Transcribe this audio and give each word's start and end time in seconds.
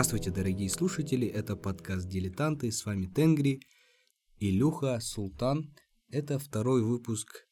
Здравствуйте, 0.00 0.30
дорогие 0.30 0.70
слушатели, 0.70 1.26
это 1.28 1.56
подкаст 1.56 2.08
«Дилетанты», 2.08 2.72
с 2.72 2.86
вами 2.86 3.04
Тенгри, 3.04 3.60
Илюха, 4.38 4.98
Султан. 4.98 5.74
Это 6.10 6.38
второй 6.38 6.82
выпуск 6.82 7.46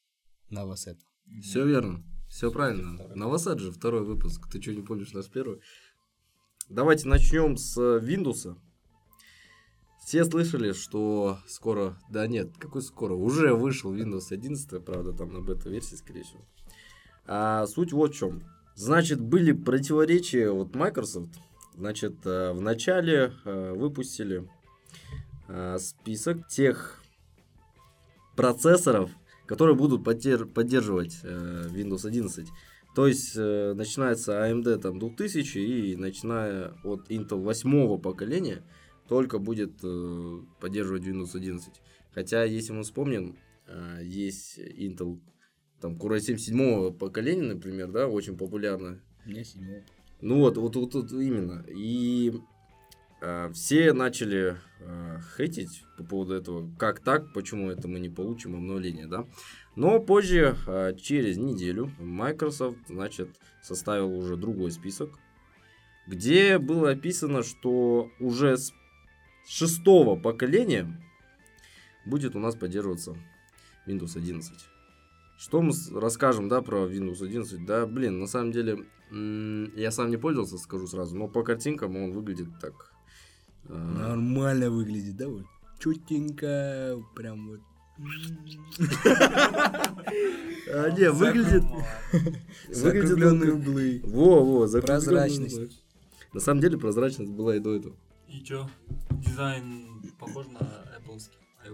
Новосета. 0.49 1.05
Все 1.43 1.63
верно, 1.63 2.03
все 2.27 2.51
правильно. 2.51 3.07
Новосет 3.13 3.59
же 3.59 3.71
второй 3.71 4.03
выпуск, 4.03 4.49
ты 4.51 4.59
что 4.59 4.73
не 4.73 4.81
помнишь 4.81 5.13
наш 5.13 5.29
первый? 5.29 5.61
Давайте 6.69 7.07
начнем 7.07 7.55
с 7.55 7.77
Windows. 7.77 8.57
Все 10.03 10.25
слышали, 10.25 10.73
что 10.73 11.37
скоро, 11.47 11.99
да 12.09 12.25
нет, 12.25 12.57
какой 12.57 12.81
скоро, 12.81 13.13
уже 13.13 13.53
вышел 13.53 13.93
Windows 13.93 14.31
11, 14.31 14.83
правда, 14.83 15.13
там 15.13 15.31
на 15.31 15.41
бета-версии, 15.41 15.97
скорее 15.97 16.23
всего. 16.23 16.41
А 17.27 17.67
суть 17.67 17.93
вот 17.93 18.15
в 18.15 18.17
чем. 18.17 18.41
Значит, 18.73 19.21
были 19.21 19.51
противоречия 19.51 20.49
вот 20.49 20.73
Microsoft. 20.73 21.39
Значит, 21.79 22.25
э, 22.25 22.51
в 22.51 22.59
начале 22.59 23.31
э, 23.45 23.73
выпустили 23.73 24.45
э, 25.47 25.77
список 25.79 26.45
тех 26.49 27.01
процессоров, 28.35 29.09
которые 29.45 29.77
будут 29.77 30.03
поддерживать 30.03 31.23
Windows 31.23 32.05
11. 32.05 32.49
То 32.95 33.07
есть 33.07 33.35
начинается 33.35 34.33
AMD 34.33 34.77
там 34.79 34.99
2000 34.99 35.57
и 35.57 35.95
начиная 35.95 36.73
от 36.83 37.09
Intel 37.09 37.41
8 37.41 37.97
поколения 37.99 38.61
только 39.07 39.39
будет 39.39 39.81
поддерживать 40.59 41.03
Windows 41.03 41.35
11. 41.35 41.73
Хотя, 42.13 42.43
если 42.43 42.73
мы 42.73 42.83
вспомним, 42.83 43.37
есть 44.01 44.57
Intel 44.59 45.19
там 45.81 45.95
Core 45.97 46.17
i7 46.17 46.37
седьмого 46.37 46.91
поколения, 46.91 47.53
например, 47.53 47.89
да, 47.91 48.07
очень 48.07 48.37
популярна. 48.37 49.01
У 49.25 49.29
меня 49.29 49.43
седьмого. 49.43 49.81
Ну 50.21 50.39
вот, 50.39 50.57
вот, 50.57 50.75
вот, 50.75 50.93
вот 50.93 51.11
именно. 51.13 51.63
И 51.67 52.33
э, 53.21 53.51
все 53.53 53.93
начали 53.93 54.57
э, 54.79 55.19
хейтить 55.37 55.83
по 55.97 56.03
поводу 56.03 56.33
этого. 56.33 56.69
Как 56.77 56.99
так? 56.99 57.33
Почему 57.33 57.69
это 57.69 57.87
мы 57.87 57.99
не 57.99 58.09
получим 58.09 58.55
обновление, 58.55 59.07
да? 59.07 59.25
Но 59.75 59.99
позже, 59.99 60.57
э, 60.67 60.93
через 61.01 61.37
неделю, 61.37 61.91
Microsoft, 61.99 62.79
значит, 62.89 63.29
составил 63.61 64.13
уже 64.13 64.35
другой 64.35 64.71
список, 64.71 65.17
где 66.05 66.57
было 66.57 66.91
описано, 66.91 67.43
что 67.43 68.09
уже 68.19 68.57
с 68.57 68.73
шестого 69.47 70.19
поколения 70.19 71.01
будет 72.05 72.35
у 72.35 72.39
нас 72.39 72.55
поддерживаться 72.55 73.15
Windows 73.87 74.17
11. 74.17 74.53
Что 75.39 75.61
мы 75.61 75.71
расскажем, 75.93 76.49
да, 76.49 76.61
про 76.61 76.85
Windows 76.85 77.23
11? 77.23 77.65
Да, 77.65 77.85
блин, 77.87 78.19
на 78.19 78.27
самом 78.27 78.51
деле, 78.51 78.85
я 79.09 79.89
сам 79.89 80.09
не 80.09 80.17
пользовался, 80.17 80.57
скажу 80.57 80.85
сразу, 80.85 81.15
но 81.15 81.29
по 81.29 81.43
картинкам 81.43 81.95
он 81.95 82.11
выглядит 82.11 82.49
так. 82.59 82.91
Э... 83.69 83.73
Нормально 83.73 84.69
выглядит, 84.69 85.15
да, 85.15 85.29
вот. 85.29 85.45
Чутенько, 85.79 87.01
прям 87.15 87.47
вот. 87.51 87.61
А, 90.71 90.91
не, 90.91 91.09
выглядит... 91.09 91.63
Закругленные 92.69 93.53
углы. 93.53 94.01
Во, 94.03 94.43
во, 94.43 94.81
Прозрачность. 94.81 95.81
На 96.33 96.41
самом 96.41 96.59
деле 96.59 96.77
прозрачность 96.77 97.31
была 97.31 97.55
и 97.55 97.59
до 97.59 97.75
этого. 97.75 97.95
И 98.27 98.43
чё? 98.43 98.69
Дизайн 99.09 100.03
похож 100.19 100.45
на 100.47 100.59
Apple? 100.59 101.19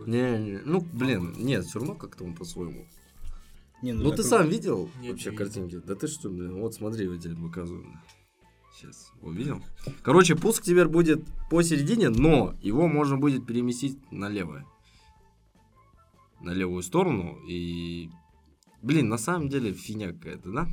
Не, 0.05 0.37
не, 0.37 0.59
ну, 0.63 0.81
блин, 0.93 1.33
нет, 1.37 1.65
все 1.65 1.79
равно 1.79 1.95
как-то 1.95 2.23
он 2.23 2.35
по-своему. 2.35 2.85
Не, 3.85 3.93
ну, 3.93 4.05
ну 4.05 4.11
ты 4.13 4.23
сам 4.23 4.49
видел 4.49 4.89
Нет, 4.99 5.11
вообще 5.11 5.29
не 5.29 5.37
картинки? 5.37 5.75
Да 5.85 5.93
ты 5.93 6.07
что, 6.07 6.27
блин, 6.31 6.59
вот 6.59 6.73
смотри, 6.73 7.05
я 7.05 7.19
тебе 7.19 7.35
показываю. 7.35 7.85
Сейчас, 8.73 9.11
увидел? 9.21 9.61
Короче, 10.01 10.35
пуск 10.35 10.63
теперь 10.63 10.87
будет 10.87 11.23
посередине, 11.51 12.09
но 12.09 12.55
его 12.63 12.87
можно 12.87 13.17
будет 13.17 13.45
переместить 13.45 13.99
налево. 14.11 14.65
На 16.41 16.49
левую 16.49 16.81
сторону. 16.81 17.37
И, 17.47 18.09
блин, 18.81 19.07
на 19.07 19.19
самом 19.19 19.49
деле 19.49 19.71
фигня 19.71 20.13
какая-то, 20.13 20.51
да? 20.51 20.67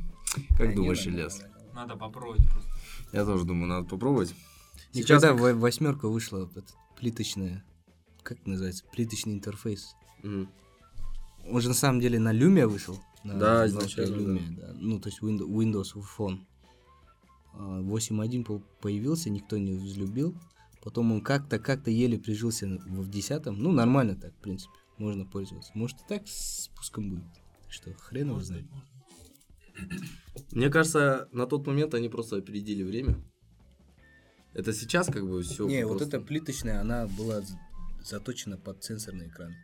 Как 0.57 0.69
да 0.69 0.75
думаешь, 0.75 1.05
Ильяс? 1.05 1.43
Надо 1.75 1.95
попробовать 1.95 2.41
просто. 2.51 2.71
Я 3.11 3.25
тоже 3.25 3.45
думаю, 3.45 3.67
надо 3.67 3.87
попробовать. 3.87 4.33
Сейчас 4.91 5.21
когда 5.21 5.53
восьмерка 5.53 6.07
вышла, 6.07 6.49
плиточная, 6.97 7.63
как 8.23 8.43
называется, 8.47 8.83
плиточный 8.91 9.33
интерфейс. 9.33 9.93
Mm. 10.23 10.47
Он 11.49 11.61
же 11.61 11.69
на 11.69 11.73
самом 11.73 11.99
деле 11.99 12.19
на 12.19 12.33
Lumia 12.33 12.67
вышел. 12.67 12.99
На 13.23 13.37
да, 13.37 13.67
изначально. 13.67 14.15
Lumia, 14.15 14.55
да. 14.55 14.67
да. 14.67 14.73
Ну, 14.75 14.99
то 14.99 15.09
есть 15.09 15.21
Windows, 15.21 15.47
Windows 15.47 15.93
Phone. 16.17 16.39
8.1 17.55 18.63
появился, 18.81 19.29
никто 19.29 19.57
не 19.57 19.73
взлюбил. 19.73 20.35
Потом 20.81 21.11
он 21.11 21.21
как-то, 21.21 21.59
как-то 21.59 21.91
еле 21.91 22.17
прижился 22.17 22.67
в 22.67 23.09
10 23.09 23.45
Ну, 23.45 23.71
нормально 23.71 24.15
так, 24.15 24.33
в 24.33 24.41
принципе. 24.41 24.73
Можно 24.97 25.25
пользоваться. 25.25 25.71
Может, 25.75 25.97
и 26.01 26.03
так 26.07 26.27
с 26.27 26.69
пуском 26.75 27.09
будет. 27.09 27.23
Что, 27.69 27.93
хрен 27.93 28.29
его 28.29 28.41
знает. 28.41 28.65
Мне 30.51 30.69
кажется, 30.69 31.29
на 31.31 31.47
тот 31.47 31.65
момент 31.65 31.93
они 31.93 32.09
просто 32.09 32.37
опередили 32.37 32.83
время. 32.83 33.23
Это 34.53 34.73
сейчас 34.73 35.07
как 35.07 35.27
бы 35.27 35.41
все. 35.41 35.67
Не, 35.67 35.81
просто... 35.81 36.05
вот 36.05 36.13
эта 36.13 36.21
плиточная, 36.21 36.81
она 36.81 37.07
была 37.07 37.41
заточена 38.01 38.57
под 38.57 38.83
сенсорный 38.83 39.27
экран. 39.27 39.55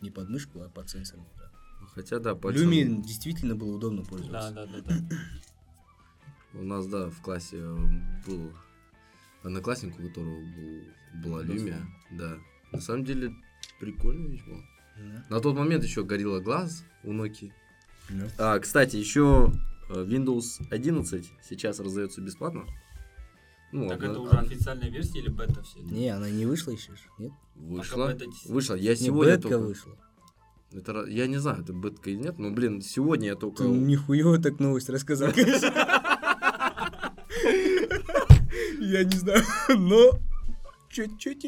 Не 0.00 0.10
под 0.10 0.28
мышку, 0.28 0.60
а 0.62 0.68
под 0.68 0.88
сенсорный 0.88 1.26
экран. 1.34 1.50
Хотя 1.94 2.18
да, 2.18 2.34
пальцем... 2.34 2.70
Люми 2.70 3.02
действительно 3.02 3.56
было 3.56 3.76
удобно 3.76 4.04
пользоваться. 4.04 4.52
Да, 4.52 4.66
да, 4.66 4.80
да, 4.80 4.94
да. 5.00 5.16
У 6.54 6.62
нас, 6.62 6.86
да, 6.86 7.10
в 7.10 7.20
классе 7.20 7.60
был 8.26 8.52
одноклассник, 9.42 9.98
у 9.98 10.02
которого 10.02 10.40
был, 10.40 11.22
была 11.22 11.42
Lumia. 11.42 11.82
Да. 12.12 12.38
На 12.72 12.80
самом 12.80 13.04
деле, 13.04 13.34
прикольная 13.80 14.28
вещь 14.28 14.44
была. 14.44 14.60
Да. 14.96 15.24
На 15.36 15.40
тот 15.40 15.56
момент 15.56 15.84
еще 15.84 16.04
горело 16.04 16.40
глаз 16.40 16.84
у 17.04 17.12
Nokia. 17.12 17.52
Да. 18.10 18.30
А, 18.38 18.58
кстати, 18.58 18.96
еще 18.96 19.52
э, 19.90 20.04
Windows 20.04 20.66
11 20.70 21.30
сейчас 21.42 21.80
раздается 21.80 22.20
бесплатно. 22.20 22.66
Ну, 23.70 23.88
так 23.88 24.02
она, 24.02 24.12
это 24.12 24.20
уже 24.20 24.38
официальная 24.38 24.88
версия 24.88 25.18
или 25.18 25.28
бета 25.28 25.62
все? 25.62 25.78
Не, 25.80 26.08
она 26.08 26.30
не 26.30 26.46
вышла 26.46 26.70
еще, 26.70 26.92
нет? 27.18 27.32
Вышла. 27.54 28.16
Вышла. 28.46 28.74
Я 28.74 28.96
сегодня 28.96 29.34
бетка 29.34 29.48
только... 29.50 29.66
вышла. 29.66 29.92
Это, 30.72 31.04
я 31.06 31.26
не 31.26 31.38
знаю, 31.38 31.62
это 31.62 31.72
бетка 31.72 32.10
или 32.10 32.18
нет, 32.18 32.38
но, 32.38 32.50
блин, 32.50 32.82
сегодня 32.82 33.28
я 33.28 33.34
только... 33.36 33.62
Ты 33.64 33.68
нихуево 33.68 34.38
так 34.38 34.58
новость 34.58 34.90
рассказал, 34.90 35.30
Я 38.80 39.04
не 39.04 39.16
знаю, 39.16 39.44
но... 39.68 40.18
Чуть-чуть. 40.90 41.46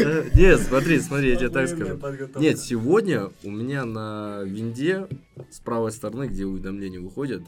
Э, 0.00 0.28
нет, 0.34 0.60
смотри, 0.60 1.00
смотри, 1.00 1.30
я 1.30 1.36
тебе 1.36 1.48
так 1.48 1.68
скажу. 1.68 1.98
Нет, 2.36 2.58
сегодня 2.58 3.30
у 3.42 3.50
меня 3.50 3.84
на 3.84 4.42
винде 4.44 5.06
с 5.50 5.60
правой 5.60 5.92
стороны, 5.92 6.26
где 6.26 6.44
уведомления 6.44 7.00
выходят, 7.00 7.42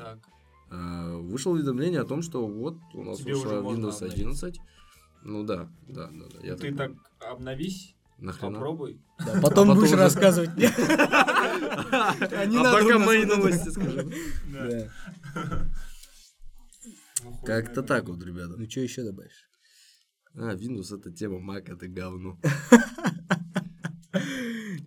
вышло 0.70 1.52
уведомление 1.52 2.00
о 2.00 2.04
том, 2.04 2.22
что 2.22 2.46
вот 2.46 2.76
у 2.94 3.02
нас 3.02 3.20
вышла 3.20 3.62
Windows 3.62 4.02
11. 4.04 4.60
Ну 5.22 5.44
да, 5.44 5.68
да, 5.88 6.08
да. 6.10 6.26
да 6.42 6.56
Ты 6.56 6.74
так 6.74 6.92
обновись 7.20 7.96
Нахрена? 8.18 8.54
Попробуй. 8.54 9.00
Да, 9.18 9.24
потом, 9.26 9.42
потом 9.42 9.74
будешь 9.74 9.88
уже... 9.88 9.96
рассказывать. 9.96 10.50
А 11.98 12.14
пока 12.72 12.98
мои 12.98 13.24
новости 13.24 13.68
скажу. 13.70 14.10
Как-то 17.44 17.82
так 17.82 18.08
вот, 18.08 18.22
ребята. 18.22 18.56
Ну, 18.56 18.68
что 18.68 18.80
еще 18.80 19.04
добавишь? 19.04 19.48
А, 20.34 20.54
Windows 20.54 20.96
это 20.96 21.12
тема, 21.12 21.38
Mac 21.38 21.72
это 21.72 21.88
говно. 21.88 22.38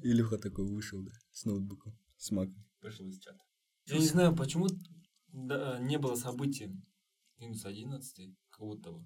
Илюха 0.04 0.38
такой 0.38 0.66
вышел, 0.66 1.02
да, 1.02 1.12
с 1.32 1.46
ноутбуком, 1.46 1.98
с 2.18 2.32
Mac. 2.32 2.54
Вышел 2.82 3.08
из 3.08 3.20
чата. 3.20 3.40
Я 3.88 3.98
не 3.98 4.06
знаю, 4.06 4.36
почему 4.36 4.68
не 5.34 5.98
было 5.98 6.16
событий 6.16 6.72
Windows 7.40 7.66
11 7.66 8.36
кого-то. 8.50 9.04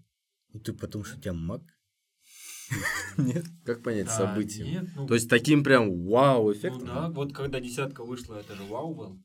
Ну 0.53 0.59
ты 0.59 0.73
потому 0.73 1.03
что 1.03 1.17
у 1.17 1.21
тебя 1.21 1.33
Mac? 1.33 1.63
Нет? 3.17 3.45
Как 3.65 3.83
понять 3.83 4.07
да, 4.07 4.17
событие? 4.17 4.65
Нет, 4.65 4.89
ну, 4.95 5.07
То 5.07 5.13
есть 5.13 5.29
таким 5.29 5.63
прям 5.63 6.05
вау 6.05 6.51
эффектом? 6.51 6.87
Ну 6.87 6.93
да, 6.93 7.09
вот 7.09 7.33
когда 7.33 7.59
десятка 7.59 8.03
вышла, 8.03 8.35
это 8.35 8.55
же 8.55 8.63
вау 8.63 8.93
был. 8.93 9.21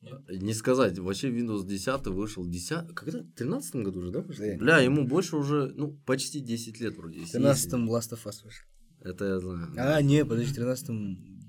Нет? 0.00 0.28
Не 0.28 0.54
сказать, 0.54 0.98
вообще 0.98 1.28
Windows 1.28 1.66
10 1.66 2.06
вышел 2.06 2.46
10, 2.46 2.94
когда? 2.94 3.20
В 3.20 3.32
13 3.32 3.76
году 3.76 3.98
уже, 4.00 4.10
да? 4.10 4.20
Вышел? 4.20 4.44
Бля, 4.56 4.78
ему 4.78 5.06
больше 5.06 5.36
уже, 5.36 5.72
ну, 5.74 5.92
почти 6.06 6.40
10 6.40 6.80
лет 6.80 6.96
вроде. 6.96 7.20
В 7.20 7.30
13 7.30 7.72
Last 7.74 8.12
of 8.12 8.24
Us 8.24 8.44
вышел. 8.44 8.64
Это 9.00 9.24
я 9.24 9.40
знаю. 9.40 9.72
А, 9.76 10.00
не, 10.02 10.24
подожди, 10.24 10.52
в 10.52 10.54
13 10.54 10.90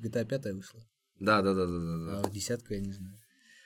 GTA 0.04 0.26
5 0.26 0.54
вышла. 0.54 0.82
Да, 1.20 1.42
да, 1.42 1.54
да, 1.54 1.68
да, 1.68 1.80
да. 1.80 2.06
да. 2.06 2.22
А 2.22 2.32
десятка 2.32 2.74
я 2.74 2.82
не 2.82 2.92
знаю. 2.92 3.19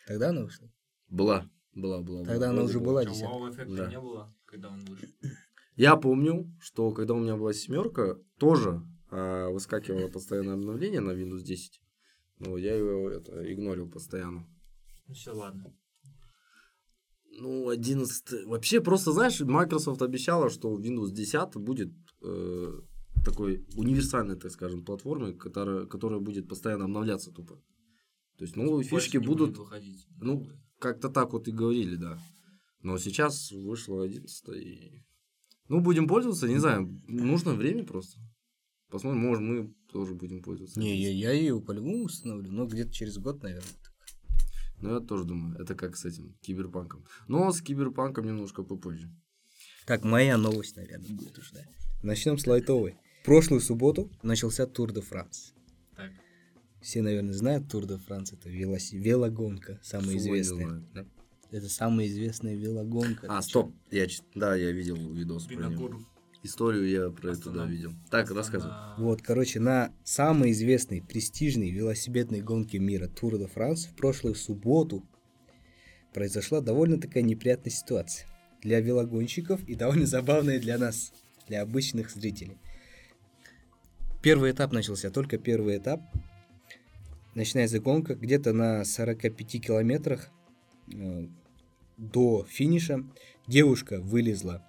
Тогда 0.07 0.29
она 0.29 0.43
вышла? 0.43 0.69
Была, 1.09 1.49
была, 1.73 2.01
была. 2.01 2.25
Тогда 2.25 2.47
была, 2.47 2.49
она 2.49 2.63
уже 2.63 2.79
была 2.79 3.05
десятка. 3.05 3.33
Вау-эффекта 3.33 3.75
да. 3.75 3.89
не 3.89 3.99
было, 3.99 4.35
когда 4.45 4.69
он 4.69 4.85
вышел. 4.85 5.09
Я 5.75 5.95
помню, 5.95 6.51
что 6.59 6.91
когда 6.91 7.13
у 7.13 7.19
меня 7.19 7.35
была 7.35 7.53
семерка, 7.53 8.17
тоже 8.37 8.81
э, 9.11 9.47
выскакивало 9.49 10.07
постоянное 10.07 10.53
обновление 10.53 11.01
на 11.01 11.11
Windows 11.11 11.41
10. 11.41 11.81
Но 12.39 12.57
я 12.57 12.75
его 12.75 13.09
это, 13.09 13.51
игнорил 13.51 13.89
постоянно. 13.89 14.47
Ну 15.07 15.13
все, 15.13 15.33
ладно. 15.33 15.73
Ну, 17.39 17.69
11... 17.69 18.45
Вообще, 18.45 18.81
просто, 18.81 19.11
знаешь, 19.11 19.39
Microsoft 19.39 20.01
обещала, 20.01 20.49
что 20.49 20.79
Windows 20.79 21.11
10 21.11 21.55
будет 21.55 21.91
э, 22.21 22.81
такой 23.25 23.65
универсальной, 23.75 24.35
так 24.35 24.51
скажем, 24.51 24.85
платформой, 24.85 25.33
которая, 25.33 25.85
которая 25.87 26.19
будет 26.19 26.47
постоянно 26.47 26.85
обновляться 26.85 27.31
тупо. 27.31 27.59
То 28.43 28.45
есть 28.45 28.57
новые 28.57 28.89
Больше 28.89 29.05
фишки 29.05 29.17
будут... 29.19 29.51
будет 29.51 29.57
выходить. 29.59 30.05
ну. 30.19 30.45
Как-то 30.77 31.07
так 31.07 31.31
вот 31.31 31.47
и 31.47 31.51
говорили, 31.53 31.95
да. 31.95 32.19
Но 32.81 32.97
сейчас 32.97 33.53
вышло 33.53 34.03
11 34.03 34.49
и... 34.49 35.05
Ну, 35.69 35.79
будем 35.79 36.09
пользоваться, 36.09 36.49
не 36.49 36.57
знаю, 36.57 37.01
нужно 37.07 37.53
время 37.53 37.85
просто. 37.85 38.19
Посмотрим, 38.89 39.21
может, 39.21 39.41
мы 39.43 39.73
тоже 39.89 40.13
будем 40.13 40.43
пользоваться. 40.43 40.77
Не, 40.77 40.93
я, 41.01 41.09
я 41.09 41.31
ее 41.31 41.61
по-любому 41.61 42.03
установлю, 42.03 42.51
но 42.51 42.65
где-то 42.65 42.91
через 42.91 43.17
год, 43.17 43.41
наверное. 43.41 43.71
Ну, 44.81 44.93
я 44.93 44.99
тоже 44.99 45.23
думаю, 45.23 45.57
это 45.57 45.73
как 45.73 45.95
с 45.95 46.03
этим 46.03 46.35
киберпанком. 46.41 47.05
Но 47.29 47.49
с 47.49 47.61
киберпанком 47.61 48.25
немножко 48.25 48.61
попозже. 48.63 49.09
Так, 49.85 50.03
моя 50.03 50.37
новость, 50.37 50.75
наверное, 50.75 51.15
будет 51.15 51.37
уже, 51.37 51.53
да. 51.53 51.61
Начнем 52.01 52.37
с 52.37 52.45
лайтовой. 52.45 52.97
В 53.21 53.25
прошлую 53.25 53.61
субботу 53.61 54.11
начался 54.21 54.67
Тур 54.67 54.91
де 54.91 54.99
Франс. 54.99 55.53
Так. 55.95 56.11
Все, 56.83 57.01
наверное, 57.01 57.33
знают 57.33 57.69
Тур 57.69 57.85
де 57.85 57.97
Франс. 57.97 58.33
Это 58.33 58.49
велоси... 58.49 58.95
велогонка, 58.95 59.79
самая 59.81 60.17
известная. 60.17 60.83
да? 60.93 61.05
Это 61.49 61.69
самая 61.69 62.07
известная 62.07 62.55
велогонка. 62.55 63.27
А, 63.29 63.41
стоп. 63.41 63.73
Я, 63.89 64.05
да, 64.35 64.55
я 64.55 64.71
видел 64.71 64.97
видос 64.97 65.45
про 65.45 65.69
него. 65.69 66.01
Историю 66.43 66.89
я 66.89 67.09
про 67.09 67.31
это, 67.31 67.45
да, 67.45 67.49
Астана. 67.51 67.65
видел. 67.71 67.93
Так, 68.11 68.23
Астана. 68.23 68.39
рассказывай. 68.39 68.73
Вот, 68.97 69.21
короче, 69.21 69.61
на 69.61 69.93
самой 70.03 70.51
известной, 70.51 71.01
престижной 71.01 71.71
велосипедной 71.71 72.41
гонке 72.41 72.79
мира 72.79 73.07
Тур 73.07 73.37
де 73.37 73.47
Франс 73.47 73.85
в 73.85 73.95
прошлую 73.95 74.35
субботу 74.35 75.05
произошла 76.13 76.59
довольно 76.59 76.99
такая 76.99 77.23
неприятная 77.23 77.71
ситуация 77.71 78.27
для 78.61 78.81
велогонщиков 78.81 79.63
и 79.69 79.75
довольно 79.75 80.05
забавная 80.05 80.59
для 80.59 80.77
нас, 80.77 81.13
для 81.47 81.61
обычных 81.61 82.11
зрителей. 82.11 82.57
Первый 84.21 84.51
этап 84.51 84.73
начался, 84.73 85.11
только 85.11 85.37
первый 85.37 85.77
этап. 85.77 86.01
Начинается 87.35 87.79
гонка 87.79 88.15
где-то 88.15 88.53
на 88.53 88.85
45 88.85 89.61
километрах 89.61 90.29
э, 90.93 91.27
до 91.97 92.45
финиша. 92.47 93.03
Девушка 93.47 93.99
вылезла 93.99 94.63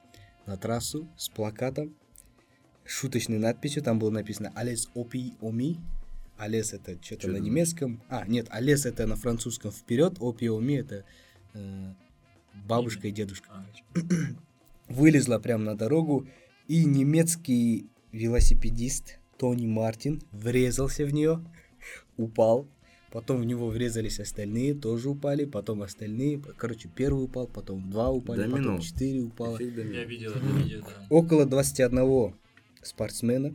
на 0.46 0.56
трассу 0.56 1.08
с 1.16 1.28
плакатом, 1.28 1.94
шуточной 2.84 3.38
надписью. 3.38 3.82
Там 3.82 3.98
было 3.98 4.10
написано 4.10 4.52
«Алес 4.54 4.88
опи 4.94 5.34
оми». 5.40 5.78
Алес 6.36 6.72
это 6.72 6.98
что-то 7.02 7.28
на 7.28 7.36
немецком. 7.36 8.02
А, 8.08 8.26
нет, 8.26 8.48
Алес 8.50 8.86
это 8.86 9.06
на 9.06 9.16
французском 9.16 9.70
вперед, 9.70 10.16
опи 10.20 10.48
оми 10.48 10.74
это 10.74 11.04
э, 11.52 11.94
бабушка 12.66 13.08
и 13.08 13.12
дедушка 13.12 13.50
А, 13.52 13.66
вылезла 14.88 15.38
прямо 15.38 15.64
на 15.64 15.76
дорогу, 15.76 16.26
и 16.66 16.84
немецкий 16.84 17.88
велосипедист 18.10 19.18
Тони 19.38 19.66
Мартин 19.66 20.22
врезался 20.32 21.04
в 21.04 21.12
нее, 21.12 21.44
упал, 22.16 22.68
потом 23.12 23.40
в 23.40 23.44
него 23.44 23.68
врезались 23.68 24.20
остальные, 24.20 24.74
тоже 24.74 25.08
упали, 25.08 25.44
потом 25.44 25.82
остальные, 25.82 26.40
короче, 26.56 26.88
первый 26.94 27.24
упал, 27.24 27.46
потом 27.46 27.90
два 27.90 28.10
упали, 28.10 28.40
Домино. 28.40 28.56
потом 28.56 28.78
четыре 28.80 29.20
упало. 29.20 29.58
Я 29.60 30.04
видел 30.04 30.32
это 30.32 30.46
видео, 30.46 30.80
да. 30.80 31.06
Около 31.10 31.46
21 31.46 32.34
спортсмена 32.82 33.54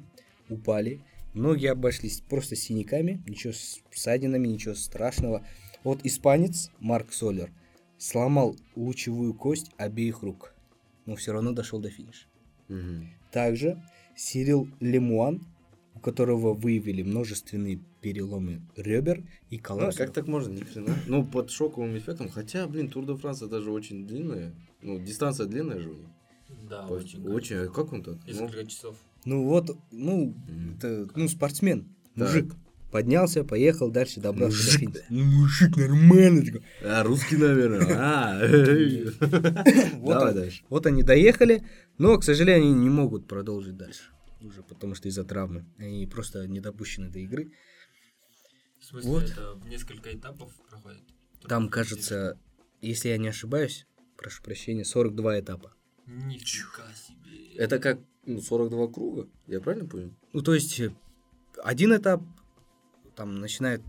упали, 0.49 1.01
многие 1.33 1.71
обошлись 1.71 2.21
просто 2.21 2.55
синяками, 2.55 3.21
ничего 3.27 3.53
с 3.53 3.81
ссадинами, 3.91 4.47
ничего 4.47 4.75
страшного. 4.75 5.45
Вот 5.83 6.05
испанец 6.05 6.71
Марк 6.79 7.13
Солер 7.13 7.51
сломал 7.97 8.55
лучевую 8.75 9.33
кость 9.33 9.71
обеих 9.77 10.23
рук, 10.23 10.53
но 11.05 11.15
все 11.15 11.33
равно 11.33 11.51
дошел 11.51 11.79
до 11.79 11.89
финиша. 11.89 12.27
Также 13.31 13.81
Сирил 14.15 14.67
Лемуан, 14.79 15.45
у 15.95 15.99
которого 15.99 16.53
выявили 16.53 17.03
множественные 17.03 17.79
переломы 18.01 18.61
ребер 18.75 19.23
и 19.49 19.57
А, 19.57 19.61
колодцев. 19.61 19.97
как 19.97 20.13
так 20.13 20.27
можно, 20.27 20.51
ни 20.53 20.61
хрена? 20.63 20.95
Ну, 21.07 21.25
под 21.25 21.49
шоковым 21.51 21.97
эффектом. 21.97 22.29
Хотя, 22.29 22.67
блин, 22.67 22.89
Тур 22.89 23.05
де 23.05 23.15
Франс 23.15 23.41
это 23.41 23.61
же 23.61 23.71
очень 23.71 24.07
длинная. 24.07 24.53
Ну, 24.81 24.99
дистанция 24.99 25.45
длинная 25.47 25.79
же 25.79 25.89
у 25.89 25.93
них. 25.95 26.07
Да, 26.69 26.83
По- 26.87 26.93
очень. 26.93 27.25
очень. 27.27 27.55
А 27.57 27.67
как 27.67 27.93
он 27.93 28.03
так? 28.03 28.15
Ну, 28.25 28.27
Несколько 28.27 28.65
часов. 28.65 28.95
Ну 29.25 29.43
вот, 29.45 29.77
ну, 29.91 30.27
Мгм. 30.47 30.75
это, 30.77 31.07
ну, 31.15 31.27
спортсмен, 31.27 31.87
Так. 32.15 32.27
мужик. 32.27 32.53
Поднялся, 32.91 33.43
поехал, 33.43 33.91
дальше 33.91 34.19
добрался 34.19 34.57
до 34.57 34.63
Мужик, 34.65 34.79
финиша. 34.79 35.05
Ну, 35.11 35.23
мужик 35.25 35.77
нормально. 35.77 36.43
такой. 36.45 36.61
А, 36.83 37.03
русский, 37.03 37.37
наверное. 37.37 37.85
А, 37.91 38.39
Вот 39.99 40.13
Давай 40.13 40.33
дальше. 40.33 40.63
Вот 40.69 40.85
они 40.87 41.03
доехали, 41.03 41.63
но, 41.99 42.17
к 42.17 42.23
сожалению, 42.23 42.71
они 42.71 42.79
не 42.81 42.89
могут 42.89 43.27
продолжить 43.27 43.77
дальше. 43.77 44.03
Уже 44.41 44.63
потому 44.63 44.95
что 44.95 45.07
из-за 45.09 45.23
травмы. 45.23 45.65
Они 45.77 46.07
просто 46.07 46.47
не 46.47 46.61
допущены 46.61 47.09
до 47.09 47.19
игры. 47.19 47.51
В 48.79 48.85
смысле, 48.85 49.09
Вот. 49.09 49.23
это 49.23 49.53
в 49.55 49.67
несколько 49.67 50.13
этапов 50.15 50.51
проходит? 50.69 51.01
Там, 51.47 51.69
кажется, 51.69 52.37
если 52.81 53.09
я 53.09 53.17
не 53.17 53.27
ошибаюсь, 53.27 53.85
прошу 54.17 54.41
прощения, 54.43 54.83
42 54.85 55.39
этапа. 55.39 55.73
Нифига 56.05 56.85
себе. 56.95 57.53
Это 57.55 57.79
как 57.79 57.99
ну, 58.25 58.41
42 58.41 58.87
круга, 58.89 59.27
я 59.47 59.59
правильно 59.59 59.87
понял? 59.87 60.13
Ну, 60.33 60.41
то 60.41 60.53
есть, 60.53 60.79
э, 60.79 60.91
один 61.63 61.95
этап, 61.95 62.21
там, 63.15 63.35
начинает 63.39 63.81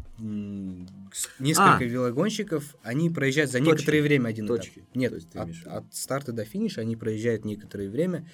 несколько 1.39 1.77
А. 1.79 1.85
велогонщиков, 1.85 2.75
они 2.83 3.11
проезжают 3.11 3.51
за 3.51 3.59
Точки. 3.59 3.71
некоторое 3.71 4.03
время 4.03 4.29
один 4.29 4.47
Точки. 4.47 4.81
этап. 4.81 4.97
Нет, 4.97 5.11
То 5.11 5.17
есть 5.17 5.31
ты 5.31 5.39
от, 5.39 5.67
от 5.67 5.95
старта 5.95 6.33
до 6.33 6.45
финиша 6.45 6.81
они 6.81 6.97
проезжают 6.97 7.45
некоторое 7.45 7.89
время. 7.89 8.29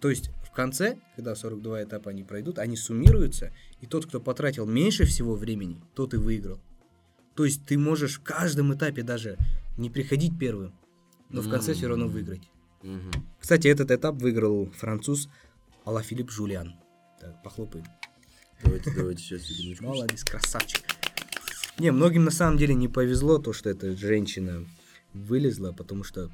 То 0.00 0.10
есть, 0.10 0.30
в 0.44 0.52
конце, 0.52 0.98
когда 1.16 1.34
42 1.34 1.84
этапа 1.84 2.10
они 2.10 2.24
пройдут, 2.24 2.58
они 2.58 2.76
суммируются, 2.76 3.52
и 3.80 3.86
тот, 3.86 4.06
кто 4.06 4.20
потратил 4.20 4.66
меньше 4.66 5.04
всего 5.04 5.34
времени, 5.34 5.82
тот 5.94 6.14
и 6.14 6.16
выиграл. 6.16 6.60
То 7.34 7.44
есть, 7.44 7.64
ты 7.66 7.78
можешь 7.78 8.18
в 8.18 8.22
каждом 8.22 8.74
этапе 8.74 9.02
даже 9.02 9.38
не 9.76 9.90
приходить 9.90 10.38
первым, 10.38 10.72
но 11.30 11.40
в 11.40 11.50
конце 11.50 11.74
все 11.74 11.88
равно 11.88 12.08
выиграть. 12.08 12.42
Мгм. 12.82 13.10
Кстати, 13.40 13.68
этот 13.68 13.90
этап 13.90 14.16
выиграл 14.16 14.70
француз 14.70 15.28
Алла 15.84 16.02
Филипп 16.02 16.30
Жулиан. 16.30 16.74
Так, 17.20 17.42
похлопаем. 17.42 17.84
Давайте, 18.62 18.92
давайте 18.94 19.22
сейчас. 19.22 19.80
Молодец, 19.80 20.24
красавчик. 20.24 20.82
Не, 21.78 21.92
многим 21.92 22.24
на 22.24 22.30
самом 22.30 22.56
деле 22.58 22.74
не 22.74 22.88
повезло 22.88 23.38
то, 23.38 23.52
что 23.52 23.70
эта 23.70 23.96
женщина 23.96 24.64
вылезла, 25.12 25.72
потому 25.72 26.02
что 26.02 26.30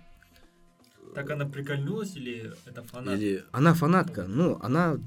Так 1.14 1.30
она 1.30 1.46
прикольнулась 1.46 2.16
или 2.16 2.52
это 2.66 2.82
фанат? 2.82 3.18
Или 3.18 3.44
она 3.52 3.74
фанатка. 3.74 4.24
Ну, 4.24 4.58
она 4.62 4.98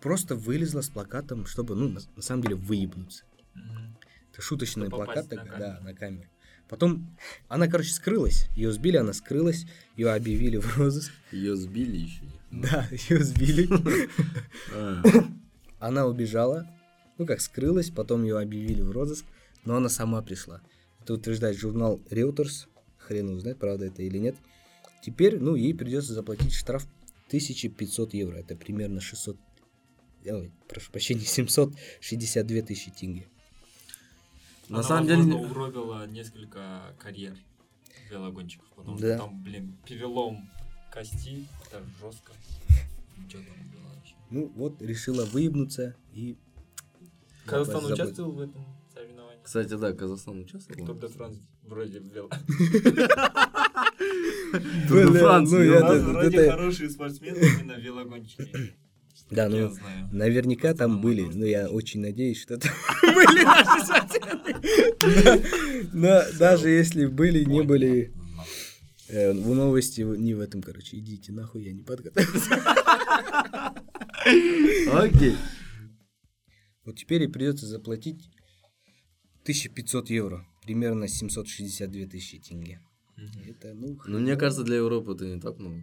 просто 0.00 0.34
вылезла 0.34 0.80
с 0.80 0.88
плакатом, 0.88 1.46
чтобы, 1.46 1.74
ну, 1.74 1.88
на, 1.88 2.00
на 2.16 2.22
самом 2.22 2.42
деле, 2.42 2.54
выебнуться. 2.56 3.24
Мгм. 3.54 3.96
Это 4.32 4.42
шуточный 4.42 4.88
Чтобы 4.88 5.04
плакат, 5.04 5.28
попасть 5.28 5.50
на 5.50 5.58
да, 5.58 5.80
на 5.80 5.94
камеру. 5.94 6.28
Потом 6.68 7.16
она, 7.48 7.68
короче, 7.68 7.92
скрылась. 7.92 8.48
Ее 8.56 8.72
сбили, 8.72 8.96
она 8.96 9.12
скрылась. 9.12 9.66
Ее 9.96 10.12
объявили 10.12 10.56
в 10.56 10.78
розыск. 10.78 11.12
ее 11.30 11.56
сбили 11.56 11.96
еще. 11.98 12.22
Да, 12.50 12.88
ее 12.90 13.22
сбили. 13.22 13.68
Она 15.80 16.06
убежала, 16.06 16.66
ну 17.18 17.26
как 17.26 17.40
скрылась, 17.40 17.90
потом 17.90 18.22
ее 18.22 18.38
объявили 18.38 18.80
в 18.80 18.90
розыск, 18.90 19.26
но 19.64 19.76
она 19.76 19.90
сама 19.90 20.22
пришла. 20.22 20.62
Это 21.00 21.14
утверждает 21.14 21.58
журнал 21.58 22.00
Reuters, 22.10 22.66
хрен 22.96 23.28
его 23.28 23.40
знает, 23.40 23.58
правда 23.58 23.86
это 23.86 24.02
или 24.02 24.16
нет. 24.18 24.36
Теперь, 25.04 25.38
ну, 25.38 25.54
ей 25.54 25.74
придется 25.74 26.14
заплатить 26.14 26.54
штраф 26.54 26.86
1500 27.26 28.14
евро, 28.14 28.36
это 28.38 28.56
примерно 28.56 29.02
600, 29.02 29.36
ой, 30.24 30.50
прошу 30.66 30.90
прощения, 30.92 31.20
762 31.26 32.62
тысячи 32.62 32.90
тенге. 32.90 33.26
На 34.70 34.78
Она, 34.78 34.82
самом 34.88 35.06
возможно, 35.06 35.32
деле... 35.34 35.46
угробила 35.46 36.06
несколько 36.06 36.94
карьер 36.98 37.36
велогонщиков, 38.10 38.66
потому 38.74 38.98
Да. 38.98 39.16
что 39.18 39.26
там, 39.26 39.42
блин, 39.42 39.76
перелом 39.86 40.48
кости, 40.90 41.46
это 41.66 41.82
жестко. 42.00 42.32
Что 43.28 43.38
там 43.38 43.70
было 43.72 43.94
вообще? 43.94 44.14
Ну, 44.30 44.50
вот, 44.56 44.80
решила 44.80 45.26
выебнуться 45.26 45.94
и... 46.14 46.38
Казахстан 47.44 47.92
участвовал 47.92 48.32
в 48.32 48.40
этом? 48.40 48.64
Кстати, 49.44 49.76
да, 49.76 49.92
Казахстан 49.92 50.40
участвовал. 50.40 50.86
Тур 50.86 50.98
де 50.98 51.08
Франс 51.08 51.36
вроде 51.62 51.98
вел. 51.98 52.30
Тур 54.88 55.12
де 55.12 55.18
Франс, 55.18 55.50
ну, 55.50 55.58
вроде 56.12 56.50
хорошие 56.50 56.88
спортсмены, 56.88 57.36
именно 57.36 57.78
велогонщики. 57.78 58.74
Да, 59.30 59.44
Я 59.44 59.48
ну, 59.50 59.68
знаю. 59.68 60.08
наверняка 60.12 60.72
там 60.72 61.02
были, 61.02 61.22
но 61.22 61.44
я 61.44 61.68
очень 61.68 62.00
надеюсь, 62.00 62.40
что 62.40 62.56
там 62.56 62.72
были 63.02 63.44
наши 63.44 63.84
спортсмены. 63.84 65.44
Но 65.92 66.22
даже 66.38 66.70
если 66.70 67.04
были, 67.06 67.44
не 67.44 67.62
были... 67.62 68.14
Э, 69.08 69.32
в 69.32 69.54
новости 69.54 70.00
не 70.00 70.32
в 70.32 70.40
этом, 70.40 70.62
короче. 70.62 70.96
Идите 70.96 71.32
нахуй, 71.32 71.64
я 71.64 71.72
не 71.72 71.82
подготовился. 71.82 72.54
Окей. 74.90 75.36
Вот 76.86 76.96
теперь 76.96 77.22
ей 77.22 77.28
придется 77.28 77.66
заплатить 77.66 78.30
1500 79.44 80.10
евро. 80.10 80.46
Примерно 80.62 81.06
762 81.06 82.06
тысячи 82.06 82.38
тенге. 82.38 82.80
Это, 83.46 83.74
ну, 83.74 83.98
Ну, 84.06 84.18
мне 84.18 84.36
кажется, 84.36 84.64
для 84.64 84.76
Европы 84.76 85.12
это 85.12 85.26
не 85.26 85.40
так 85.40 85.58
много. 85.58 85.82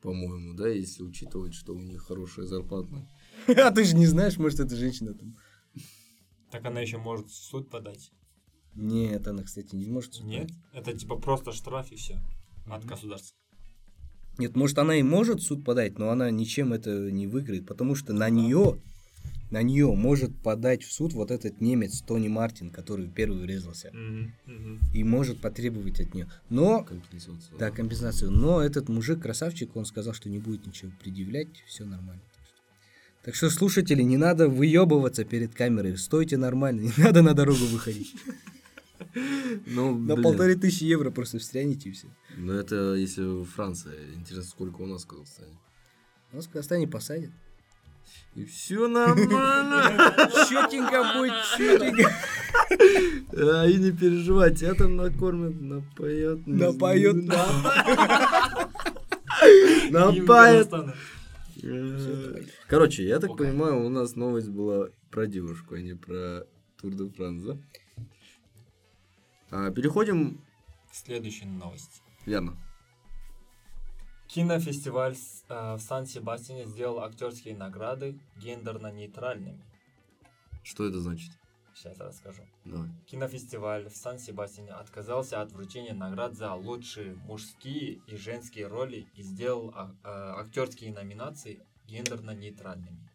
По-моему, 0.00 0.54
да, 0.54 0.68
если 0.68 1.02
учитывать, 1.02 1.54
что 1.54 1.74
у 1.74 1.80
них 1.80 2.02
хорошая 2.02 2.46
зарплата. 2.46 3.06
А 3.48 3.70
ты 3.70 3.84
же 3.84 3.94
не 3.96 4.06
знаешь, 4.06 4.38
может, 4.38 4.60
эта 4.60 4.74
женщина 4.74 5.14
там... 5.14 5.36
Так 6.50 6.64
она 6.64 6.80
еще 6.80 6.98
может 6.98 7.28
в 7.28 7.34
суд 7.34 7.70
подать. 7.70 8.10
Нет, 8.74 9.26
она, 9.26 9.42
кстати, 9.42 9.74
не 9.74 9.86
может... 9.86 10.20
Нет? 10.22 10.50
Это 10.72 10.92
типа 10.96 11.16
просто 11.16 11.52
штраф 11.52 11.92
и 11.92 11.96
все. 11.96 12.20
От 12.66 12.84
государства. 12.84 13.36
Нет, 14.38 14.54
может, 14.54 14.78
она 14.78 14.96
и 14.96 15.02
может 15.02 15.42
суд 15.42 15.64
подать, 15.64 15.98
но 15.98 16.10
она 16.10 16.30
ничем 16.30 16.72
это 16.72 17.10
не 17.10 17.26
выиграет, 17.26 17.66
потому 17.66 17.94
что 17.94 18.12
на 18.12 18.28
нее, 18.28 18.80
на 19.50 19.62
нее 19.62 19.92
может 19.94 20.36
подать 20.42 20.82
в 20.82 20.92
суд 20.92 21.12
вот 21.12 21.30
этот 21.30 21.60
немец 21.60 22.00
Тони 22.00 22.28
Мартин, 22.28 22.70
который 22.70 23.06
первый 23.08 23.40
врезался, 23.42 23.90
Мгм, 23.92 24.32
мгм. 24.46 24.80
и 24.92 25.04
может 25.04 25.40
потребовать 25.40 26.00
от 26.00 26.14
нее. 26.14 26.28
Но, 26.50 26.82
Компенсация. 26.84 27.56
да, 27.58 27.70
компенсацию. 27.70 28.30
Но 28.30 28.60
этот 28.60 28.88
мужик 28.88 29.22
красавчик, 29.22 29.76
он 29.76 29.84
сказал, 29.84 30.14
что 30.14 30.28
не 30.28 30.38
будет 30.38 30.66
ничего 30.66 30.90
предъявлять, 31.02 31.48
все 31.66 31.84
нормально. 31.84 32.22
Так 33.24 33.34
что, 33.34 33.50
слушатели, 33.50 34.02
не 34.02 34.16
надо 34.16 34.48
выебываться 34.48 35.24
перед 35.24 35.54
камерой, 35.54 35.96
стойте 35.96 36.36
нормально, 36.36 36.80
не 36.82 36.92
надо 36.96 37.22
на 37.22 37.34
дорогу 37.34 37.64
выходить. 37.66 38.14
Ну, 39.66 39.96
На 39.96 40.16
полторы 40.16 40.56
тысячи 40.56 40.84
евро 40.84 41.10
просто 41.10 41.38
встряните 41.38 41.88
и 41.88 41.92
все. 41.92 42.06
Ну, 42.36 42.52
это 42.52 42.94
если 42.94 43.22
в 43.22 43.44
Франции. 43.44 43.92
Интересно, 44.14 44.50
сколько 44.50 44.82
у 44.82 44.86
нас 44.86 45.04
в 45.04 45.06
Казахстане. 45.06 45.56
Нас 46.32 46.46
в 46.46 46.50
Казахстане 46.50 46.86
посадят. 46.88 47.30
И 48.34 48.44
все 48.44 48.86
нормально. 48.88 49.98
Четенько 50.48 51.12
будет, 51.16 51.34
четенько. 51.56 52.10
А, 53.38 53.66
И 53.66 53.76
не 53.76 53.92
переживай, 53.92 54.54
тебя 54.54 54.74
там 54.74 54.96
накормят, 54.96 55.60
напоят. 55.60 56.40
знаю. 56.44 56.72
Гимн 56.72 57.26
Напоят. 59.90 60.72
Э, 61.62 62.42
Короче, 62.68 63.04
я 63.04 63.18
так 63.18 63.34
понимаю, 63.36 63.84
у 63.84 63.88
нас 63.88 64.14
новость 64.14 64.50
была 64.50 64.88
про 65.10 65.26
девушку, 65.26 65.74
а 65.74 65.80
не 65.80 65.94
про 65.94 66.44
Тур 66.80 66.92
де 66.92 67.08
Франс, 67.08 67.42
да? 67.42 67.56
А, 69.50 69.70
Переходим, 69.70 70.40
Следующая 70.92 71.46
новость. 71.46 72.02
верно. 72.26 72.56
Кинофестиваль 74.36 75.16
э, 75.48 75.76
в 75.76 75.80
Сан-Себастьяне 75.80 76.66
сделал 76.66 77.00
актерские 77.00 77.56
награды 77.56 78.18
гендерно-нейтральными. 78.36 79.64
Что 80.62 80.86
это 80.86 81.00
значит? 81.00 81.30
Сейчас 81.74 81.98
расскажу. 81.98 82.42
Давай. 82.66 82.90
Кинофестиваль 83.06 83.88
в 83.88 83.96
Сан-Себастьяне 83.96 84.72
отказался 84.72 85.40
от 85.40 85.52
вручения 85.52 85.94
наград 85.94 86.34
за 86.34 86.52
лучшие 86.52 87.14
мужские 87.14 88.02
и 88.06 88.16
женские 88.16 88.66
роли 88.66 89.06
и 89.14 89.22
сделал 89.22 89.72
а- 89.74 89.94
э, 90.04 90.40
актерские 90.42 90.92
номинации 90.92 91.58
гендерно-нейтральными. 91.88 93.08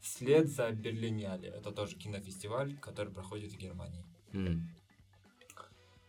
Вслед 0.00 0.48
за 0.48 0.70
Берлинале, 0.70 1.50
это 1.50 1.72
тоже 1.72 1.96
кинофестиваль, 1.96 2.74
который 2.78 3.12
проходит 3.12 3.52
в 3.52 3.58
Германии. 3.58 4.02
М. 4.32 4.66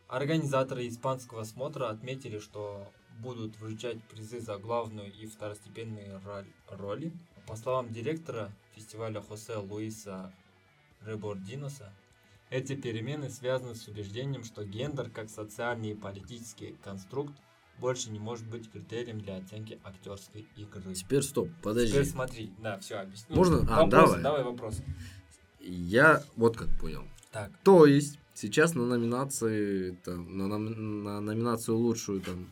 Организаторы 0.08 0.88
испанского 0.88 1.44
смотра 1.44 1.90
отметили, 1.90 2.38
что 2.38 2.90
будут 3.20 3.58
вручать 3.58 4.02
призы 4.04 4.40
за 4.40 4.58
главную 4.58 5.12
и 5.12 5.26
второстепенные 5.26 6.20
роли. 6.70 7.12
По 7.46 7.56
словам 7.56 7.92
директора 7.92 8.52
фестиваля 8.74 9.20
Хосе 9.22 9.56
Луиса 9.56 10.32
Ребординоса, 11.04 11.92
эти 12.50 12.74
перемены 12.76 13.28
связаны 13.30 13.74
с 13.74 13.86
убеждением, 13.88 14.44
что 14.44 14.64
гендер 14.64 15.10
как 15.10 15.28
социальный 15.30 15.90
и 15.90 15.94
политический 15.94 16.76
конструкт 16.82 17.32
больше 17.78 18.10
не 18.10 18.18
может 18.18 18.46
быть 18.46 18.70
критерием 18.70 19.20
для 19.20 19.36
оценки 19.36 19.78
актерской 19.84 20.46
игры. 20.56 20.94
Теперь 20.94 21.22
стоп, 21.22 21.48
подожди. 21.62 21.92
Теперь 21.92 22.06
смотри, 22.06 22.52
да, 22.58 22.78
все 22.78 22.96
объясню. 22.96 23.36
Можно? 23.36 23.58
А, 23.68 23.82
Вопросы, 23.82 23.90
давай. 23.90 24.22
давай 24.22 24.42
вопрос. 24.44 24.80
Я 25.60 26.22
вот 26.36 26.56
как 26.56 26.68
понял. 26.80 27.04
Так, 27.32 27.50
То 27.64 27.84
есть 27.86 28.18
сейчас 28.34 28.74
на 28.74 28.86
номинации, 28.86 29.90
там, 30.04 30.38
на, 30.38 30.44
nom- 30.44 30.74
на 31.02 31.20
номинацию 31.20 31.76
лучшую 31.76 32.20
там 32.22 32.50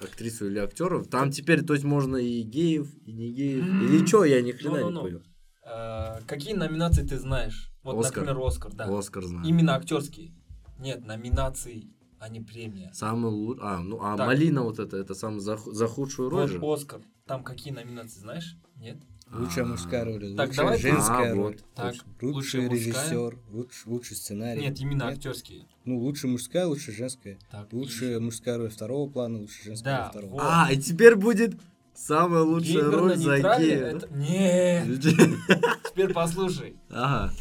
актрису 0.00 0.46
или 0.46 0.58
актеров, 0.58 1.08
там 1.08 1.30
теперь, 1.30 1.62
то 1.62 1.72
есть 1.74 1.84
можно 1.84 2.16
и 2.16 2.42
геев, 2.42 2.88
и 3.04 3.12
не 3.12 3.30
геев, 3.32 3.64
или 3.64 4.06
что, 4.06 4.24
я 4.24 4.42
ни 4.42 4.52
хрена 4.52 4.76
не 4.90 4.98
понял. 5.00 5.22
э, 5.64 6.20
какие 6.26 6.54
номинации 6.54 7.06
ты 7.06 7.18
знаешь? 7.18 7.72
Вот, 7.82 8.04
Оскар. 8.04 8.24
например, 8.24 8.46
Оскар, 8.46 8.72
да. 8.74 8.98
Оскар 8.98 9.24
знаю. 9.24 9.46
Именно 9.46 9.74
актерские. 9.76 10.32
Нет, 10.78 11.06
номинации, 11.06 11.88
а 12.18 12.28
не 12.28 12.40
премия. 12.40 12.90
Самый 12.92 13.30
лучший, 13.30 13.62
а, 13.64 13.82
ну, 13.82 13.98
а 14.02 14.16
Так. 14.16 14.26
Малина 14.26 14.62
вот 14.62 14.78
это, 14.78 14.96
это 14.96 15.14
самый 15.14 15.40
за, 15.40 15.56
ху- 15.56 15.72
за 15.72 15.86
худшую 15.86 16.28
роль 16.30 16.58
Вот? 16.58 16.78
Оскар. 16.78 17.00
Там 17.26 17.42
какие 17.44 17.72
номинации, 17.72 18.20
знаешь? 18.20 18.56
Нет? 18.76 18.98
Лучшая 19.32 19.64
мужская 19.64 20.04
роль, 20.04 20.34
Так, 20.36 20.48
лучшая 20.48 20.64
давай- 20.66 20.78
женская 20.80 21.30
А, 21.30 21.34
роль, 21.34 21.52
вот. 21.54 21.64
Так, 21.74 21.94
лучший 22.20 22.60
лучшая 22.60 22.62
мужская? 22.68 22.92
режиссер, 22.92 23.38
луч- 23.50 23.86
лучший 23.86 24.16
сценарий. 24.16 24.60
Нет, 24.62 24.80
именно 24.80 25.06
актерские. 25.06 25.66
Ну, 25.84 25.98
лучшая 25.98 26.32
мужская, 26.32 26.66
лучшая 26.66 26.94
женская. 26.96 27.38
Так, 27.50 27.72
Лучшая 27.72 28.18
мужская 28.20 28.58
роль 28.58 28.70
второго 28.70 29.08
плана, 29.08 29.38
лучшая 29.38 29.64
женская 29.66 29.84
Да, 29.84 29.98
роль 30.02 30.10
второго. 30.10 30.32
вот. 30.32 30.42
А, 30.44 30.72
и 30.72 30.76
теперь 30.78 31.14
будет 31.14 31.54
самая 31.94 32.42
лучшая 32.42 32.90
роль 32.90 33.16
за 33.16 33.38
гея. 33.38 33.78
это- 33.86 34.08
Нет, 34.12 35.00
теперь 35.90 36.12
послушай. 36.12 36.74
Ага. 36.90 37.32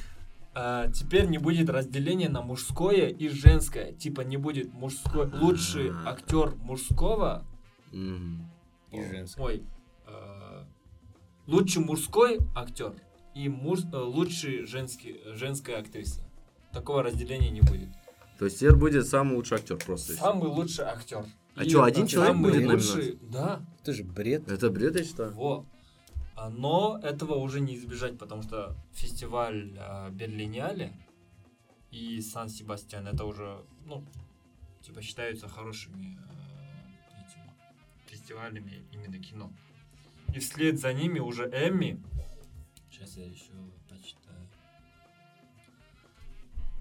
А, 0.54 0.88
теперь 0.92 1.28
не 1.28 1.38
будет 1.38 1.70
разделения 1.70 2.30
на 2.30 2.42
мужское 2.42 3.08
и 3.08 3.30
женское. 3.30 3.94
Типа 3.94 4.22
не 4.22 4.38
будет 4.38 4.74
мужской 4.74 5.28
лучший 5.32 5.90
А. 5.92 6.10
актер 6.12 6.54
мужского. 6.58 7.46
И 7.92 9.04
женская. 9.12 9.42
Ой, 9.44 9.64
лучший 11.50 11.84
мужской 11.84 12.40
актер 12.56 12.94
и 13.36 13.50
муж, 13.50 13.80
э, 13.92 13.98
лучший 13.98 14.66
женский, 14.66 15.20
женская 15.34 15.78
актриса. 15.78 16.22
Такого 16.72 17.04
разделения 17.04 17.50
не 17.50 17.62
будет. 17.62 17.90
То 18.38 18.46
есть 18.46 18.60
теперь 18.60 18.76
будет 18.76 19.08
самый 19.08 19.36
лучший 19.36 19.58
актер 19.58 19.78
просто. 19.78 20.14
Самый 20.14 20.48
лучший 20.50 20.86
актер. 20.86 21.26
А 21.56 21.64
И 21.64 21.70
чё, 21.70 21.84
один 21.84 22.08
человек 22.08 22.36
самый 22.36 22.52
будет 22.52 22.70
лучший, 22.70 23.20
Да, 23.22 23.62
Это 23.82 23.94
же 23.94 24.04
бред. 24.04 24.50
Это 24.50 24.70
бред, 24.70 24.96
я 24.96 25.04
считаю. 25.04 25.34
во. 25.34 25.66
А, 26.36 26.50
Но 26.50 27.00
этого 27.04 27.36
уже 27.36 27.60
не 27.60 27.76
избежать, 27.76 28.18
потому 28.18 28.44
что 28.44 28.76
фестиваль 28.94 29.76
а, 29.78 30.10
Берлинале 30.10 30.94
и 31.92 32.22
Сан-Себастьян 32.22 33.08
это 33.08 33.26
уже, 33.26 33.58
ну, 33.86 34.06
типа 34.82 35.02
считаются 35.02 35.50
хорошими 35.50 36.18
э, 36.18 37.26
этими 37.26 37.52
фестивалями 38.08 38.86
именно 38.94 39.20
кино. 39.20 39.52
И 40.34 40.40
вслед 40.40 40.80
за 40.80 40.94
ними 40.94 41.20
уже 41.20 41.46
Эмми. 41.46 42.02
Сейчас 42.90 43.18
я 43.18 43.26
еще 43.26 43.52
почитаю. 43.90 44.48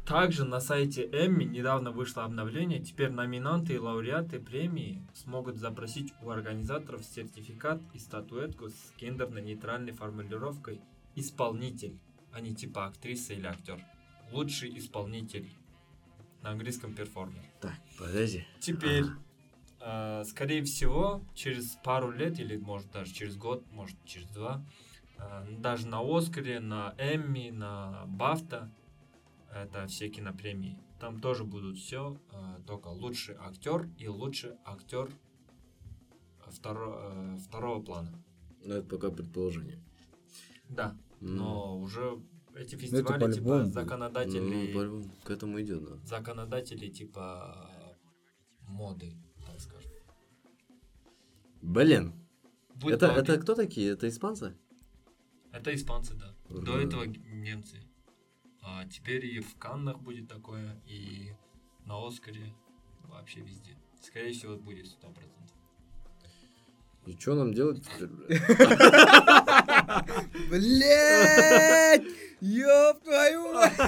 Также 0.06 0.44
на 0.44 0.60
сайте 0.60 1.04
Эмми 1.04 1.44
недавно 1.44 1.90
вышло 1.90 2.24
обновление. 2.24 2.80
Теперь 2.80 3.10
номинанты 3.10 3.74
и 3.74 3.78
лауреаты 3.78 4.40
премии 4.40 5.06
смогут 5.14 5.56
запросить 5.56 6.12
у 6.22 6.30
организаторов 6.30 7.04
сертификат 7.04 7.80
и 7.94 7.98
статуэтку 7.98 8.70
с 8.70 8.92
гендерно-нейтральной 8.98 9.92
формулировкой 9.92 10.80
«исполнитель», 11.14 11.98
а 12.32 12.40
не 12.40 12.54
типа 12.54 12.86
актриса 12.86 13.34
или 13.34 13.46
актер. 13.46 13.84
Лучший 14.32 14.76
исполнитель. 14.78 15.50
На 16.42 16.50
английском 16.50 16.94
перформер. 16.94 17.42
Так, 17.60 17.74
подожди. 17.98 18.46
Теперь, 18.60 19.04
э, 19.04 19.08
скорее 20.24 20.62
всего, 20.64 21.22
через 21.34 21.76
пару 21.84 22.10
лет, 22.10 22.38
или 22.40 22.56
может 22.56 22.90
даже 22.90 23.12
через 23.12 23.36
год, 23.36 23.64
может 23.72 23.96
через 24.04 24.28
два, 24.30 24.64
э, 25.18 25.46
даже 25.58 25.86
на 25.86 26.00
Оскаре, 26.00 26.60
на 26.60 26.94
Эмми, 26.98 27.50
на 27.50 28.04
Бафта, 28.06 28.72
это 29.54 29.86
все 29.86 30.08
кинопремии, 30.08 30.78
там 31.00 31.20
тоже 31.20 31.44
будут 31.44 31.78
все, 31.78 32.16
только 32.66 32.88
лучший 32.88 33.36
актер 33.36 33.88
и 33.98 34.08
лучший 34.08 34.52
актер 34.64 35.08
второ- 36.48 37.34
э, 37.34 37.36
второго 37.38 37.82
плана. 37.82 38.12
Ну, 38.64 38.74
это 38.74 38.88
пока 38.88 39.10
предположение. 39.10 39.82
Да, 40.68 40.96
но 41.20 41.78
уже 41.78 42.20
эти 42.54 42.74
это 42.74 42.78
фестивали, 42.78 43.20
по-любому 43.24 43.64
типа, 43.64 43.72
законодатели, 43.72 44.72
Ну, 44.74 45.04
к 45.24 45.30
этому 45.30 45.60
идет, 45.60 45.84
да. 45.84 45.96
законодатели, 46.04 46.88
типа, 46.88 47.70
моды. 48.62 49.14
Блин, 51.62 52.12
Будет 52.74 53.02
это, 53.02 53.12
это 53.12 53.38
кто 53.38 53.54
такие? 53.54 53.92
Это 53.92 54.08
испанцы? 54.08 54.54
Это 55.52 55.74
испанцы, 55.74 56.14
да. 56.14 56.34
Ура. 56.48 56.64
До 56.64 56.78
этого 56.78 57.04
немцы. 57.04 57.80
А 58.62 58.84
теперь 58.86 59.26
и 59.26 59.40
в 59.40 59.56
Каннах 59.56 60.00
будет 60.00 60.28
такое, 60.28 60.80
и 60.86 61.32
на 61.86 62.06
Оскаре, 62.06 62.54
вообще 63.04 63.40
везде. 63.40 63.76
Скорее 64.00 64.32
всего, 64.32 64.56
будет 64.56 64.86
100%. 64.86 64.90
И 67.06 67.16
что 67.18 67.34
нам 67.34 67.52
делать 67.54 67.82
теперь, 67.84 68.08
блядь? 68.08 68.40
Блять! 70.50 72.04
Ёб 72.40 73.02
твою 73.02 73.54
мать! 73.54 73.72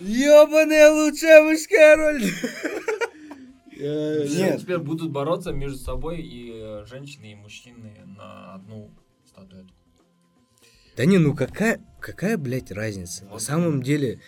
Ёбаная 0.00 0.92
лучшая 0.92 1.42
мужская 1.42 1.96
роль. 1.96 2.22
Все 3.78 4.44
Нет. 4.50 4.60
теперь 4.60 4.78
будут 4.78 5.10
бороться 5.10 5.52
между 5.52 5.78
собой 5.78 6.20
и 6.20 6.50
э, 6.52 6.84
женщины, 6.86 7.32
и 7.32 7.34
мужчины 7.36 7.92
на 8.16 8.54
одну 8.54 8.90
статуэтку. 9.26 9.72
Да 10.96 11.04
не, 11.04 11.18
ну 11.18 11.34
какая, 11.34 11.80
какая, 12.00 12.36
блядь, 12.38 12.72
разница? 12.72 13.24
На 13.24 13.30
Вот 13.32 13.42
самом 13.42 13.82
деле, 13.82 14.20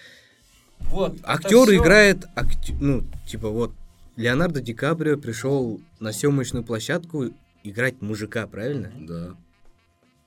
Вот. 0.80 1.16
актер 1.24 1.64
всё- 1.66 1.76
играет, 1.76 2.26
акт- 2.36 2.70
ну, 2.80 3.02
типа 3.26 3.48
вот, 3.48 3.72
Леонардо 4.16 4.60
Ди 4.60 4.72
Каприо 4.72 5.16
пришел 5.18 5.80
на 5.98 6.12
съемочную 6.12 6.64
площадку 6.64 7.30
играть 7.64 8.00
мужика, 8.02 8.46
правильно? 8.46 8.92
Да. 9.00 9.34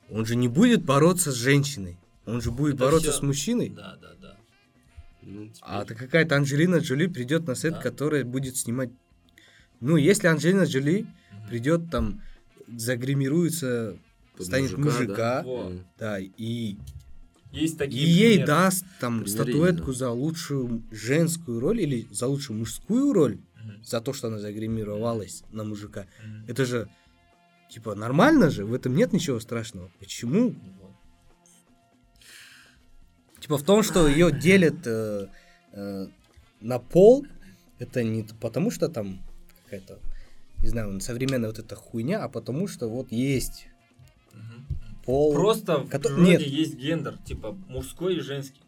Он 0.09 0.25
же 0.25 0.35
не 0.35 0.49
будет 0.49 0.83
бороться 0.83 1.31
с 1.31 1.35
женщиной. 1.35 1.97
Он 2.25 2.41
же 2.41 2.51
будет 2.51 2.75
Это 2.75 2.85
бороться 2.85 3.11
всё- 3.11 3.19
с 3.19 3.21
мужчиной. 3.21 3.69
Да, 3.69 3.97
да, 4.01 4.09
да. 4.21 4.37
Ну, 5.21 5.49
А 5.61 5.81
теперь- 5.85 5.95
это 5.95 6.05
какая-то 6.05 6.35
Анджелина 6.35 6.77
Джоли 6.77 7.07
придет 7.07 7.47
на 7.47 7.55
сет, 7.55 7.73
Да. 7.75 7.79
которая 7.81 8.25
будет 8.25 8.57
снимать. 8.57 8.89
Ну, 9.79 9.97
если 9.97 10.27
Анджелина 10.27 10.63
Джоли 10.63 11.05
придет 11.49 11.89
там, 11.91 12.21
загримируется, 12.67 13.97
Под 14.37 14.45
станет 14.45 14.77
мужика, 14.77 15.43
Вот. 15.43 15.71
М. 15.71 15.85
да, 15.99 16.19
и, 16.19 16.77
Есть 17.51 17.75
и 17.75 17.77
такие 17.77 18.07
ей 18.07 18.29
примеры. 18.37 18.47
даст 18.47 18.85
там 18.99 19.21
Примеры 19.23 19.29
статуэтку 19.31 19.93
за 19.93 20.09
лучшую 20.09 20.83
женскую 20.91 21.59
роль 21.59 21.81
или 21.81 22.07
за 22.11 22.27
лучшую 22.27 22.59
мужскую 22.59 23.13
роль, 23.13 23.37
Мгм. 23.63 23.83
за 23.83 24.01
то, 24.01 24.13
что 24.13 24.27
она 24.29 24.39
загримировалась 24.39 25.43
на 25.51 25.63
мужика. 25.63 26.05
Мгм. 26.25 26.45
Это 26.47 26.65
же, 26.65 26.89
типа, 27.69 27.93
нормально 27.95 28.49
же, 28.49 28.65
в 28.65 28.73
этом 28.73 28.95
нет 28.95 29.13
ничего 29.13 29.39
страшного. 29.39 29.91
Почему? 29.99 30.55
Вот. 30.81 30.91
Типа 33.39 33.57
в 33.57 33.63
том, 33.63 33.83
что 33.83 34.07
ее 34.07 34.31
делят 34.31 34.85
э, 34.87 35.27
э, 35.73 36.07
на 36.61 36.79
пол, 36.79 37.25
это 37.77 38.01
не 38.03 38.23
потому, 38.39 38.71
что 38.71 38.87
там 38.87 39.22
какая-то, 39.73 39.99
не 40.61 40.69
знаю, 40.69 40.99
современная 41.01 41.49
вот 41.49 41.59
эта 41.59 41.75
хуйня, 41.75 42.23
а 42.23 42.29
потому 42.29 42.67
что 42.67 42.87
вот 42.87 43.11
есть 43.11 43.67
Мгм. 44.33 44.67
пол. 45.05 45.33
Просто 45.33 45.79
в 45.79 45.89
Кото- 45.89 46.09
природе 46.09 46.31
нет. 46.31 46.41
есть 46.41 46.75
гендер, 46.75 47.17
типа 47.25 47.53
мужской 47.67 48.17
и 48.17 48.19
женский. 48.19 48.61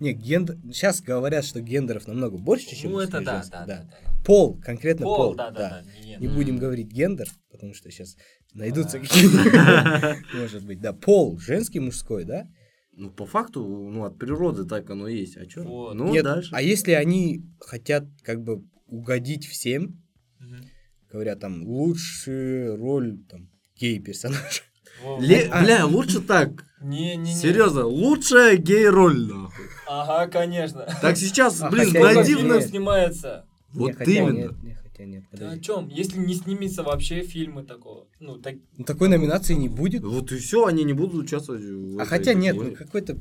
Не, 0.00 0.12
гендер. 0.12 0.56
Сейчас 0.72 1.00
говорят, 1.00 1.44
что 1.44 1.60
гендеров 1.60 2.06
намного 2.08 2.36
больше, 2.36 2.74
чем 2.74 2.92
Ну 2.92 2.98
это 3.00 3.20
да, 3.20 3.34
женских, 3.36 3.52
да, 3.52 3.66
да. 3.66 3.76
да, 3.76 3.88
да. 3.90 4.24
Пол, 4.24 4.58
конкретно 4.60 5.04
пол. 5.06 5.16
Пол, 5.16 5.34
да, 5.34 5.50
да, 5.50 5.58
да. 5.58 5.82
не 6.00 6.06
Не 6.06 6.12
гендер. 6.16 6.34
будем 6.34 6.58
говорить 6.58 6.88
гендер, 6.88 7.28
потому 7.50 7.74
что 7.74 7.90
сейчас 7.90 8.16
найдутся 8.54 8.98
А. 8.98 9.00
какие-нибудь. 9.00 10.24
Может 10.34 10.64
быть, 10.66 10.80
да. 10.80 10.92
Пол, 10.92 11.38
женский, 11.38 11.78
мужской, 11.80 12.24
да? 12.24 12.48
Ну, 12.96 13.10
по 13.10 13.24
факту, 13.26 13.64
ну, 13.64 14.04
от 14.04 14.18
природы 14.18 14.64
так 14.64 14.88
оно 14.90 15.08
и 15.08 15.18
есть. 15.18 15.36
А 15.36 15.48
что? 15.48 15.62
Вот. 15.62 15.94
Ну, 15.94 16.12
Нет, 16.12 16.24
дальше. 16.24 16.50
а 16.52 16.60
если 16.62 16.92
они 16.92 17.42
хотят 17.60 18.04
как 18.22 18.42
бы 18.42 18.64
угодить 18.86 19.46
всем. 19.46 20.00
Говорят 21.14 21.38
там 21.40 21.62
лучшая 21.62 22.76
роль 22.76 23.18
там 23.30 23.48
гей-персонажа. 23.76 24.62
Ле- 25.20 25.48
во- 25.48 25.62
Бля, 25.62 25.86
лучше 25.86 26.20
так. 26.20 26.64
Не-не-не. 26.80 27.34
Серьезно, 27.34 27.84
лучшая 27.86 28.56
гей-роль, 28.56 29.26
нахуй. 29.26 29.64
Ага, 29.88 30.30
конечно. 30.30 30.86
Так 31.00 31.16
сейчас, 31.16 31.60
А, 31.62 31.70
блин, 31.70 31.92
нет. 31.92 32.02
наивно. 32.02 32.60
снимается? 32.60 33.46
Вот 33.72 33.88
Не, 33.88 33.92
хотя 33.94 34.10
именно. 34.10 34.32
Нет, 34.38 34.62
не, 34.62 34.74
хотя 34.74 35.04
нет, 35.04 35.24
Да 35.32 35.50
о 35.50 35.58
чем? 35.58 35.88
Если 35.88 36.18
не 36.18 36.34
снимется 36.34 36.82
вообще 36.82 37.22
фильмы 37.22 37.64
такого. 37.64 38.06
Ну, 38.20 38.38
так... 38.38 38.56
Ну, 38.76 38.84
такой 38.84 39.08
номинации 39.08 39.54
не 39.54 39.68
будет. 39.68 40.02
Вот 40.02 40.30
и 40.32 40.38
все, 40.38 40.66
они 40.66 40.84
не 40.84 40.92
будут 40.92 41.24
участвовать. 41.24 41.62
в 41.62 41.98
А 41.98 42.02
этой 42.02 42.06
хотя 42.08 42.34
нет, 42.34 42.56
ну 42.56 42.72
какой-то... 42.72 43.18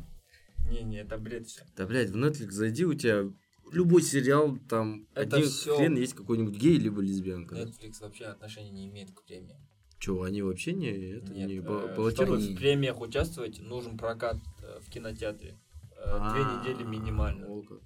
Не-не, 0.70 1.02
это 1.02 1.18
бред 1.18 1.48
все. 1.48 1.62
Да, 1.78 1.86
блядь, 1.86 2.10
в 2.10 2.16
Netflix 2.18 2.52
зайди, 2.52 2.86
у 2.86 2.94
тебя 2.94 3.26
любой 3.74 4.02
сериал, 4.02 4.58
там 4.70 5.08
Это 5.14 5.38
один 5.38 5.50
всё. 5.50 5.78
хрен 5.78 5.96
есть 5.98 6.14
какой-нибудь 6.14 6.56
гей 6.56 6.78
либо 6.78 7.02
лесбиянка. 7.02 7.56
Netflix 7.56 8.02
вообще 8.02 8.26
отношения 8.26 8.72
не 8.72 8.88
имеет 8.88 9.12
к 9.12 9.24
премиям. 9.24 9.58
Че, 10.00 10.22
они 10.24 10.42
вообще 10.42 10.74
не, 10.74 10.88
это, 10.90 11.32
Нет, 11.34 11.48
не 11.48 11.58
э, 11.60 12.12
чтобы 12.12 12.38
в 12.38 12.56
премиях 12.56 13.00
участвовать, 13.00 13.60
нужен 13.62 13.98
прокат 13.98 14.38
э, 14.62 14.80
в 14.82 14.90
кинотеатре. 14.90 15.58
Э, 15.96 16.18
Две 16.32 16.42
А, 16.44 16.60
недели 16.60 16.84
минимально. 16.84 17.46
как. 17.64 17.80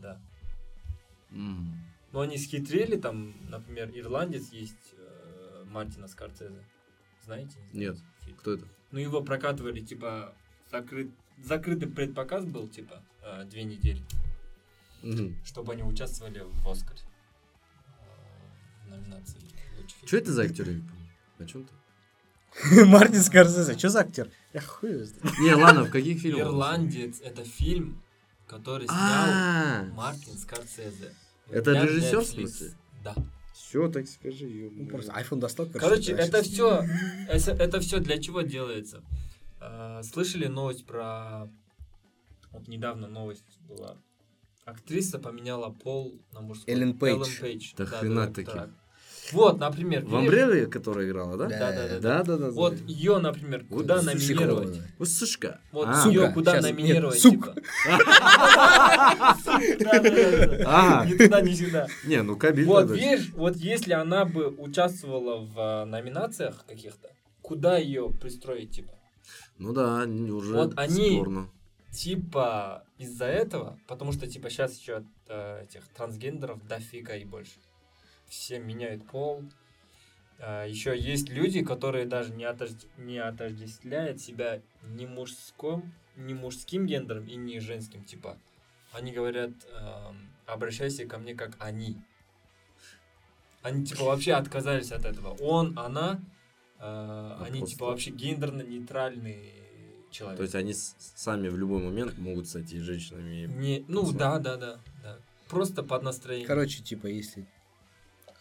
Да. 0.00 0.20
М. 1.30 1.74
Но 2.12 2.20
они 2.20 2.38
схитрили, 2.38 2.96
там, 2.96 3.34
например, 3.50 3.90
ирландец 3.94 4.50
есть 4.52 4.94
э, 4.96 5.64
Мартина 5.66 6.08
Скорцезе. 6.08 6.64
Знаете? 7.24 7.58
Нет. 7.72 7.96
Фильм. 8.24 8.36
Кто 8.38 8.52
это? 8.54 8.66
Ну, 8.90 8.98
его 8.98 9.22
прокатывали, 9.22 9.80
типа, 9.80 10.34
закрыт... 10.70 11.10
закрытый 11.38 11.88
предпоказ 11.88 12.44
был, 12.44 12.68
типа, 12.68 13.02
э, 13.22 13.44
две 13.44 13.64
недели, 13.64 14.02
Мгм. 15.02 15.36
чтобы 15.44 15.72
они 15.72 15.82
участвовали 15.82 16.40
в 16.44 16.68
Оскаре. 16.68 17.00
Э, 17.98 18.86
в 18.86 18.90
номинации. 18.90 19.38
Че 20.06 20.18
это 20.18 20.32
за 20.32 20.42
актер? 20.42 20.68
я 20.68 20.74
не 20.74 20.80
помню. 20.80 21.08
О 21.38 21.44
чем 21.44 21.64
ты? 21.64 21.72
Мартин 22.86 23.22
Скорсезе, 23.22 23.78
что 23.78 23.88
за 23.88 24.00
актер? 24.00 24.30
Я 24.52 24.60
хуй. 24.60 25.06
Не, 25.40 25.54
ладно, 25.54 25.84
в 25.84 25.90
каких 25.90 26.20
фильмах? 26.20 26.42
Ирландец— 26.42 27.20
это 27.22 27.44
фильм, 27.44 28.02
который 28.46 28.86
снял 28.86 28.98
А, 28.98 29.84
Мартин 29.94 30.36
Скорсезе. 30.36 31.14
Это 31.48 31.72
режиссер, 31.72 32.20
в 32.20 32.26
смысле? 32.26 32.72
Да. 33.02 33.14
все, 33.54 33.88
так 33.88 34.06
скажи. 34.06 34.70
Ну, 34.72 34.86
просто 34.86 35.12
iPhone 35.12 35.40
достал. 35.40 35.66
Короче, 35.66 36.12
это 36.12 36.42
все, 36.42 36.84
это, 37.28 37.80
все 37.80 37.98
для 38.00 38.18
чего 38.20 38.42
делается? 38.42 39.02
А, 39.60 40.02
слышали 40.02 40.46
новость 40.46 40.84
про, 40.86 41.48
вот 42.50 42.68
недавно 42.68 43.08
новость 43.08 43.58
была. 43.60 43.96
Актриса 44.64 45.18
поменяла 45.18 45.70
пол 45.70 46.14
на 46.32 46.40
мужской. 46.40 46.72
Эллен 46.72 46.96
Пейдж. 46.96 47.22
Эллен 47.26 47.40
Пейдж. 47.40 47.72
Да 47.76 47.84
Да, 47.84 47.90
хрена 47.98 48.26
да, 48.26 48.32
таких. 48.32 48.52
так. 48.52 48.70
Вот, 49.32 49.58
например, 49.58 50.00
В 50.02 50.04
видишь, 50.06 50.18
Амбрелле, 50.18 50.66
которая 50.66 51.06
играла, 51.08 51.36
да? 51.36 51.46
Да. 51.46 51.58
Да, 51.58 51.72
да, 51.72 51.88
да. 51.88 51.98
Да, 52.00 52.22
да, 52.24 52.36
да. 52.36 52.50
Вот 52.50 52.74
да. 52.76 52.84
ее, 52.92 53.18
например, 53.18 53.64
Вот 53.70 53.82
куда 53.82 54.02
суши 54.02 54.34
номинировать? 54.34 54.80
Вот 54.98 55.08
сушка. 55.08 55.60
Вот 55.70 55.88
А, 55.88 56.08
ее 56.08 56.20
сука, 56.22 56.32
куда 56.32 56.52
нет, 56.54 56.62
номинировать? 56.62 57.20
сука. 57.20 57.54
типа? 57.54 57.62
Да-да-да. 59.80 60.64
А. 60.66 61.06
Ни 61.06 61.14
туда, 61.16 61.40
ни 61.40 61.54
сюда. 61.54 61.86
Не, 62.04 62.22
ну 62.22 62.36
кабель 62.36 62.64
Вот 62.64 62.90
видишь, 62.90 63.30
вот 63.34 63.56
если 63.56 63.92
она 63.92 64.24
бы 64.24 64.48
участвовала 64.48 65.38
в 65.44 65.52
а, 65.56 65.84
номинациях 65.86 66.64
каких-то, 66.66 67.08
куда 67.42 67.78
ее 67.78 68.10
пристроить, 68.10 68.72
типа? 68.72 68.92
Ну 69.58 69.72
да, 69.72 70.04
не- 70.06 70.30
уже 70.32 70.52
Вот 70.54 70.72
они-. 70.76 71.22
Типа 71.92 72.84
из-за 73.02 73.26
этого, 73.26 73.78
потому 73.86 74.12
что 74.12 74.26
типа 74.26 74.50
сейчас 74.50 74.78
еще 74.78 75.04
э, 75.28 75.64
этих 75.64 75.86
трансгендеров 75.88 76.66
дофига 76.66 77.14
и 77.16 77.24
больше. 77.24 77.60
Все 78.26 78.58
меняют 78.58 79.06
пол. 79.06 79.44
еще 80.38 80.98
есть 80.98 81.28
люди, 81.28 81.62
которые 81.62 82.06
даже 82.06 82.32
не, 82.32 82.44
отожд- 82.44 82.88
не 82.96 83.18
отождествляют 83.18 84.20
себя 84.20 84.62
ни 84.82 85.06
мужским, 85.06 85.92
ни 86.16 86.32
мужским 86.32 86.86
гендером 86.86 87.26
и 87.26 87.36
ни 87.36 87.58
женским, 87.58 88.04
типа. 88.04 88.38
Они 88.92 89.12
говорят, 89.12 89.50
эм, 89.72 90.30
обращайся 90.46 91.06
ко 91.06 91.18
мне 91.18 91.34
как 91.34 91.56
они. 91.58 91.96
Они 93.62 93.84
типа 93.84 94.04
вообще 94.04 94.32
отказались 94.32 94.92
от 94.92 95.04
этого. 95.04 95.36
Он, 95.40 95.78
она, 95.78 96.20
э, 96.78 97.36
они 97.40 97.64
типа 97.64 97.86
вообще 97.86 98.10
гендерно-нейтральный 98.10 99.61
человек. 100.12 100.36
То 100.36 100.42
есть 100.44 100.54
они 100.54 100.74
сами 101.16 101.48
в 101.48 101.56
любой 101.58 101.82
момент 101.82 102.16
могут 102.18 102.48
стать 102.48 102.72
и 102.72 102.78
женщинами. 102.78 103.44
и- 103.44 103.46
Не, 103.48 103.84
ну 103.88 104.12
да, 104.12 104.38
да, 104.38 104.56
да, 104.56 104.78
да. 105.02 105.18
Просто 105.48 105.82
под 105.82 106.02
настроение. 106.02 106.46
Короче, 106.46 106.82
типа, 106.82 107.06
если 107.08 107.46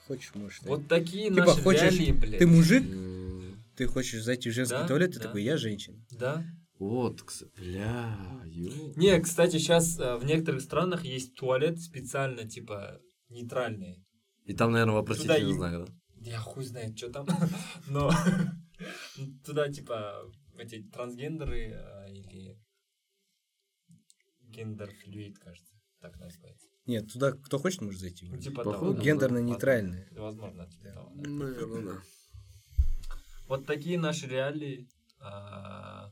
хочешь, 0.07 0.33
можешь. 0.35 0.61
вот 0.63 0.87
такие 0.87 1.29
Типа, 1.29 1.45
наши 1.47 1.61
хочешь- 1.61 1.81
реалии, 1.81 2.11
блядь. 2.11 2.39
Ты 2.39 2.47
мужик, 2.47 2.83
М, 2.83 3.63
ты 3.75 3.87
хочешь 3.87 4.23
зайти 4.23 4.49
в 4.49 4.53
женский 4.53 4.75
Да, 4.77 4.87
туалет, 4.87 5.13
ты 5.13 5.19
да. 5.19 5.25
такой, 5.25 5.43
я 5.43 5.57
женщина. 5.57 5.97
Да. 6.11 6.43
Вот, 6.79 7.21
бля, 7.57 8.15
ё. 8.45 8.71
Не, 8.95 9.19
кстати, 9.19 9.57
сейчас 9.57 9.97
в 9.97 10.21
некоторых 10.25 10.61
странах 10.61 11.03
есть 11.05 11.35
туалет 11.35 11.79
специально, 11.79 12.47
типа, 12.47 12.99
нейтральные. 13.29 14.03
И 14.45 14.53
там, 14.53 14.71
наверное, 14.71 14.95
вопросительный 14.95 15.53
знак, 15.53 15.85
да? 15.85 15.93
Я 16.23 16.39
хуй 16.39 16.63
знает, 16.65 16.97
что 16.97 17.09
там. 17.09 17.27
Но 17.87 18.11
туда, 19.45 19.69
типа, 19.69 20.23
эти 20.61 20.81
трансгендеры 20.83 21.73
а, 21.73 22.07
или 22.09 22.57
гендер-флюид, 24.41 25.37
кажется, 25.39 25.73
так 25.99 26.17
называется. 26.19 26.67
Нет, 26.85 27.11
туда 27.11 27.31
кто 27.33 27.57
хочет, 27.59 27.81
может 27.81 27.99
зайти. 28.01 28.27
Ну, 28.27 28.37
типа 28.37 28.63
Походу, 28.63 28.79
того. 28.79 28.93
да. 28.93 29.01
Гендерно-нейтральные. 29.03 30.07
Возможно, 30.19 30.67
типа 30.69 30.83
Да. 30.83 30.93
того, 30.93 31.11
да. 31.15 31.29
Наверное, 31.29 31.93
да. 31.93 32.01
Вот 33.47 33.65
такие 33.65 33.99
наши 33.99 34.27
реалии. 34.27 34.87
а, 35.19 36.11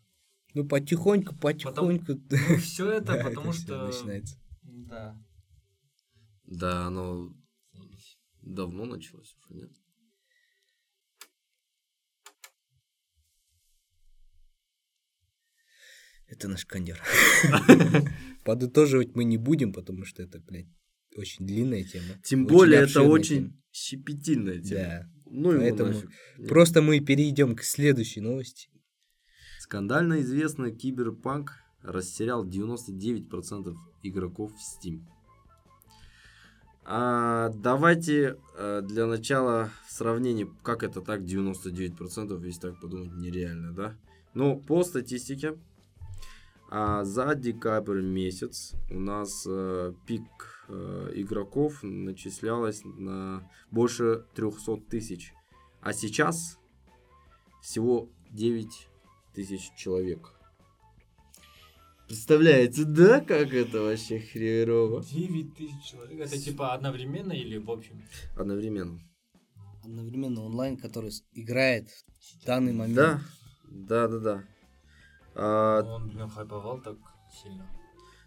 Ну, 0.53 0.67
потихоньку, 0.67 1.35
потихоньку. 1.35 2.13
Ну, 2.29 2.57
все 2.57 2.91
это 2.91 3.13
Да, 3.17 3.23
потому 3.29 3.51
всё 3.51 3.61
что... 3.63 3.87
начинается. 3.87 4.37
Да. 4.63 5.23
Да, 6.45 6.87
оно 6.87 7.33
давно 8.41 8.85
началось 8.85 9.35
уже, 9.35 9.53
нет? 9.61 9.71
Это 16.29 16.47
наш 16.47 16.65
кондер. 16.65 17.01
подытоживать 18.43 19.15
мы 19.15 19.25
не 19.25 19.37
будем, 19.37 19.73
потому 19.73 20.05
что 20.05 20.23
это, 20.23 20.39
блядь, 20.39 20.67
очень 21.15 21.45
длинная 21.45 21.83
тема. 21.83 22.15
Тем 22.23 22.45
более 22.45 22.81
это 22.81 23.03
очень 23.03 23.61
щепетильная 23.71 24.59
тема. 24.59 24.81
Да. 24.81 25.09
Ну 25.31 25.51
Поэтому. 25.51 25.93
Просто 26.47 26.81
мы 26.81 26.99
перейдем 26.99 27.55
к 27.55 27.63
следующей 27.63 28.21
новости. 28.21 28.69
Скандально 29.59 30.21
известный 30.21 30.75
киберпанк 30.75 31.59
растерял 31.83 32.47
99% 32.47 33.75
игроков 34.03 34.51
в 34.53 34.87
Steam. 34.87 35.05
А, 36.83 37.49
давайте 37.49 38.37
э, 38.57 38.81
для 38.81 39.05
начала 39.05 39.69
в 39.87 39.91
сравнении, 39.91 40.49
как 40.63 40.81
это 40.81 41.01
так 41.01 41.21
99%, 41.21 42.43
если 42.43 42.59
так 42.59 42.81
подумать, 42.81 43.13
нереально, 43.13 43.73
да? 43.73 43.95
Ну, 44.33 44.59
по 44.59 44.83
статистике, 44.83 45.55
а, 46.71 47.03
за 47.03 47.33
декабрь 47.33 48.01
месяц 48.01 48.75
у 48.91 48.99
нас 48.99 49.43
э, 49.47 49.93
пик 50.05 50.65
э, 50.67 51.11
игроков 51.15 51.81
начислялось 51.81 52.81
на 52.83 53.49
больше 53.71 54.25
300 54.35 54.77
тысяч. 54.89 55.33
А 55.81 55.93
сейчас 55.93 56.59
всего 57.63 58.09
9 58.29 58.67
тысяч 59.33 59.71
человек. 59.75 60.31
Представляете, 62.07 62.83
да, 62.85 63.19
как 63.19 63.51
это 63.53 63.81
вообще 63.81 64.19
хрерово? 64.19 65.03
9 65.03 65.55
тысяч 65.55 65.83
человек. 65.83 66.19
Это 66.19 66.37
типа 66.37 66.73
одновременно 66.75 67.33
или 67.33 67.57
в 67.57 67.69
общем? 67.71 67.99
Одновременно. 68.35 69.01
Одновременно 69.83 70.43
онлайн, 70.43 70.77
который 70.77 71.11
играет 71.33 71.89
в 72.19 72.45
данный 72.45 72.73
момент. 72.73 72.95
Да, 72.95 73.21
да, 73.71 74.07
да, 74.07 74.19
да. 74.19 74.43
А, 75.35 75.81
Он, 75.83 76.09
блин, 76.09 76.29
хайповал 76.29 76.81
так 76.81 76.97
сильно. 77.31 77.65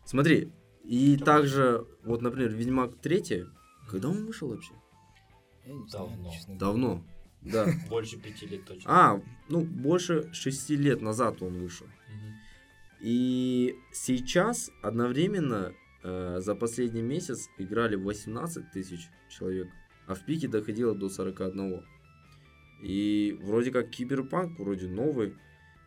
смотри, 0.05 0.53
и 0.85 1.17
также, 1.17 1.87
вот, 2.05 2.23
например, 2.23 2.51
Ведьмак 2.53 2.97
3, 3.01 3.45
когда 3.89 4.09
он 4.09 4.27
вышел 4.27 4.49
вообще? 4.49 4.73
Давно. 5.93 6.33
Давно, 6.49 7.05
да. 7.41 7.67
Больше 7.89 8.19
пяти 8.19 8.47
лет 8.47 8.65
точно. 8.65 8.91
А, 8.91 9.23
ну, 9.49 9.61
больше 9.61 10.33
6 10.33 10.71
лет 10.71 11.01
назад 11.03 11.43
он 11.43 11.59
вышел. 11.59 11.87
И 13.01 13.75
сейчас 13.93 14.71
одновременно 14.81 15.73
э, 16.05 16.39
за 16.41 16.55
последний 16.55 17.03
месяц 17.03 17.49
играли 17.59 17.97
18 17.97 18.71
тысяч 18.71 19.09
человек, 19.29 19.69
а 20.07 20.15
в 20.15 20.25
пике 20.25 20.47
доходило 20.47 20.95
до 20.95 21.09
41. 21.09 21.85
И 22.85 23.37
вроде 23.43 23.73
как 23.73 23.91
киберпанк, 23.91 24.59
вроде 24.59 24.89
новый. 24.89 25.37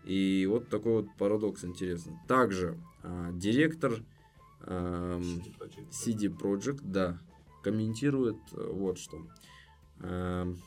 И 0.05 0.45
вот 0.49 0.69
такой 0.69 1.01
вот 1.01 1.07
парадокс 1.17 1.65
интересный. 1.65 2.13
Также 2.27 2.77
а, 3.01 3.31
директор 3.31 4.03
эм, 4.61 5.41
CD 5.89 6.27
Projekt, 6.27 6.81
да, 6.83 7.19
комментирует 7.63 8.37
э, 8.53 8.69
вот 8.71 8.99
что. 8.99 9.25
Эм, 10.01 10.59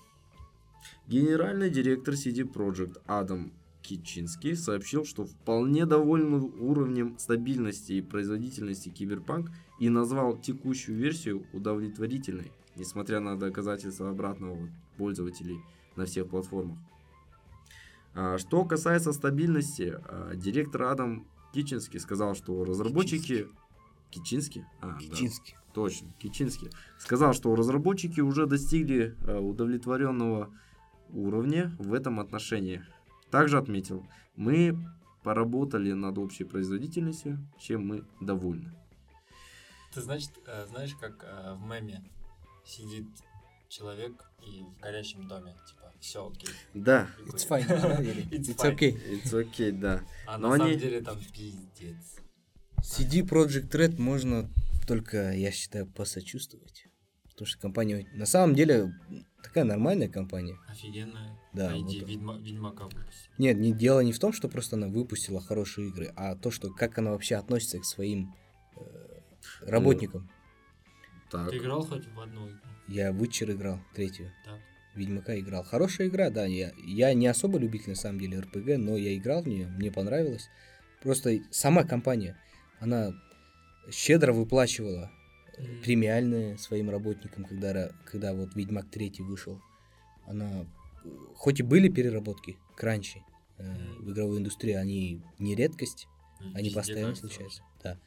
Генеральный 1.07 1.71
директор 1.71 2.15
CD 2.15 2.43
Projekt 2.43 3.01
Адам 3.07 3.53
Кичинский 3.83 4.57
сообщил, 4.57 5.05
что 5.05 5.25
вполне 5.25 5.87
доволен 5.87 6.35
уровнем 6.35 7.19
стабильности 7.19 7.93
и 7.95 8.03
производительности 8.03 8.91
Киберпанк 8.91 9.51
и 9.81 9.89
назвал 9.89 10.37
текущую 10.37 10.99
версию 10.99 11.47
удовлетворительной, 11.53 12.53
несмотря 12.77 13.21
на 13.21 13.39
доказательства 13.39 14.11
обратного 14.11 14.69
пользователей 14.97 15.59
на 15.97 16.05
всех 16.05 16.29
платформах. 16.29 16.79
А, 18.15 18.39
Что 18.39 18.65
касается 18.65 19.13
стабильности, 19.13 19.99
а, 20.05 20.35
директор 20.35 20.83
Адам 20.85 21.27
Кичинский 21.53 22.01
сказал, 22.01 22.35
что 22.35 22.65
разработчики... 22.65 23.49
Кичинский? 24.11 24.65
А, 24.81 24.93
да. 24.93 24.99
Кичинский. 24.99 25.57
Точно, 25.75 26.13
Кичинский. 26.19 26.71
Сказал, 26.99 27.35
что 27.35 27.55
разработчики 27.55 28.21
уже 28.21 28.47
достигли 28.47 29.15
э, 29.27 29.39
удовлетворенного 29.39 30.51
уровня 31.11 31.77
в 31.79 31.93
этом 31.93 32.19
отношении. 32.19 32.83
Также 33.31 33.59
отметил, 33.59 34.07
мы 34.35 34.79
поработали 35.23 35.93
над 35.93 36.17
общей 36.19 36.45
производительностью, 36.45 37.39
чем 37.59 37.87
мы 37.87 38.05
довольны. 38.21 38.73
Ты 39.93 40.01
значит, 40.01 40.33
э, 40.47 40.67
знаешь, 40.67 40.95
как 40.95 41.23
э, 41.25 41.55
в 41.55 41.67
меме 41.67 42.03
сидит 42.65 43.07
человек 43.69 44.31
и 44.47 44.63
в 44.63 44.81
горящем 44.81 45.29
доме, 45.29 45.55
типа, 45.69 45.78
все 46.01 46.27
окей. 46.29 46.51
Да. 46.75 47.09
It's 47.27 47.47
fine. 47.49 47.67
It's 48.31 48.49
It's 48.55 48.65
okay. 48.65 48.97
it's 49.11 49.33
okay, 49.33 49.73
да. 49.73 50.03
А 50.27 50.39
Но 50.39 50.49
на 50.51 50.57
самом 50.59 50.71
они- 50.73 50.81
деле 50.81 51.01
там 51.01 51.19
пиздец. 51.19 51.97
CD 52.83 53.23
Project 53.29 53.69
Red 53.71 54.01
можно 54.01 54.49
только, 54.87 55.33
я 55.33 55.51
считаю, 55.51 55.87
посочувствовать. 55.87 56.87
Потому 57.31 57.47
что 57.47 57.61
компания 57.61 58.07
на 58.15 58.27
самом 58.27 58.55
деле 58.55 58.93
такая 59.43 59.65
нормальная 59.65 60.09
компания. 60.09 60.57
Офигенная. 60.69 61.39
Да, 61.53 61.73
ID 61.75 61.83
вот. 61.83 62.09
Ведьма- 62.09 62.39
Ведьмака 62.41 62.85
выпустили. 62.85 63.31
Нет, 63.39 63.57
не, 63.59 63.73
дело 63.73 64.01
не 64.01 64.13
в 64.13 64.19
том, 64.19 64.33
что 64.33 64.49
просто 64.49 64.77
она 64.77 64.89
выпустила 64.89 65.41
хорошие 65.41 65.89
игры, 65.89 66.13
а 66.17 66.35
то, 66.37 66.51
что 66.51 66.73
как 66.73 66.99
она 66.99 67.13
вообще 67.13 67.37
относится 67.37 67.79
к 67.79 67.85
своим 67.85 68.35
э, 68.77 68.81
работникам. 69.63 70.29
Так, 71.31 71.51
Ты 71.51 71.59
играл 71.59 71.85
хоть 71.85 72.07
в 72.07 72.21
одну 72.21 72.49
игру? 72.49 72.59
Я 72.89 73.11
Witcher 73.11 73.53
играл, 73.53 73.81
третью. 73.95 74.33
Так. 74.45 74.61
Ведьмака 74.99 75.39
играл. 75.39 75.63
Хорошая 75.65 76.09
игра, 76.09 76.31
да. 76.31 76.45
Я, 76.45 76.73
я 76.85 77.15
не 77.15 77.27
особо 77.27 77.59
любитель, 77.59 77.91
на 77.91 77.95
самом 77.97 78.21
деле, 78.21 78.41
РПГ, 78.41 78.77
но 78.77 78.97
я 78.97 79.17
играл 79.17 79.43
в 79.43 79.49
нее, 79.49 79.69
мне 79.69 79.91
понравилось. 79.91 80.49
Просто 81.03 81.39
сама 81.51 81.85
компания, 81.85 82.37
она 82.81 83.13
щедро 83.91 84.33
выплачивала 84.33 85.11
Мгм. 85.59 85.83
премиальные 85.83 86.59
своим 86.59 86.91
работникам, 86.91 87.45
когда, 87.45 87.91
когда 88.05 88.33
вот 88.33 88.55
Ведьмак 88.55 88.91
3 88.91 89.13
вышел. 89.21 89.61
Она, 90.27 90.67
хоть 91.35 91.61
и 91.61 91.63
были 91.63 91.89
переработки, 91.89 92.59
кранчи 92.77 93.23
э, 93.59 93.63
Мгм. 93.65 94.05
в 94.07 94.13
игровой 94.13 94.39
индустрии, 94.39 94.75
они 94.75 95.23
не 95.39 95.55
редкость, 95.55 96.07
они 96.55 96.69
Везде 96.69 96.75
постоянно 96.77 97.15
случаются. 97.15 97.63
Да. 97.83 97.99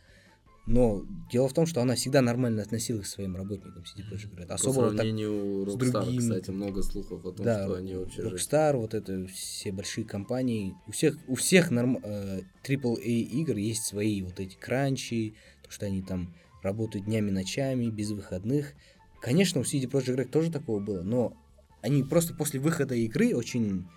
Но 0.68 1.04
дело 1.32 1.48
в 1.50 1.54
том, 1.54 1.66
что 1.66 1.82
она 1.82 1.96
всегда 1.96 2.22
нормально 2.22 2.62
относилась 2.62 3.08
к 3.08 3.10
своим 3.10 3.36
работникам 3.36 3.84
CD 3.84 4.08
Projekt 4.10 4.36
Red. 4.38 4.48
по 4.48 4.54
Особо 4.54 4.76
вот 4.76 4.90
так 4.92 4.98
сравнению 4.98 5.66
с 5.70 5.76
другими. 5.76 6.18
кстати, 6.20 6.52
много 6.52 6.84
слухов 6.84 7.26
о 7.26 7.32
том, 7.32 7.46
Да, 7.46 7.64
что 7.66 7.76
они 7.76 7.96
вообще. 7.96 8.22
Rockstar, 8.22 8.78
вот 8.78 8.94
это 8.94 9.26
все 9.28 9.72
большие 9.72 10.06
компании, 10.06 10.76
у 10.88 10.92
всех, 10.92 11.18
у 11.28 11.36
всех 11.36 11.72
норм, 11.72 11.98
э, 12.04 12.42
AAA 12.64 13.22
игр 13.22 13.58
есть 13.58 13.84
свои 13.86 14.22
вот 14.22 14.40
эти 14.40 14.56
кранчи, 14.56 15.34
то, 15.64 15.72
что 15.72 15.88
они 15.88 16.04
там 16.04 16.34
работают 16.62 17.06
днями, 17.06 17.32
ночами, 17.32 17.90
без 17.90 18.12
выходных. 18.12 18.74
Конечно, 19.20 19.62
у 19.62 19.64
CD 19.64 19.90
Projekt 19.90 20.16
Red 20.16 20.30
тоже 20.30 20.52
такого 20.52 20.80
было, 20.80 21.02
но 21.02 21.34
они 21.82 22.04
просто 22.04 22.36
после 22.36 22.60
выхода 22.60 22.94
игры 22.94 23.36
очень 23.36 23.88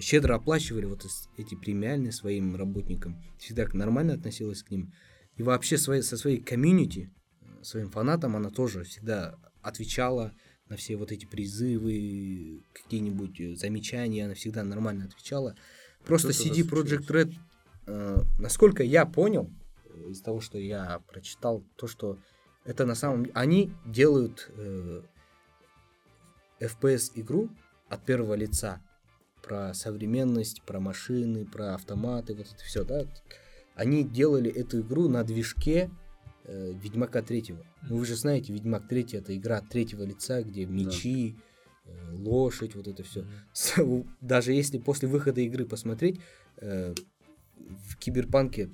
щедро 0.00 0.36
оплачивали 0.36 0.86
вот 0.86 1.04
эти 1.36 1.54
премиальные 1.56 2.12
своим 2.12 2.56
работникам. 2.56 3.20
Всегда 3.38 3.66
нормально 3.72 4.14
относилась 4.14 4.62
к 4.62 4.70
ним. 4.70 4.92
И 5.36 5.42
вообще 5.42 5.78
свои, 5.78 6.02
со 6.02 6.16
своей 6.16 6.40
комьюнити, 6.40 7.10
э, 7.40 7.64
своим 7.64 7.90
фанатам 7.90 8.36
она 8.36 8.50
тоже 8.50 8.84
всегда 8.84 9.38
отвечала 9.62 10.32
на 10.68 10.76
все 10.76 10.96
вот 10.96 11.12
эти 11.12 11.26
призывы, 11.26 12.62
какие-нибудь 12.72 13.40
э, 13.40 13.56
замечания, 13.56 14.24
она 14.24 14.34
всегда 14.34 14.62
нормально 14.62 15.06
отвечала. 15.06 15.56
Просто 16.04 16.28
CD 16.28 16.64
случилось. 16.64 17.06
Red, 17.08 17.34
э, 17.86 18.22
насколько 18.38 18.82
я 18.82 19.06
понял, 19.06 19.50
э, 19.84 20.10
из 20.10 20.20
того, 20.20 20.40
что 20.40 20.58
я 20.58 21.00
прочитал, 21.08 21.64
то, 21.76 21.86
что 21.86 22.18
это 22.64 22.86
на 22.86 22.94
самом 22.94 23.24
деле... 23.24 23.32
Они 23.34 23.72
делают 23.86 24.50
э, 24.56 25.02
FPS-игру 26.60 27.50
от 27.88 28.04
первого 28.04 28.34
лица. 28.34 28.80
Про 29.42 29.74
современность, 29.74 30.62
про 30.62 30.78
машины, 30.78 31.44
про 31.44 31.74
автоматы, 31.74 32.34
вот 32.34 32.46
это 32.46 32.64
все, 32.64 32.84
да. 32.84 33.04
Они 33.74 34.04
делали 34.04 34.50
эту 34.50 34.80
игру 34.80 35.08
на 35.08 35.24
движке 35.24 35.90
э, 36.44 36.72
Ведьмака 36.82 37.22
третьего. 37.22 37.64
Ну 37.88 37.96
вы 37.96 38.06
же 38.06 38.16
знаете, 38.16 38.52
Ведьмак 38.52 38.86
третий 38.88 39.16
это 39.16 39.36
игра 39.36 39.58
от 39.58 39.68
третьего 39.68 40.02
лица, 40.04 40.42
где 40.42 40.66
мечи, 40.66 41.36
э, 41.84 42.12
лошадь, 42.16 42.74
вот 42.74 42.86
это 42.88 43.02
все. 43.02 43.24
Даже 44.20 44.52
если 44.52 44.78
после 44.78 45.08
выхода 45.08 45.40
игры 45.40 45.64
посмотреть, 45.64 46.20
э, 46.58 46.94
в 47.56 47.96
Киберпанке 47.96 48.70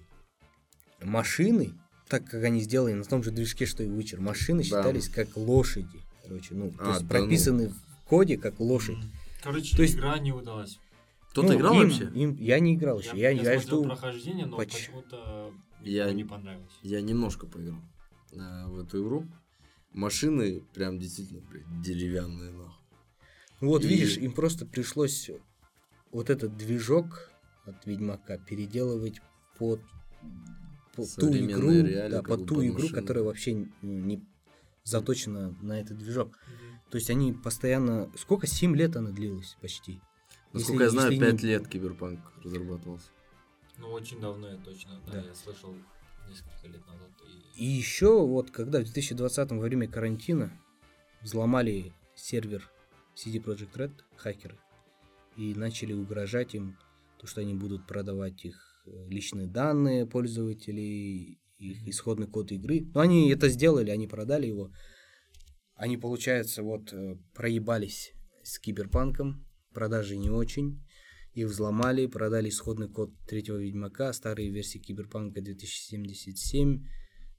машины, 1.03 1.73
так 2.09 2.25
как 2.25 2.43
они 2.45 2.61
сделаны 2.61 2.95
на 2.97 3.05
том 3.05 3.23
же 3.23 3.31
движке, 3.31 3.67
что 3.67 3.83
и 3.83 3.89
Witcher, 3.89 4.21
машины 4.21 4.59
Да. 4.61 4.65
считались 4.65 5.09
как 5.09 5.37
лошади. 5.37 6.01
Короче, 6.23 6.55
ну, 6.55 6.71
то 6.71 6.77
А, 6.81 6.89
есть 6.89 7.07
да 7.07 7.19
ну. 7.19 7.25
прописаны 7.25 7.69
в 7.69 8.05
коде 8.09 8.37
как 8.37 8.61
лошадь. 8.61 8.97
Короче, 9.43 9.77
То 9.77 9.83
есть- 9.83 9.95
игра 9.97 10.19
не 10.19 10.33
удалась. 10.33 10.79
Кто-то 11.38 11.53
Ну, 11.55 11.59
играл 11.59 11.74
им- 11.74 11.88
вообще? 11.88 12.05
им- 12.14 12.37
я 12.37 12.61
не 12.61 12.74
играл 12.74 12.98
еще. 13.01 13.16
Я, 13.16 13.31
я, 13.31 13.42
смотрел 13.42 13.61
жду. 13.61 13.85
прохождение, 13.85 14.46
но 14.46 14.57
поч- 14.57 14.72
почему-то 14.72 15.53
Я 15.83 16.12
не- 16.12 16.24
понравилось. 16.24 16.72
Я 16.83 17.01
немножко 17.01 17.46
поиграл 17.46 17.81
э, 18.33 18.66
в 18.66 18.79
эту 18.81 19.03
игру. 19.03 19.27
Машины 19.92 20.61
прям 20.74 20.98
действительно 20.98 21.40
блядь, 21.40 21.64
деревянные, 21.83 22.51
нахуй. 22.53 22.74
Ну 23.61 23.68
Вот 23.68 23.85
И- 23.85 23.88
видишь, 23.88 24.16
им 24.18 24.33
просто 24.33 24.66
пришлось 24.66 25.31
вот 26.12 26.31
этот 26.31 26.57
движок 26.57 27.31
от 27.64 27.85
Ведьмака 27.87 28.38
переделывать 28.38 29.20
под, 29.59 29.81
по- 30.94 31.05
ту 31.16 31.29
игру, 31.37 31.70
реалии, 31.70 32.11
да, 32.11 32.22
под 32.22 32.46
ту 32.46 32.57
под 32.57 32.64
игру, 32.64 32.88
которая 32.90 33.24
вообще 33.24 33.66
не 33.83 34.22
заточена 34.85 35.57
на 35.62 35.81
этот 35.81 35.98
движок. 35.98 36.38
То 36.90 36.96
есть 36.96 37.11
они 37.11 37.33
постоянно... 37.35 38.11
Сколько? 38.16 38.46
7 38.46 38.74
лет 38.74 38.96
она 38.96 39.11
длилась 39.11 39.57
почти. 39.61 40.01
Насколько 40.59 40.85
Если- 40.85 40.97
я 40.97 41.01
знаю, 41.01 41.12
если 41.12 41.25
не- 41.25 41.31
5 41.33 41.42
лет 41.42 41.68
Киберпанк 41.68 42.21
разрабатывался. 42.44 43.09
Ну, 43.79 43.88
очень 43.92 44.21
давно 44.21 44.49
я 44.49 44.57
точно, 44.59 45.01
да, 45.07 45.12
Да. 45.12 45.21
я 45.21 45.35
слышал 45.35 45.75
несколько 46.29 46.66
лет 46.66 46.87
назад. 46.87 47.11
И 47.57 47.64
еще 47.64 48.27
вот, 48.27 48.51
когда 48.51 48.81
в 48.81 48.85
2020 48.85 49.59
во 49.59 49.62
время 49.62 49.88
карантина 49.88 50.51
взломали 51.23 51.92
сервер 52.14 52.68
CD 53.14 53.38
Projekt 53.42 53.75
Red, 53.77 53.92
хакеры, 54.16 54.59
и 55.37 55.55
начали 55.55 55.92
угрожать 55.92 56.55
им, 56.55 56.77
то, 57.18 57.27
что 57.27 57.40
они 57.40 57.55
будут 57.55 57.87
продавать 57.87 58.44
их 58.44 58.83
э, 58.87 59.09
личные 59.09 59.47
данные 59.47 60.07
пользователей, 60.07 61.38
их 61.59 61.87
исходный 61.88 62.27
код 62.27 62.53
игры. 62.53 62.87
Но 62.94 63.01
они 63.01 63.31
это 63.31 63.49
сделали, 63.49 63.90
они 63.90 64.07
продали 64.07 64.47
его. 64.47 64.71
Они, 65.75 65.97
получается, 65.97 66.62
вот 66.62 66.92
э, 66.92 67.16
проебались 67.35 68.12
с 68.42 68.59
киберпанком, 68.59 69.44
продажи 69.79 70.17
не 70.17 70.29
очень. 70.29 70.85
Их 71.35 71.47
взломали, 71.47 72.07
продали 72.07 72.49
исходный 72.49 72.88
код 72.88 73.11
третьего 73.29 73.59
Ведьмака, 73.59 74.12
старые 74.12 74.51
версии 74.51 74.79
Киберпанка 74.79 75.41
2077. 75.41 76.85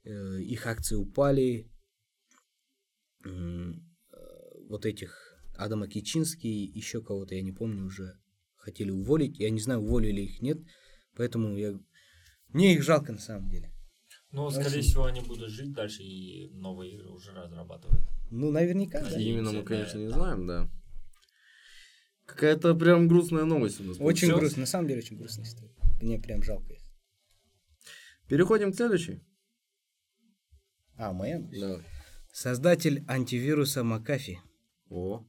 э, 0.04 0.40
Их 0.40 0.66
акции 0.66 0.96
упали. 0.96 1.70
Э, 3.26 3.72
Вот 4.70 4.86
этих 4.86 5.10
Адама 5.58 5.86
Кичинский, 5.88 6.64
еще 6.64 7.02
кого-то, 7.02 7.34
я 7.34 7.42
не 7.42 7.52
помню, 7.52 7.84
уже 7.84 8.14
хотели 8.56 8.90
уволить. 8.90 9.38
Я 9.38 9.50
не 9.50 9.60
знаю, 9.60 9.80
уволили 9.80 10.22
их, 10.22 10.40
нет. 10.40 10.58
Поэтому 11.16 11.56
я... 11.58 11.78
Мне 12.48 12.74
их 12.74 12.82
жалко 12.82 13.12
на 13.12 13.18
самом 13.18 13.50
деле. 13.50 13.70
Ну, 14.32 14.44
Очень. 14.44 14.62
скорее 14.62 14.80
всего, 14.82 15.04
они 15.04 15.20
будут 15.20 15.50
жить 15.50 15.72
дальше 15.72 16.02
и 16.02 16.48
новые 16.54 16.92
игры 16.94 17.10
уже 17.10 17.32
разрабатывают. 17.32 18.06
Ну, 18.30 18.50
наверняка, 18.50 19.00
да. 19.02 19.20
Именно 19.20 19.52
мы, 19.52 19.62
конечно, 19.64 19.98
не 19.98 20.08
да. 20.08 20.14
знаем, 20.14 20.46
да. 20.46 20.70
Какая-то 22.30 22.74
прям 22.74 23.08
грустная 23.08 23.44
новость 23.44 23.80
у 23.80 23.84
нас. 23.84 23.96
Очень 23.96 24.02
получилась. 24.28 24.40
грустно, 24.40 24.60
на 24.60 24.66
самом 24.66 24.88
деле 24.88 25.00
очень 25.00 25.16
грустная 25.16 25.44
история. 25.44 25.74
Мне 26.00 26.18
прям 26.18 26.42
жалко 26.42 26.72
их. 26.72 26.80
Переходим 28.28 28.72
к 28.72 28.76
следующей. 28.76 29.20
А, 30.96 31.12
моя? 31.12 31.40
Да. 31.40 31.80
Создатель 32.32 33.04
антивируса 33.08 33.82
Макафи 33.82 34.40
О, 34.88 35.26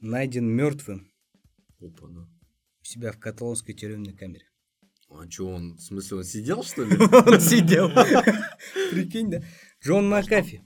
найден 0.00 0.44
мертвым 0.46 1.10
опа, 1.80 2.08
да. 2.08 2.28
у 2.82 2.84
себя 2.84 3.12
в 3.12 3.18
каталонской 3.18 3.74
тюремной 3.74 4.12
камере. 4.12 4.46
А 5.08 5.30
что 5.30 5.48
он, 5.48 5.76
в 5.76 5.80
смысле, 5.80 6.18
он 6.18 6.24
сидел, 6.24 6.62
что 6.62 6.84
ли? 6.84 6.96
Он 6.98 7.40
сидел. 7.40 7.88
Прикинь, 8.90 9.30
да? 9.30 9.42
Джон 9.82 10.08
Макафи. 10.08 10.62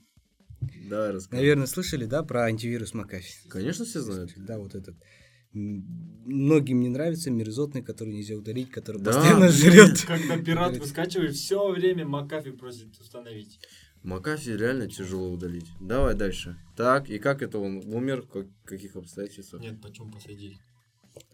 Давай 0.89 1.11
расскажи. 1.13 1.41
Наверное, 1.41 1.67
слышали, 1.67 2.07
да, 2.07 2.23
про 2.23 2.45
антивирус 2.45 2.95
Макафи? 2.95 3.49
Конечно, 3.49 3.85
все 3.85 4.01
знают. 4.01 4.33
Да, 4.37 4.59
вот 4.59 4.75
этот. 4.75 4.97
Многим 5.53 6.81
не 6.81 6.89
нравится 6.89 7.31
мерзотный, 7.31 7.83
который 7.83 8.15
нельзя 8.15 8.37
удалить, 8.37 8.71
который 8.71 9.01
Да, 9.01 9.13
постоянно 9.13 9.49
жрет. 9.49 10.05
Когда 10.07 10.37
пираты 10.37 10.77
скачивает, 10.77 11.35
все 11.35 11.71
время 11.71 12.07
Макафи 12.07 12.51
просит 12.51 12.99
установить. 13.01 13.59
Макафи 14.03 14.51
реально 14.51 14.89
тяжело 14.89 15.31
удалить. 15.31 15.67
Давай 15.81 16.15
дальше. 16.15 16.57
Так, 16.77 17.11
и 17.11 17.19
как 17.19 17.43
это 17.43 17.59
он 17.59 17.79
умер? 17.93 18.23
Как, 18.33 18.47
в 18.47 18.65
каких 18.65 18.95
обстоятельствах? 18.97 19.63
Нет, 19.63 19.81
почему 19.83 20.11
посадили? 20.13 20.59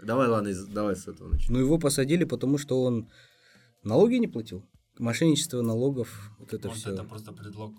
Давай, 0.03 0.29
ладно, 0.29 0.49
из- 0.49 0.67
давай 0.67 0.97
с 0.97 1.07
этого 1.09 1.29
начнем. 1.29 1.55
Ну, 1.55 1.61
его 1.61 1.79
посадили, 1.79 2.25
потому 2.25 2.57
что 2.57 2.83
он 2.83 3.11
налоги 3.83 4.15
не 4.15 4.29
платил. 4.29 4.65
Мошенничество 4.99 5.61
налогов, 5.61 6.31
вот 6.39 6.55
это 6.55 6.69
Может, 6.69 6.83
все. 6.85 6.93
это 6.95 7.05
просто 7.05 7.33
предлог. 7.33 7.75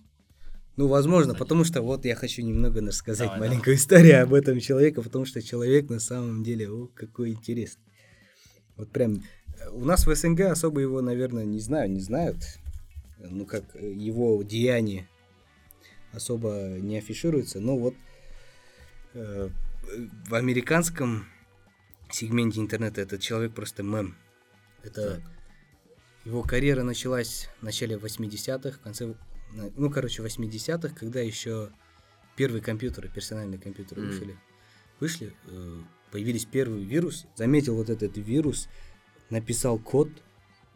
Ну, 0.78 0.88
возможно, 0.88 1.34
Кстати. 1.34 1.40
потому 1.40 1.64
что 1.64 1.82
вот 1.82 2.04
я 2.06 2.16
хочу 2.16 2.42
немного 2.42 2.82
рассказать 2.82 3.30
Давай, 3.30 3.48
маленькую 3.48 3.78
историю 3.78 4.24
об 4.24 4.34
этом 4.34 4.60
человеке, 4.60 5.02
потому 5.02 5.26
что 5.26 5.42
человек 5.42 5.90
на 5.90 6.00
самом 6.00 6.44
деле, 6.44 6.70
о, 6.70 6.88
какой 6.88 7.32
интересный. 7.32 7.84
Вот 8.76 8.92
прям, 8.92 9.24
э, 9.60 9.70
у 9.70 9.86
нас 9.86 10.06
в 10.06 10.14
СНГ 10.14 10.42
особо 10.42 10.82
его, 10.82 11.02
наверное, 11.02 11.46
не 11.46 11.60
знаю, 11.60 11.90
не 11.90 12.02
знают, 12.02 12.38
ну, 13.20 13.46
как 13.46 13.64
э, 13.76 13.94
его 13.94 14.44
деяния 14.44 15.08
особо 16.12 16.78
не 16.80 16.98
афишируются, 16.98 17.62
но 17.62 17.78
вот 17.78 17.96
э, 19.14 19.50
в 20.28 20.36
американском 20.36 21.26
сегменте 22.12 22.60
интернета 22.60 23.02
этот 23.02 23.22
человек 23.22 23.54
просто 23.54 23.84
мем. 23.84 24.16
Это 24.84 25.16
Так. 25.16 25.22
его 26.26 26.44
карьера 26.44 26.84
началась 26.84 27.50
в 27.60 27.64
начале 27.64 27.96
80-х, 27.96 28.78
в 28.78 28.82
конце, 28.82 29.16
ну, 29.52 29.90
короче, 29.90 30.22
80-х, 30.24 30.96
когда 30.96 31.20
еще 31.22 31.72
первые 32.36 32.62
компьютеры, 32.62 33.10
персональные 33.10 33.60
компьютеры 33.60 34.02
Мгм. 34.02 34.10
вышли. 34.12 34.38
Вышли, 35.00 35.34
э, 35.48 35.82
появились 36.12 36.46
первый 36.46 36.84
вирус, 36.84 37.26
заметил 37.36 37.76
вот 37.76 37.90
этот 37.90 38.18
вирус, 38.18 38.68
написал 39.30 39.80
код 39.80 40.10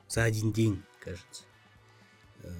за 0.07 0.23
один 0.23 0.51
день, 0.51 0.83
кажется. 1.01 1.43
Э, 2.43 2.51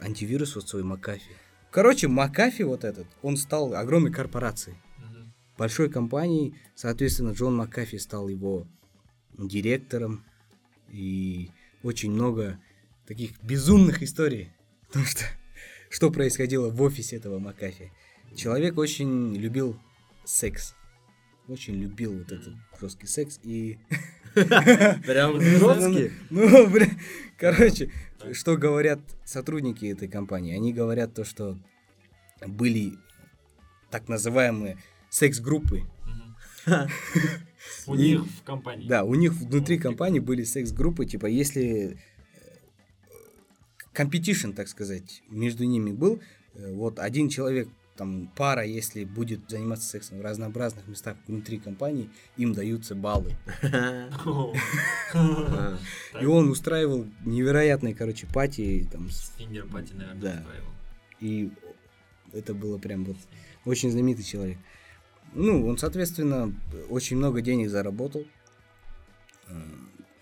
антивирус 0.00 0.54
вот 0.54 0.68
свой 0.68 0.82
Макафи. 0.82 1.36
Короче, 1.70 2.08
Макафи 2.08 2.62
вот 2.62 2.84
этот, 2.84 3.06
он 3.22 3.36
стал 3.36 3.74
огромной 3.74 4.12
корпорацией 4.12 4.76
Мгм. 4.98 5.32
большой 5.58 5.90
компанией. 5.90 6.54
Соответственно, 6.74 7.32
Джон 7.32 7.54
Макафи 7.56 7.98
стал 7.98 8.28
его 8.28 8.66
директором. 9.36 10.24
И 10.90 11.50
очень 11.82 12.12
много 12.12 12.58
таких 13.06 13.38
безумных 13.42 14.02
историй. 14.02 14.52
Потому 14.86 15.04
что 15.04 15.24
что 15.90 16.10
происходило 16.10 16.68
в 16.70 16.80
офисе 16.82 17.16
этого 17.16 17.38
Макафи. 17.38 17.92
Человек 18.34 18.78
очень 18.78 19.34
любил 19.36 19.78
секс. 20.24 20.74
Очень 21.48 21.74
любил 21.74 22.18
вот 22.18 22.32
этот 22.32 22.54
жесткий 22.80 23.06
секс. 23.06 23.38
И... 23.42 23.78
Прям 24.34 25.40
жесткий? 25.40 26.10
Ну, 26.30 26.68
бля, 26.68 26.88
короче, 27.38 27.90
что 28.32 28.56
говорят 28.56 29.00
сотрудники 29.24 29.86
этой 29.86 30.08
компании? 30.08 30.54
Они 30.54 30.72
говорят 30.72 31.14
то, 31.14 31.24
что 31.24 31.56
были 32.46 32.94
так 33.90 34.08
называемые 34.08 34.78
секс-группы. 35.08 35.84
У 37.86 37.94
них 37.94 38.24
в 38.24 38.42
компании. 38.42 38.88
Да, 38.88 39.04
у 39.04 39.14
них 39.14 39.32
внутри 39.32 39.76
Ну, 39.76 39.82
компании 39.82 40.18
были 40.18 40.42
секс-группы, 40.42 41.06
типа, 41.06 41.26
если 41.26 41.98
competition, 43.96 44.50
так 44.52 44.68
сказать, 44.68 45.22
между 45.30 45.64
ними 45.64 45.90
был, 45.90 46.20
э, 46.54 46.72
вот 46.74 46.98
один 46.98 47.28
человек, 47.30 47.68
там, 47.96 48.30
пара, 48.36 48.62
если 48.62 49.04
будет 49.04 49.48
заниматься 49.48 49.88
сексом 49.88 50.18
в 50.18 50.20
разнообразных 50.20 50.86
местах 50.86 51.16
внутри 51.26 51.58
компании, 51.58 52.10
им 52.36 52.52
даются 52.52 52.94
баллы. 52.94 53.32
И 56.20 56.26
он 56.26 56.50
устраивал 56.50 57.06
невероятные, 57.24 57.94
короче, 57.94 58.26
party, 58.26 58.86
там, 58.92 59.08
с- 59.10 59.32
Фингер 59.38 59.66
party, 59.66 59.92
наверное, 59.94 60.20
Да. 60.20 60.40
устраивал. 60.40 60.70
и 61.20 61.50
это 62.34 62.52
было 62.52 62.76
прям 62.76 63.04
вот 63.06 63.16
очень 63.64 63.90
знаменитый 63.90 64.24
человек. 64.24 64.58
Ну, 65.32 65.66
он, 65.66 65.78
соответственно, 65.78 66.54
очень 66.90 67.16
много 67.16 67.40
денег 67.40 67.70
заработал. 67.70 68.26
Э, 69.48 69.54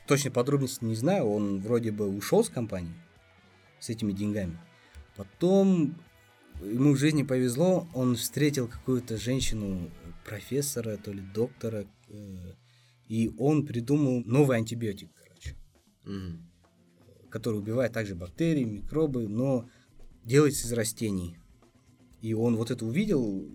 Точно 0.07 0.31
подробности 0.31 0.85
не 0.85 0.95
знаю, 0.95 1.25
он 1.25 1.61
вроде 1.61 1.91
бы 1.91 2.07
ушел 2.09 2.45
с 2.45 2.49
компании 2.51 2.93
с 3.85 3.90
этими 3.90 4.12
деньгами. 4.12 4.59
Потом 5.16 5.94
ему 6.62 6.94
в 6.94 6.97
жизни 6.97 7.23
повезло, 7.23 7.87
он 7.94 8.16
встретил 8.16 8.66
какую-то 8.66 9.16
женщину, 9.16 9.90
профессора, 10.25 10.97
то 10.97 11.12
ли 11.12 11.20
доктора, 11.20 11.87
э, 12.09 12.53
и 13.09 13.31
он 13.38 13.66
придумал 13.66 14.23
новый 14.25 14.57
антибиотик, 14.57 15.11
короче 15.14 15.57
мгм. 16.05 16.51
который 17.31 17.59
убивает 17.59 17.92
также 17.92 18.14
бактерии, 18.14 18.64
микробы, 18.64 19.29
но 19.29 19.68
делается 20.25 20.66
из 20.66 20.73
растений. 20.73 21.37
И 22.23 22.33
он 22.33 22.57
вот 22.57 22.70
это 22.70 22.87
увидел, 22.87 23.47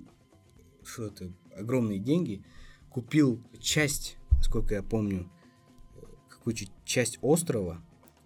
что 0.83 1.07
это 1.07 1.33
огромные 1.57 1.97
деньги, 1.97 2.43
купил 2.91 3.43
часть, 3.59 4.17
насколько 4.31 4.75
я 4.75 4.83
помню, 4.83 5.31
э, 5.95 6.01
какую-то 6.29 6.65
часть 6.85 7.17
острова, 7.21 7.81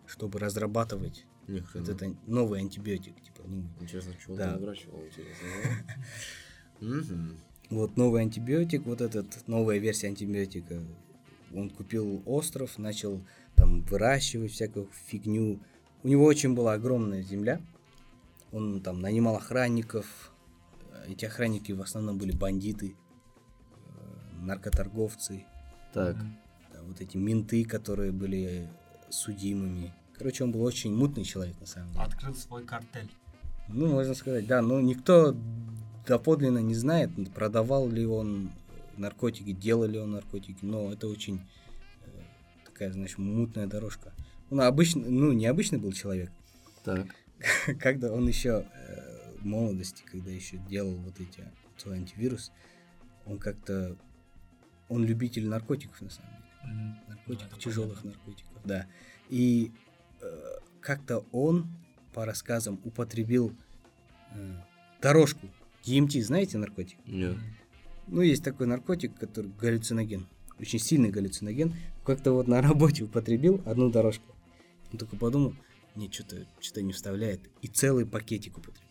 чтобы 0.06 0.40
разрабатывать 0.40 1.26
Ни 1.48 1.64
вот 1.74 1.90
это 1.90 2.16
новый 2.26 2.60
антибиотик. 2.60 3.22
Типа, 3.22 3.42
ну, 3.46 3.64
Интересно, 3.82 4.14
чего 4.24 4.36
Да. 4.38 4.54
он 4.54 4.60
выращивал, 4.62 5.02
интересно. 5.06 5.48
вот 7.70 7.98
новый 7.98 8.22
антибиотик, 8.22 8.86
вот 8.86 9.02
этот, 9.02 9.48
новая 9.48 9.78
версия 9.78 10.08
антибиотика. 10.08 10.82
Он 11.54 11.70
купил 11.70 12.22
остров, 12.26 12.78
начал 12.78 13.22
там 13.56 13.82
выращивать 13.84 14.52
всякую 14.52 14.90
фигню. 15.08 15.60
У 16.04 16.08
него 16.08 16.26
очень 16.26 16.54
была 16.56 16.74
огромная 16.74 17.22
земля. 17.22 17.62
Он 18.52 18.82
там 18.82 19.02
нанимал 19.02 19.36
охранников. 19.36 20.32
Эти 21.08 21.26
охранники 21.26 21.72
в 21.72 21.82
основном 21.82 22.18
были 22.18 22.32
бандиты, 22.32 22.96
э, 23.76 24.36
наркоторговцы, 24.42 25.46
Так, 25.94 26.16
да, 26.72 26.82
вот 26.84 27.02
эти 27.02 27.18
менты, 27.18 27.66
которые 27.66 28.12
были 28.12 28.70
судимыми. 29.10 29.94
Короче, 30.18 30.44
он 30.44 30.52
был 30.52 30.64
очень 30.64 30.96
мутный 30.96 31.24
человек, 31.24 31.60
на 31.60 31.66
самом 31.66 31.92
деле. 31.94 32.04
Открыл 32.04 32.36
свой 32.36 32.64
картель. 32.64 33.12
Ну, 33.70 33.88
можно 33.88 34.14
сказать, 34.14 34.46
да, 34.46 34.62
но 34.62 34.80
никто 34.82 35.36
доподлинно 36.08 36.60
не 36.60 36.76
знает, 36.76 37.10
продавал 37.34 37.90
ли 37.90 38.06
он 38.06 38.52
наркотики, 38.98 39.52
делал 39.54 39.86
ли 39.88 39.98
он 39.98 40.12
наркотики, 40.12 40.60
но 40.62 40.92
это 40.92 41.08
очень 41.08 41.42
э, 42.06 42.10
такая, 42.66 42.92
знаешь, 42.92 43.18
мутная 43.18 43.68
дорожка. 43.68 44.14
Он 44.52 44.62
обычно, 44.62 45.02
ну, 45.10 45.32
необычный 45.32 45.80
был 45.80 45.94
человек. 45.94 46.32
Так. 46.84 47.08
Когда 47.80 48.12
он 48.12 48.28
еще 48.28 48.68
э, 48.74 49.38
в 49.40 49.46
молодости, 49.46 50.04
когда 50.10 50.30
еще 50.32 50.58
делал 50.58 50.96
вот 50.98 51.20
эти 51.20 51.44
свой 51.78 51.98
антивирус, 51.98 52.52
он 53.26 53.40
как-то, 53.40 53.98
он 54.90 55.04
любитель 55.06 55.48
наркотиков, 55.48 56.00
на 56.02 56.10
самом 56.10 56.30
деле. 56.32 56.44
Мгм. 56.64 56.98
Наркотиков, 57.08 57.52
Ну, 57.54 57.58
тяжелых 57.60 58.02
понятно. 58.02 58.22
наркотиков, 58.26 58.62
да. 58.64 58.88
И 59.30 59.72
как-то 60.82 61.26
он, 61.32 61.68
по 62.14 62.26
рассказам, 62.26 62.80
употребил 62.84 63.54
э, 64.34 64.56
дорожку. 65.02 65.48
DMT, 65.86 66.22
знаете 66.22 66.58
наркотик? 66.58 66.98
Нет. 67.06 67.38
Ну, 68.08 68.22
есть 68.22 68.44
такой 68.44 68.68
наркотик, 68.68 69.16
который 69.18 69.52
галлюциноген. 69.60 70.28
Очень 70.60 70.80
сильный 70.80 71.10
галлюциноген. 71.10 71.74
Как-то 72.06 72.32
вот 72.34 72.48
на 72.48 72.62
работе 72.62 73.04
употребил 73.04 73.62
одну 73.66 73.90
дорожку. 73.90 74.36
Он 74.92 75.00
только 75.00 75.16
подумал, 75.16 75.56
не, 75.96 76.10
что-то 76.12 76.46
что 76.60 76.82
не 76.82 76.94
вставляет. 76.94 77.42
И 77.62 77.68
целый 77.68 78.06
пакетик 78.06 78.58
употребил. 78.58 78.84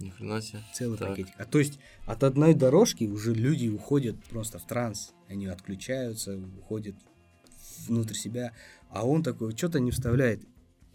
Ни 0.00 0.10
хрена 0.10 0.42
себе. 0.42 0.62
Целый 0.74 0.98
Так. 0.98 1.08
пакетик. 1.10 1.34
А 1.38 1.44
то 1.44 1.58
есть 1.58 1.78
от 2.06 2.22
одной 2.22 2.54
дорожки 2.54 3.04
уже 3.04 3.34
люди 3.34 3.68
уходят 3.68 4.22
просто 4.24 4.58
в 4.58 4.66
транс. 4.66 5.14
Они 5.28 5.46
отключаются, 5.46 6.36
уходят 6.58 6.96
внутрь 7.86 8.14
себя. 8.14 8.52
А 8.90 9.06
он 9.06 9.22
такой, 9.22 9.56
что-то 9.56 9.80
не 9.80 9.90
вставляет. 9.90 10.42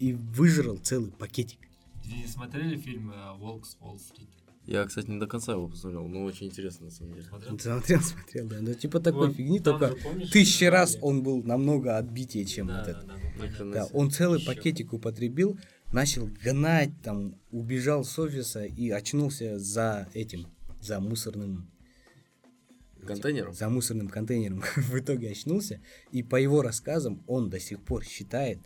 И 0.02 0.14
выжрал 0.14 0.78
целый 0.78 1.12
пакетик. 1.12 1.60
Вы 2.04 2.26
смотрели 2.26 2.76
фильм 2.76 3.12
э, 3.12 3.38
«Волк 3.38 3.64
с 3.66 3.76
Уолл-стрит»? 3.80 4.28
Я, 4.66 4.84
кстати, 4.84 5.06
не 5.08 5.20
до 5.20 5.28
конца 5.28 5.52
его 5.52 5.68
посмотрел, 5.68 6.08
но 6.08 6.24
очень 6.24 6.46
интересно, 6.48 6.86
на 6.86 6.90
самом 6.90 7.12
деле. 7.14 7.24
Смотрел? 7.24 7.58
Смотрел, 7.58 8.00
смотрел, 8.00 8.46
да. 8.48 8.56
Ну, 8.60 8.74
типа 8.74 8.98
такой 8.98 9.28
Вот 9.28 9.36
фигни, 9.36 9.60
только 9.60 9.88
же, 9.88 9.94
помнишь, 10.02 10.30
тысячи 10.30 10.64
раз 10.64 10.98
он 11.00 11.22
был 11.22 11.42
намного 11.44 11.98
отбитее, 11.98 12.44
чем 12.46 12.66
Да, 12.66 12.78
вот 12.78 12.84
да, 12.84 12.90
этот. 12.90 13.06
да, 13.06 13.48
хрена 13.48 13.72
Да, 13.74 13.84
себе. 13.86 13.94
он 13.96 14.10
целый 14.10 14.40
Ещё. 14.40 14.46
пакетик 14.54 14.92
употребил, 14.92 15.56
начал 15.92 16.26
гнать, 16.42 16.90
там, 17.04 17.36
убежал 17.52 18.04
с 18.04 18.18
офиса 18.18 18.64
и 18.64 18.90
очнулся 18.90 19.58
за 19.60 20.08
этим, 20.14 20.46
за 20.80 20.98
мусорным 20.98 21.68
Контейнером? 23.06 23.52
за 23.52 23.68
мусорным 23.68 24.08
контейнером. 24.08 24.62
В 24.76 24.98
итоге 24.98 25.30
очнулся, 25.30 25.80
и 26.12 26.22
по 26.22 26.36
его 26.36 26.62
рассказам 26.62 27.22
он 27.26 27.50
до 27.50 27.58
сих 27.60 27.80
пор 27.80 28.04
считает 28.04 28.58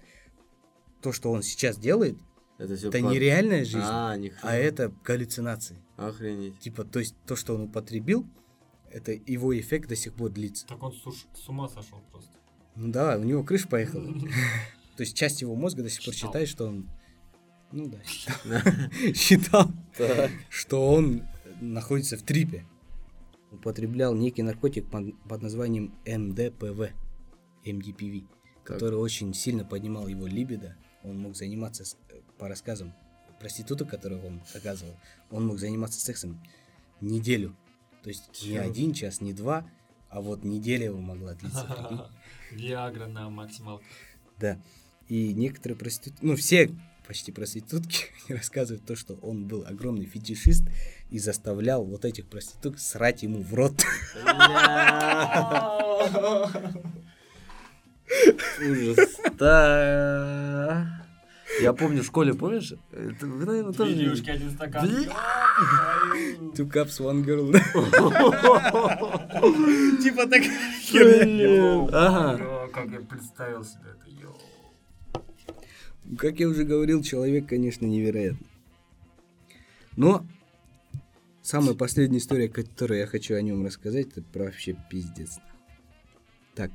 то, 1.01 1.13
что 1.13 1.31
он 1.31 1.43
сейчас 1.43 1.79
делает, 1.79 2.17
Это 2.59 2.77
все 2.77 2.89
это 2.89 3.01
не 3.01 3.19
реальная 3.19 3.65
жизнь, 3.65 3.79
А, 3.83 4.17
а 4.43 4.55
это 4.57 4.93
галлюцинации. 5.05 5.77
Охренеть. 5.97 6.59
Типа, 6.59 6.85
то 6.85 6.99
есть 6.99 7.15
то, 7.27 7.37
что 7.37 7.55
он 7.55 7.63
употребил, 7.63 8.27
это 8.91 9.13
его 9.13 9.59
эффект 9.59 9.89
до 9.89 9.97
сих 9.97 10.15
пор 10.15 10.31
длится. 10.31 10.67
Так 10.67 10.83
он 10.83 10.93
суш- 10.93 11.27
с 11.35 11.49
ума 11.49 11.69
сошел 11.69 12.01
просто. 12.11 12.33
Ну 12.77 12.91
да, 12.93 13.17
у 13.19 13.23
него 13.25 13.43
крыша 13.45 13.69
поехала. 13.69 14.05
То 14.97 15.03
есть 15.03 15.17
часть 15.17 15.43
его 15.43 15.55
мозга 15.55 15.83
до 15.83 15.91
сих 15.91 16.05
пор 16.05 16.15
считает, 16.15 16.49
что 16.49 16.67
он... 16.67 16.89
Ну 17.73 17.89
да, 17.89 17.99
считал, 19.13 19.71
что 20.49 20.89
он 20.89 21.23
находится 21.61 22.17
в 22.17 22.23
трипе. 22.23 22.65
Употреблял 23.51 24.15
некий 24.15 24.43
наркотик 24.43 24.89
под, 24.91 25.19
под 25.29 25.43
названием 25.43 25.95
МДПВ, 26.07 26.93
МДПВ, 27.65 28.25
который 28.65 28.99
очень 28.99 29.35
сильно 29.35 29.65
поднимал 29.65 30.07
его 30.09 30.27
либидо. 30.27 30.77
Он 31.07 31.19
мог 31.19 31.37
заниматься, 31.37 31.85
э, 32.11 32.21
по 32.39 32.49
рассказам 32.49 32.93
проституток, 33.39 33.89
которых 33.89 34.25
он 34.25 34.43
оказывал, 34.55 34.95
он 35.31 35.47
мог 35.47 35.59
заниматься 35.59 36.01
сексом 36.01 36.41
неделю. 37.01 37.57
То 38.03 38.09
есть 38.09 38.43
не 38.43 38.55
Чё? 38.55 38.63
один 38.63 38.93
час, 38.93 39.21
не 39.21 39.33
два, 39.33 39.69
а 40.09 40.21
вот 40.21 40.45
неделя 40.45 40.87
его 40.87 40.99
могла 40.99 41.35
длиться. 41.35 42.11
Виагра 42.53 43.07
на 43.07 43.29
максималку. 43.31 43.85
Да. 44.39 44.61
И 45.09 45.33
некоторые 45.35 45.77
проститутки, 45.77 46.25
ну 46.25 46.37
все 46.37 46.71
почти 47.07 47.33
проститутки 47.33 48.07
рассказывают 48.29 48.85
то, 48.85 48.97
что 48.97 49.15
он 49.15 49.47
был 49.47 49.65
огромный 49.67 50.07
фетишист 50.07 50.65
и 51.11 51.19
заставлял 51.19 51.85
вот 51.85 52.05
этих 52.05 52.27
проституток 52.27 52.79
срать 52.79 53.23
ему 53.23 53.43
в 53.43 53.55
рот. 53.55 53.85
Ужас. 58.61 59.17
Да. 59.39 60.96
Я 61.61 61.73
помню, 61.73 62.03
в 62.03 62.07
школе, 62.07 62.35
помнишь? 62.35 62.75
Это 62.93 63.27
вы, 63.27 63.45
наверное, 63.45 63.73
тоже... 63.73 63.95
Две 63.95 64.33
один 64.33 64.51
стакан. 64.51 64.89
Two 66.55 66.71
cups, 66.71 67.01
one 67.01 67.25
girl. 67.25 67.53
Типа 70.03 70.27
так 70.27 70.43
херня. 70.83 71.89
Ага. 71.93 72.69
Как 72.73 72.91
я 72.91 73.01
представил 73.01 73.65
себе 73.65 73.91
это. 73.91 74.07
Как 76.19 76.39
я 76.39 76.49
уже 76.49 76.65
говорил, 76.65 77.03
человек, 77.03 77.49
конечно, 77.49 77.85
невероятный. 77.85 78.47
Но 79.97 80.25
самая 81.43 81.75
последняя 81.75 82.19
история, 82.19 82.49
которую 82.49 83.01
я 83.01 83.07
хочу 83.07 83.35
о 83.35 83.43
нем 83.43 83.65
рассказать, 83.65 84.09
это 84.09 84.23
про 84.23 84.45
вообще 84.45 84.77
пиздец. 84.91 85.39
Так, 86.55 86.71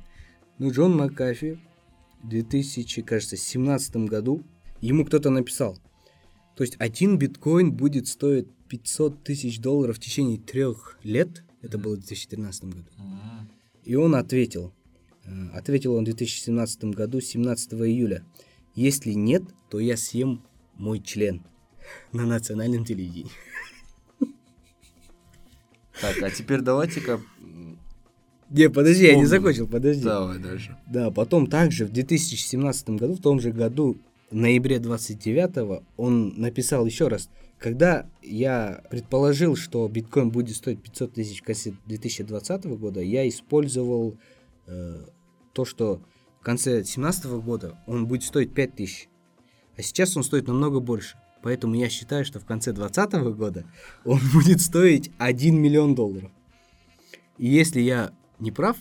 ну 0.58 0.70
Джон 0.70 0.96
Макафи 0.96 1.58
в 2.22 2.28
2000, 2.28 3.02
кажется, 3.02 3.36
17 3.36 3.96
году 4.08 4.42
ему 4.82 5.06
кто-то 5.06 5.30
написал. 5.30 5.78
То 6.56 6.64
есть 6.64 6.76
один 6.78 7.16
биткоин 7.16 7.72
будет 7.72 8.06
стоить 8.08 8.46
500 8.68 9.24
тысяч 9.24 9.58
долларов 9.58 9.96
в 9.96 10.00
течение 10.00 10.38
трех 10.38 10.98
лет. 11.02 11.42
Это 11.62 11.78
было 11.78 11.94
в 11.94 12.00
2013 12.00 12.64
году. 12.64 12.90
И 13.84 13.94
он 13.94 14.14
ответил. 14.14 14.72
Э, 15.24 15.48
Ответил 15.54 15.94
он 15.94 16.02
в 16.02 16.06
2017 16.06 16.84
году, 16.84 17.20
17 17.20 17.72
июля. 17.74 18.24
Если 18.74 19.12
нет, 19.12 19.42
то 19.70 19.78
я 19.78 19.96
съем 19.96 20.42
мой 20.74 21.00
член 21.00 21.42
на 22.12 22.26
национальном 22.26 22.84
телевидении. 22.84 23.30
Так, 26.00 26.20
а 26.22 26.30
теперь 26.30 26.60
давайте-ка... 26.60 27.20
Не, 28.50 28.68
подожди, 28.68 29.04
я 29.04 29.14
не 29.14 29.24
закончил, 29.24 29.66
подожди. 29.66 30.02
Давай 30.02 30.38
дальше. 30.38 30.76
Да, 30.86 31.10
потом 31.10 31.46
также 31.46 31.86
в 31.86 31.92
2017 31.92 32.90
году, 32.90 33.14
в 33.14 33.20
том 33.20 33.40
же 33.40 33.52
году, 33.52 33.96
в 34.32 34.36
ноябре 34.36 34.78
29 34.78 35.84
он 35.96 36.40
написал 36.40 36.86
еще 36.86 37.08
раз, 37.08 37.28
когда 37.58 38.10
я 38.22 38.82
предположил, 38.90 39.56
что 39.56 39.86
биткоин 39.88 40.30
будет 40.30 40.56
стоить 40.56 40.82
500 40.82 41.12
тысяч 41.12 41.42
в 41.42 41.44
конце 41.44 41.74
2020 41.86 42.64
года, 42.78 43.00
я 43.00 43.28
использовал 43.28 44.16
э, 44.66 45.04
то, 45.52 45.64
что 45.64 46.02
в 46.40 46.44
конце 46.44 46.76
2017 46.76 47.26
года 47.26 47.78
он 47.86 48.06
будет 48.06 48.24
стоить 48.24 48.54
5 48.54 48.74
тысяч, 48.74 49.08
а 49.76 49.82
сейчас 49.82 50.16
он 50.16 50.24
стоит 50.24 50.48
намного 50.48 50.80
больше. 50.80 51.18
Поэтому 51.42 51.74
я 51.74 51.88
считаю, 51.88 52.24
что 52.24 52.40
в 52.40 52.46
конце 52.46 52.72
2020 52.72 53.36
года 53.36 53.66
он 54.04 54.18
будет 54.32 54.60
стоить 54.60 55.10
1 55.18 55.60
миллион 55.60 55.94
долларов. 55.94 56.30
И 57.36 57.46
если 57.46 57.80
я 57.80 58.12
не 58.38 58.50
прав, 58.50 58.76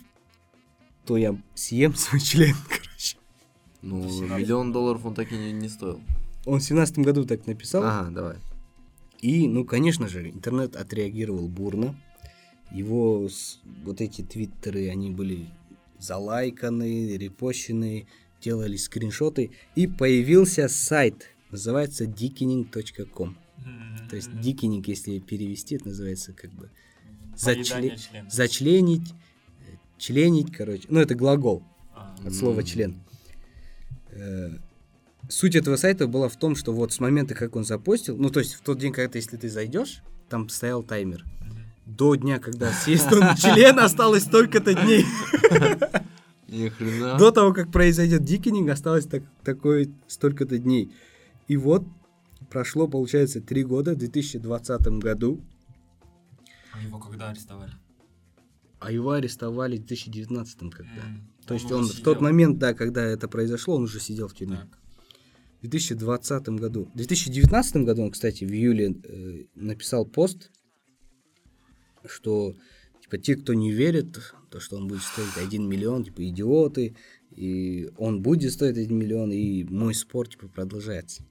то 1.06 1.18
я 1.18 1.38
съем 1.56 1.94
свой 1.96 2.22
член. 2.22 2.56
Ну, 3.82 4.10
17 4.10 4.40
миллион 4.46 4.72
долларов 4.72 5.06
он 5.06 5.14
так 5.16 5.32
и 5.32 5.36
не, 5.38 5.52
не 5.54 5.70
стоил. 5.70 6.00
Он 6.46 6.60
в 6.60 6.64
17 6.64 7.00
году 7.00 7.26
так 7.26 7.48
написал. 7.48 7.84
Ага, 7.84 8.10
давай. 8.12 8.36
И, 9.22 9.48
ну, 9.48 9.66
конечно 9.66 10.08
же, 10.08 10.30
интернет 10.30 10.76
отреагировал 10.76 11.48
бурно. 11.48 11.96
Его 12.72 13.28
с- 13.30 13.60
вот 13.84 14.02
эти 14.02 14.22
твиттеры, 14.22 14.90
они 14.90 15.12
были 15.12 15.48
залайканы, 16.00 17.18
репощены, 17.18 18.08
делали 18.42 18.78
скриншоты. 18.78 19.52
И 19.76 19.88
появился 19.88 20.68
сайт, 20.68 21.28
называется 21.52 22.06
dickening.com. 22.06 23.38
М. 23.66 24.08
То 24.10 24.16
есть 24.16 24.40
дикинг, 24.40 24.88
если 24.88 25.20
перевести, 25.20 25.76
это 25.76 25.90
называется 25.90 26.34
как 26.34 26.52
бы 26.54 26.70
зачле- 27.36 27.98
зачленить, 28.30 29.14
э, 29.60 29.76
членить, 29.98 30.52
короче. 30.52 30.86
Ну, 30.90 31.00
это 31.00 31.14
глагол. 31.16 31.64
А. 31.94 32.16
от 32.26 32.34
слова 32.34 32.64
член. 32.64 32.96
Э, 34.12 34.52
Суть 35.30 35.56
этого 35.56 35.76
сайта 35.76 36.08
была 36.08 36.30
в 36.30 36.36
том, 36.36 36.56
что 36.56 36.74
вот 36.74 36.94
с 36.94 37.00
момента, 37.00 37.36
как 37.36 37.56
он 37.56 37.64
запостил, 37.64 38.18
ну 38.18 38.30
то 38.32 38.40
есть 38.40 38.56
в 38.56 38.62
тот 38.62 38.80
день, 38.80 38.92
когда 38.92 39.18
если 39.18 39.38
ты 39.38 39.50
зайдешь, 39.50 40.02
там 40.30 40.50
стоял 40.50 40.84
таймер. 40.84 41.24
До 41.86 42.16
дня, 42.16 42.40
когда 42.40 42.72
съест 42.72 43.12
он 43.14 43.36
член, 43.36 43.80
осталось 43.80 44.24
столько-то 44.24 44.74
дней. 44.74 45.06
Ни 46.48 46.70
хрена. 46.70 47.18
До 47.18 47.32
того, 47.32 47.54
как 47.54 47.72
произойдет 47.72 48.24
дикинг, 48.24 48.70
осталось 48.70 49.06
так, 49.06 49.24
такое 49.44 49.90
столько-то 50.08 50.58
дней. 50.58 50.92
И 51.48 51.56
вот 51.56 51.86
прошло, 52.50 52.88
получается, 52.88 53.42
три 53.42 53.64
года, 53.64 53.94
в 53.94 53.98
2020 53.98 54.82
году, 55.00 55.40
А 56.74 56.82
его 56.82 57.00
когда 57.00 57.30
арестовали? 57.30 57.72
а 58.80 58.92
его 58.92 59.12
арестовали 59.12 59.78
в 59.78 59.86
2019 59.86 60.72
когда. 60.72 61.02
М. 61.06 61.31
То 61.52 61.56
есть 61.56 61.66
уже 61.66 61.76
он 61.76 61.84
в 61.84 61.92
сидел. 61.92 62.04
тот 62.06 62.22
момент, 62.22 62.58
да, 62.60 62.74
когда 62.74 63.04
это 63.04 63.28
произошло, 63.28 63.76
он 63.76 63.84
уже 63.84 64.00
сидел 64.00 64.28
в 64.30 64.34
тюрьме. 64.34 64.58
Так. 64.58 64.80
В 65.62 65.68
2020 65.68 66.50
году. 66.50 66.86
В 66.94 66.98
2019 66.98 67.76
году 67.78 68.04
он, 68.04 68.12
кстати, 68.12 68.46
в 68.46 68.52
июле 68.52 68.96
э, 69.04 69.44
написал 69.56 70.06
пост, 70.06 70.50
что 72.06 72.56
типа 73.02 73.18
те, 73.18 73.36
кто 73.36 73.54
не 73.54 73.72
верит, 73.72 74.18
то, 74.50 74.60
что 74.62 74.78
он 74.78 74.88
будет 74.88 75.02
стоить 75.02 75.38
1 75.38 75.68
миллион, 75.68 76.06
типа 76.06 76.28
идиоты, 76.28 76.96
и 77.32 77.90
он 77.98 78.22
будет 78.22 78.54
стоить 78.54 78.78
1 78.78 78.98
миллион, 78.98 79.32
и 79.32 79.64
мой 79.66 79.94
спор 79.94 80.30
типа 80.30 80.48
продолжается. 80.48 81.24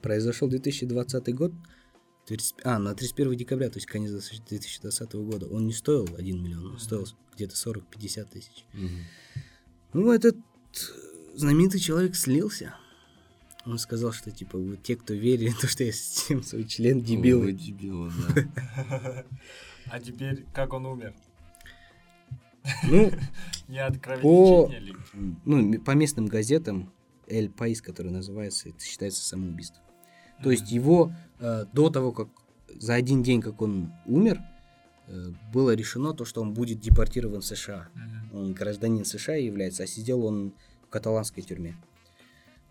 Произошел 0.00 0.48
2020 0.48 1.34
год, 1.34 1.52
30 2.32 2.54
а, 2.64 2.78
на 2.78 2.94
31 2.94 3.36
декабря, 3.36 3.68
то 3.68 3.76
есть 3.76 3.86
конец 3.86 4.10
2020 4.10 5.12
года, 5.16 5.46
он 5.48 5.66
не 5.66 5.74
стоил 5.74 6.08
1 6.16 6.42
миллион, 6.42 6.72
он 6.72 6.78
стоил 6.78 7.06
где-то 7.34 7.54
40-50 7.54 8.24
тысяч. 8.30 8.64
Мгм. 8.72 9.00
Ну, 9.92 10.12
этот 10.12 10.36
знаменитый 11.34 11.78
человек 11.78 12.16
слился. 12.16 12.74
Он 13.66 13.78
сказал, 13.78 14.12
что, 14.12 14.30
типа, 14.30 14.58
вот 14.58 14.82
те, 14.82 14.96
кто 14.96 15.12
верит, 15.12 15.58
то, 15.60 15.66
что 15.68 15.84
я 15.84 15.92
съем 15.92 16.42
свой 16.42 16.64
член, 16.64 17.00
Вы 17.00 17.04
дебилы. 17.04 17.52
дебилы, 17.52 18.10
да. 18.34 19.24
А 19.90 20.00
теперь, 20.00 20.46
как 20.54 20.72
он 20.72 20.86
умер? 20.86 21.14
Ну, 22.84 23.12
Не 23.68 23.78
от 23.84 24.00
По- 24.22 24.72
ну, 25.44 25.80
по 25.80 25.90
местным 25.90 26.26
газетам, 26.26 26.90
Эль 27.28 27.50
Паис, 27.50 27.82
который 27.82 28.10
называется, 28.10 28.70
это 28.70 28.82
считается 28.82 29.22
самоубийство. 29.22 29.82
То 30.42 30.50
есть 30.50 30.70
его 30.72 31.14
э, 31.42 31.66
до 31.72 31.90
того, 31.90 32.12
как 32.12 32.28
за 32.68 32.94
один 32.94 33.22
день, 33.22 33.40
как 33.42 33.60
он 33.60 33.92
умер, 34.06 34.40
э, 35.08 35.32
было 35.52 35.74
решено 35.74 36.14
то, 36.14 36.24
что 36.24 36.40
он 36.40 36.54
будет 36.54 36.80
депортирован 36.80 37.40
в 37.40 37.44
США. 37.44 37.88
Мгм. 37.94 38.36
Он 38.36 38.52
гражданин 38.54 39.04
США 39.04 39.34
является, 39.34 39.82
а 39.82 39.86
сидел 39.86 40.24
он 40.24 40.54
в 40.86 40.88
каталанской 40.88 41.42
тюрьме. 41.42 41.76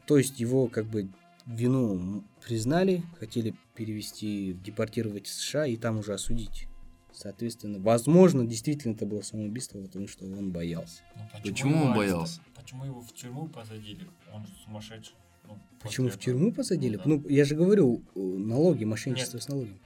То 0.07 0.17
есть 0.17 0.39
его 0.39 0.67
как 0.67 0.85
бы 0.85 1.09
вину 1.45 2.23
признали, 2.45 3.03
хотели 3.19 3.55
перевести, 3.75 4.53
депортировать 4.53 5.27
в 5.27 5.33
США 5.33 5.65
и 5.65 5.77
там 5.77 5.99
уже 5.99 6.13
осудить. 6.13 6.67
Соответственно, 7.13 7.79
возможно, 7.79 8.45
действительно 8.45 8.93
это 8.93 9.05
было 9.05 9.21
самоубийство, 9.21 9.79
потому 9.81 10.07
что 10.07 10.25
он 10.25 10.51
боялся. 10.51 11.01
Ну, 11.15 11.23
Почему 11.43 11.75
его 11.75 11.85
он 11.85 11.93
боялся? 11.93 12.41
Почему 12.55 12.85
его 12.85 13.01
в 13.01 13.13
тюрьму 13.13 13.47
посадили? 13.47 14.07
Он 14.33 14.45
сумасшедший. 14.63 15.15
Ну, 15.51 15.79
Почему 15.81 16.09
в 16.09 16.17
тюрьму 16.17 16.51
посадили? 16.51 16.97
да. 16.97 17.03
Ну, 17.05 17.23
я 17.27 17.43
же 17.45 17.55
говорю, 17.55 18.03
э, 18.15 18.19
налоги, 18.19 18.83
мошенничество 18.83 19.39
с 19.39 19.47
налогами. 19.47 19.77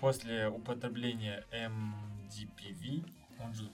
После 0.00 0.48
употребления 0.48 1.44
MDPV 1.52 3.04
он 3.44 3.54
же 3.54 3.68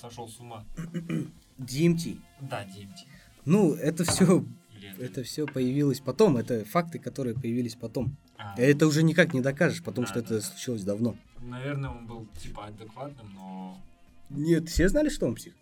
сошел 0.00 0.28
с 0.28 0.38
ума. 0.40 0.64
DMT. 1.58 2.18
Да, 2.40 2.64
DMT. 2.64 3.06
Ну, 3.44 3.74
это 3.74 4.04
все, 4.04 4.44
это 4.98 5.22
все 5.22 5.46
появилось 5.46 6.00
потом. 6.00 6.36
Это 6.36 6.64
факты, 6.64 6.98
которые 6.98 7.34
появились 7.34 7.76
потом. 7.76 8.16
А, 8.36 8.54
Это 8.58 8.86
уже 8.86 9.02
никак 9.02 9.34
не 9.34 9.40
докажешь, 9.40 9.82
потому 9.82 10.06
Да, 10.06 10.12
что 10.12 10.20
да, 10.22 10.26
это 10.36 10.40
случилось 10.40 10.82
давно. 10.82 11.16
Наверное, 11.40 11.90
он 11.90 12.06
был 12.06 12.26
типа 12.42 12.66
адекватным, 12.66 13.32
но... 13.34 13.78
Нет, 14.30 14.68
все 14.68 14.88
знали, 14.88 15.08
что 15.10 15.26
он 15.26 15.34
псих. 15.36 15.52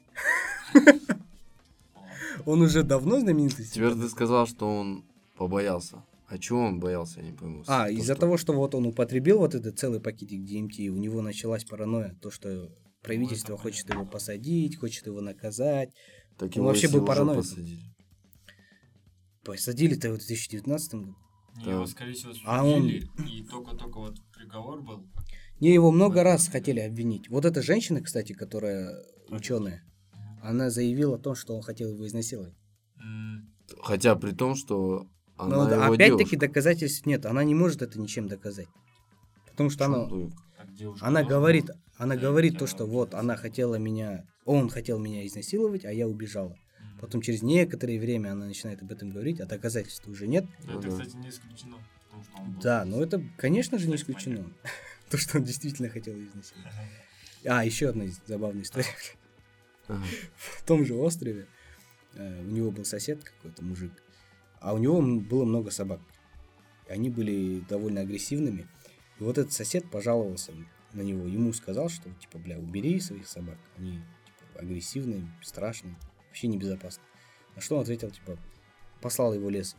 Он 2.45 2.61
уже 2.63 2.83
давно 2.83 3.21
знаменитый. 3.21 3.65
Теперь 3.67 3.93
ты 3.95 4.09
сказал, 4.09 4.47
что 4.47 4.67
он 4.67 5.05
побоялся. 5.47 6.05
А 6.29 6.39
чего 6.39 6.61
он 6.61 6.81
боялся, 6.81 7.21
я 7.21 7.27
не 7.27 7.33
пойму. 7.37 7.63
А, 7.67 7.91
из-за 7.91 8.15
того, 8.15 8.37
что 8.39 8.53
вот 8.55 8.75
он 8.75 8.87
употребил 8.87 9.39
вот 9.39 9.55
этот 9.55 9.79
целый 9.79 10.01
пакетик 10.01 10.41
DMT, 10.49 10.77
и 10.79 10.89
у 10.89 10.97
него 10.97 11.21
началась 11.21 11.65
паранойя, 11.65 12.15
то, 12.23 12.31
что 12.31 12.71
правительство 13.03 13.55
это 13.55 13.63
хочет 13.63 13.87
понятно. 13.87 14.03
его 14.03 14.11
посадить, 14.11 14.79
хочет 14.79 15.07
его 15.07 15.21
наказать. 15.21 15.91
Так 16.39 16.49
он 16.51 16.55
его 16.55 16.67
вообще 16.67 16.89
был 16.89 16.99
уже 16.99 17.07
параноик. 17.07 17.39
посадили. 17.43 17.83
Посадили-то 19.45 20.11
в 20.13 20.19
2019 20.19 20.95
году. 20.95 21.17
Не, 21.57 21.65
Да. 21.65 21.71
его, 21.73 21.87
скорее 21.87 22.15
всего, 22.15 22.33
А 22.47 22.65
он- 22.65 22.83
судили, 22.83 23.07
и 23.29 23.45
только-только 23.45 23.99
вот 23.99 24.15
приговор 24.35 24.83
был. 24.83 25.07
Не, 25.61 25.75
его 25.75 25.91
много 25.91 26.19
Вот. 26.19 26.23
раз 26.23 26.49
хотели 26.49 26.81
обвинить. 26.81 27.29
Вот 27.29 27.45
эта 27.45 27.61
женщина, 27.61 28.01
кстати, 28.01 28.33
которая 28.33 28.91
ученая, 29.29 29.83
она 30.43 30.71
заявила 30.71 31.17
о 31.17 31.19
том, 31.19 31.35
что 31.35 31.55
он 31.55 31.63
хотел 31.63 31.93
его 31.93 32.07
изнасиловать. 32.07 32.55
Хотя 33.83 34.17
при 34.17 34.31
том, 34.33 34.55
что 34.55 35.07
она 35.37 35.67
Но 35.69 35.93
опять-таки 35.93 36.37
доказательств 36.37 37.07
нет. 37.07 37.27
Она 37.27 37.45
не 37.45 37.55
может 37.55 37.83
это 37.83 37.99
ничем 37.99 38.29
доказать. 38.29 38.69
Потому 39.51 39.71
что 39.71 39.85
она, 39.87 40.09
девушка 40.69 41.07
она 41.07 41.23
говорит, 41.23 41.71
она 41.97 42.17
говорит 42.17 42.59
то, 42.59 42.67
что 42.67 42.87
вот 42.87 43.15
она 43.15 43.37
хотела 43.37 43.77
меня, 43.77 44.25
он 44.45 44.69
хотел 44.71 44.99
меня 44.99 45.27
изнасиловать, 45.27 45.85
а 45.85 45.93
я 45.93 46.09
убежала. 46.09 46.57
Потом 47.01 47.21
через 47.21 47.43
некоторое 47.43 47.99
время 47.99 48.33
она 48.33 48.47
начинает 48.47 48.81
об 48.81 48.93
этом 48.93 49.11
говорить, 49.11 49.41
а 49.41 49.47
доказательств 49.47 50.07
уже 50.07 50.29
нет. 50.29 50.45
Это, 50.63 50.73
Ну 50.73 50.81
да. 50.81 50.89
кстати, 50.91 51.17
не 51.17 51.29
исключено. 51.29 51.77
Потому 52.05 52.25
что 52.25 52.37
он 52.39 52.53
был- 52.53 52.63
Да, 52.63 52.85
но 52.85 53.03
это, 53.03 53.23
конечно 53.37 53.79
же, 53.79 53.89
не 53.89 53.97
исключено. 53.97 54.45
То, 55.11 55.19
что 55.19 55.39
он 55.39 55.45
действительно 55.45 55.89
хотел 55.89 56.15
изнасиловать. 56.15 56.73
А, 57.45 57.65
еще 57.65 57.89
одна 57.89 58.05
забавная 58.27 58.63
история. 58.63 58.87
В 60.37 60.65
том 60.65 60.85
же 60.87 60.95
острове 60.95 61.47
э, 62.15 62.41
у 62.43 62.51
него 62.51 62.71
был 62.71 62.85
сосед 62.85 63.23
какой-то 63.25 63.65
мужик, 63.65 63.93
а 64.63 64.75
у 64.75 64.79
него 64.79 65.03
было 65.03 65.45
много 65.45 65.71
собак. 65.71 66.01
Они 66.89 67.11
были 67.11 67.61
довольно 67.69 68.03
агрессивными. 68.03 68.69
И 69.19 69.25
вот 69.25 69.37
этот 69.37 69.53
сосед 69.53 69.91
пожаловался 69.91 70.53
на 70.93 71.03
него. 71.03 71.27
Ему 71.27 71.53
сказал, 71.53 71.89
что 71.89 72.09
типа, 72.11 72.39
бля, 72.39 72.59
убери 72.59 73.01
своих 73.01 73.27
собак. 73.27 73.59
Они 73.77 73.99
типа, 74.39 74.61
агрессивные, 74.61 75.27
страшные, 75.43 75.97
вообще 76.29 76.47
небезопасны. 76.47 77.03
На 77.57 77.61
что 77.61 77.77
он 77.77 77.83
ответил, 77.83 78.11
типа, 78.11 78.39
послал 79.01 79.35
его 79.35 79.51
лес. 79.51 79.77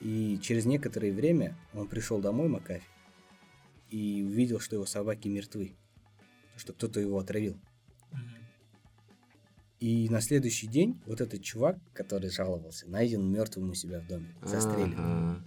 И 0.00 0.38
через 0.40 0.64
некоторое 0.64 1.12
время 1.12 1.56
он 1.74 1.86
пришел 1.86 2.20
домой, 2.20 2.48
Макафи, 2.48 2.84
и 3.90 4.22
увидел, 4.26 4.58
что 4.58 4.76
его 4.76 4.86
собаки 4.86 5.28
мертвы. 5.28 5.74
Что 6.56 6.72
кто-то 6.72 6.98
его 6.98 7.18
отравил. 7.18 7.58
И 9.80 10.08
на 10.10 10.20
следующий 10.20 10.66
день 10.66 11.00
вот 11.06 11.20
этот 11.20 11.42
чувак, 11.42 11.78
который 11.92 12.30
жаловался, 12.30 12.88
найден 12.88 13.24
мертвым 13.30 13.70
у 13.70 13.74
себя 13.74 14.00
в 14.00 14.06
доме, 14.06 14.34
застрелен. 14.42 14.94
Ага. 14.98 15.44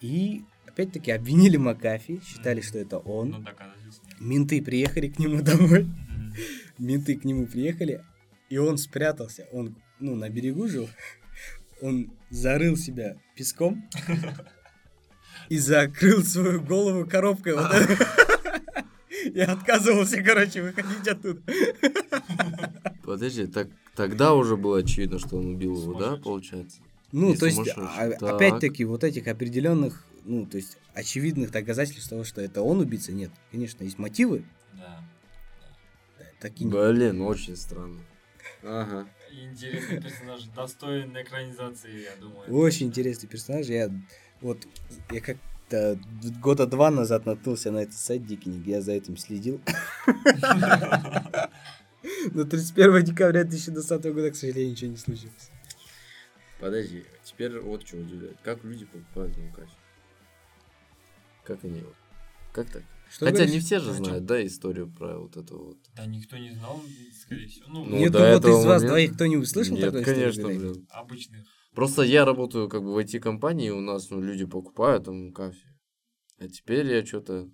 И 0.00 0.42
опять-таки 0.66 1.10
обвинили 1.10 1.58
Макафи, 1.58 2.20
считали, 2.24 2.60
что 2.60 2.78
это 2.78 2.96
Ну, 3.04 3.12
он. 3.12 3.30
нет. 3.30 3.56
Менты 4.20 4.62
приехали 4.62 5.08
к 5.08 5.18
нему 5.18 5.42
домой, 5.42 5.86
менты 6.78 7.16
к 7.16 7.24
нему 7.24 7.46
приехали, 7.46 8.02
и 8.48 8.56
он 8.56 8.78
спрятался. 8.78 9.46
Он, 9.52 9.76
ну, 10.00 10.14
на 10.14 10.30
берегу 10.30 10.66
жил, 10.66 10.88
он 11.82 12.10
зарыл 12.30 12.76
себя 12.76 13.16
песком 13.36 13.88
и 15.50 15.58
закрыл 15.58 16.24
свою 16.24 16.62
голову 16.62 17.06
коробкой. 17.06 17.54
И 19.24 19.38
отказывался, 19.38 20.20
короче, 20.20 20.62
выходить 20.62 21.06
оттуда. 21.06 21.40
Подожди, 23.04 23.46
так 23.46 23.68
тогда 23.94 24.34
уже 24.34 24.56
было 24.56 24.78
очевидно, 24.78 25.18
что 25.18 25.36
он 25.36 25.54
убил 25.54 25.76
его, 25.80 25.94
да, 25.98 26.16
получается? 26.16 26.80
Ну, 27.12 27.34
то 27.34 27.46
есть, 27.46 27.60
а- 27.76 28.10
Так. 28.10 28.22
опять-таки, 28.22 28.84
вот 28.84 29.04
этих 29.04 29.26
определенных, 29.28 30.04
ну, 30.24 30.46
то 30.46 30.56
есть, 30.56 30.78
очевидных 30.94 31.50
доказательств 31.50 32.08
того, 32.08 32.24
что 32.24 32.40
это 32.40 32.62
он 32.62 32.80
убийца, 32.80 33.12
нет. 33.12 33.30
Конечно, 33.50 33.84
есть 33.84 33.98
мотивы, 33.98 34.44
Да. 34.72 35.04
да, 36.18 36.24
такие. 36.40 36.70
Блин, 36.70 37.20
очень 37.20 37.56
странно. 37.56 38.00
Ага. 38.62 39.08
Интересный 39.32 40.00
персонаж, 40.00 40.42
достоин 40.54 41.16
экранизации, 41.20 42.02
я 42.04 42.16
думаю. 42.20 42.52
Очень 42.54 42.88
интересный 42.88 43.28
персонаж. 43.28 43.66
Я 43.66 43.90
вот, 44.40 44.66
я 45.10 45.20
как-то 45.20 45.98
года 46.40 46.66
два 46.66 46.90
назад 46.90 47.26
наткнулся 47.26 47.70
на 47.70 47.78
этот 47.78 47.94
сайт 47.94 48.26
Дикинг, 48.26 48.66
я 48.66 48.80
за 48.80 48.92
этим 48.92 49.16
следил. 49.16 49.60
Но 52.32 52.44
31 52.44 53.04
декабря 53.04 53.44
2020 53.44 54.04
года, 54.12 54.30
к 54.30 54.36
сожалению, 54.36 54.72
ничего 54.72 54.90
не 54.90 54.96
случилось. 54.96 55.50
Подожди, 56.60 57.04
теперь 57.24 57.58
вот 57.58 57.86
что 57.86 57.96
удивляет. 57.96 58.38
Как 58.42 58.62
люди 58.64 58.84
покупают 58.84 59.36
Макафи? 59.36 59.72
Как 61.44 61.64
они 61.64 61.78
его? 61.80 61.92
Как 62.52 62.70
так? 62.70 62.82
Что 63.10 63.26
Хотя 63.26 63.38
говоришь? 63.38 63.54
не 63.54 63.60
все 63.60 63.78
же 63.80 63.90
А 63.90 63.94
знают, 63.94 64.24
да, 64.24 64.46
историю 64.46 64.88
про 64.90 65.18
вот 65.18 65.36
это 65.36 65.54
вот. 65.54 65.76
Да 65.94 66.06
никто 66.06 66.38
не 66.38 66.52
знал, 66.52 66.80
скорее 67.20 67.48
всего. 67.48 67.66
Ну, 67.68 67.84
Ну, 67.84 67.96
Нет, 67.98 68.12
до 68.12 68.20
ну 68.20 68.34
вот 68.34 68.44
из 68.46 68.64
вас 68.64 68.82
двоих 68.82 69.14
кто-нибудь 69.14 69.48
слышал 69.48 69.74
Нет, 69.76 69.86
такой 69.86 70.04
конечно, 70.04 70.46
блядь? 70.46 70.58
блин. 70.58 70.86
обычных. 70.90 71.46
Просто 71.74 72.02
я 72.02 72.24
работаю 72.24 72.68
как 72.68 72.82
бы 72.82 72.94
в 72.94 72.98
IT-компании, 72.98 73.70
у 73.70 73.80
нас 73.80 74.08
ну, 74.10 74.20
люди 74.20 74.44
покупают 74.44 75.04
там 75.04 75.32
кофе. 75.32 75.66
А 76.38 76.48
теперь 76.48 76.86
я 76.86 77.04
что-то... 77.04 77.50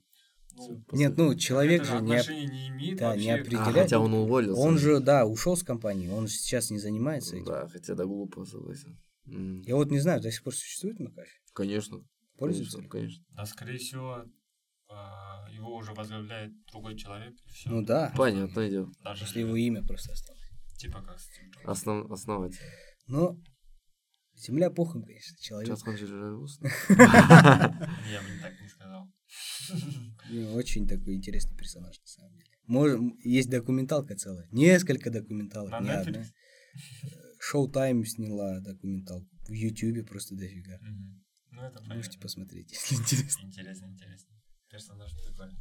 Ну, 0.59 0.85
Нет, 0.93 1.17
ну 1.17 1.35
человек 1.35 1.83
это 1.83 1.99
же 1.99 2.03
не... 2.03 2.21
оп- 2.21 2.29
не 2.29 2.69
имеет 2.69 2.99
да, 2.99 3.17
не 3.17 3.31
определяет. 3.31 3.69
А, 3.69 3.73
хотя 3.73 4.01
он 4.01 4.15
уволился. 4.15 4.61
Он 4.61 4.79
же, 4.79 5.01
да, 5.01 5.25
ушел 5.25 5.57
с 5.57 5.63
компании, 5.63 6.09
он 6.09 6.27
же 6.27 6.35
сейчас 6.35 6.71
не 6.71 6.79
занимается 6.79 7.37
этим. 7.37 7.47
Да, 7.47 7.69
хотя 7.69 7.95
да, 7.95 8.05
глупо, 8.05 8.45
согласен. 8.45 8.99
Я 9.25 9.77
вот 9.77 9.91
не 9.91 10.01
знаю, 10.01 10.21
до 10.21 10.31
сих 10.31 10.43
пор 10.43 10.55
существует 10.55 10.99
Макафи? 10.99 11.31
Конечно. 11.53 12.01
Пользуется? 12.39 12.79
Конечно, 12.79 12.91
конечно. 12.91 13.25
Да, 13.31 13.47
скорее 13.47 13.79
всего, 13.79 14.25
а, 14.89 15.49
его 15.51 15.77
уже 15.77 15.93
возглавляет 15.93 16.53
другой 16.71 16.97
человек. 16.97 17.35
И 17.45 17.51
все. 17.51 17.71
Ну 17.71 17.85
да, 17.85 18.13
Понятное 18.17 18.71
дело. 18.71 18.91
Даже 19.03 19.21
просто 19.21 19.41
его 19.41 19.57
имя 19.57 19.85
просто 19.85 20.13
осталось. 20.13 20.41
типа 20.79 21.03
как 21.03 21.19
Стив. 21.19 21.51
Основ... 21.65 22.11
Основатель. 22.11 22.61
Но 23.07 23.37
Земля 24.39 24.71
пухом, 24.71 25.03
конечно, 25.03 25.37
человек. 25.41 25.69
Сейчас 25.69 25.83
кончили 25.83 26.11
Я 26.91 28.21
бы 28.21 28.41
так 28.41 28.61
не 28.61 28.69
сказал. 28.69 29.11
Ну, 30.31 30.55
Очень 30.55 30.87
такой 30.87 31.15
интересный 31.15 31.57
персонаж, 31.57 31.99
на 32.01 32.07
самом 32.07 32.33
деле. 32.35 32.51
Мож- 32.67 33.13
есть 33.25 33.51
документалка 33.51 34.15
целая. 34.17 34.47
Несколько 34.53 35.11
документалок, 35.11 35.71
На 35.71 35.81
не 35.81 35.89
Netflix? 35.89 36.09
одна. 36.09 36.25
Шоу 37.41 37.69
Тайм 37.71 38.05
сняла 38.05 38.61
документалку. 38.61 39.27
В 39.49 39.53
Ютубе 39.53 40.05
просто 40.05 40.35
дофига. 40.37 40.79
Мгм. 40.83 41.25
Ну, 41.51 41.63
это 41.63 41.81
Можете 41.81 41.89
понятно. 42.19 42.21
посмотреть, 42.21 42.71
если 42.73 42.95
интересно. 42.97 43.47
Интересно, 43.47 43.87
интересно. 43.87 44.35
Персонаж 44.71 45.11
прикольный. 45.17 45.59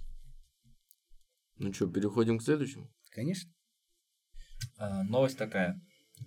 Ну 1.60 1.74
что, 1.74 1.88
переходим 1.88 2.38
к 2.40 2.44
следующему? 2.44 2.92
Конечно. 3.12 3.52
А, 4.78 5.04
Новость 5.04 5.38
такая. 5.38 5.80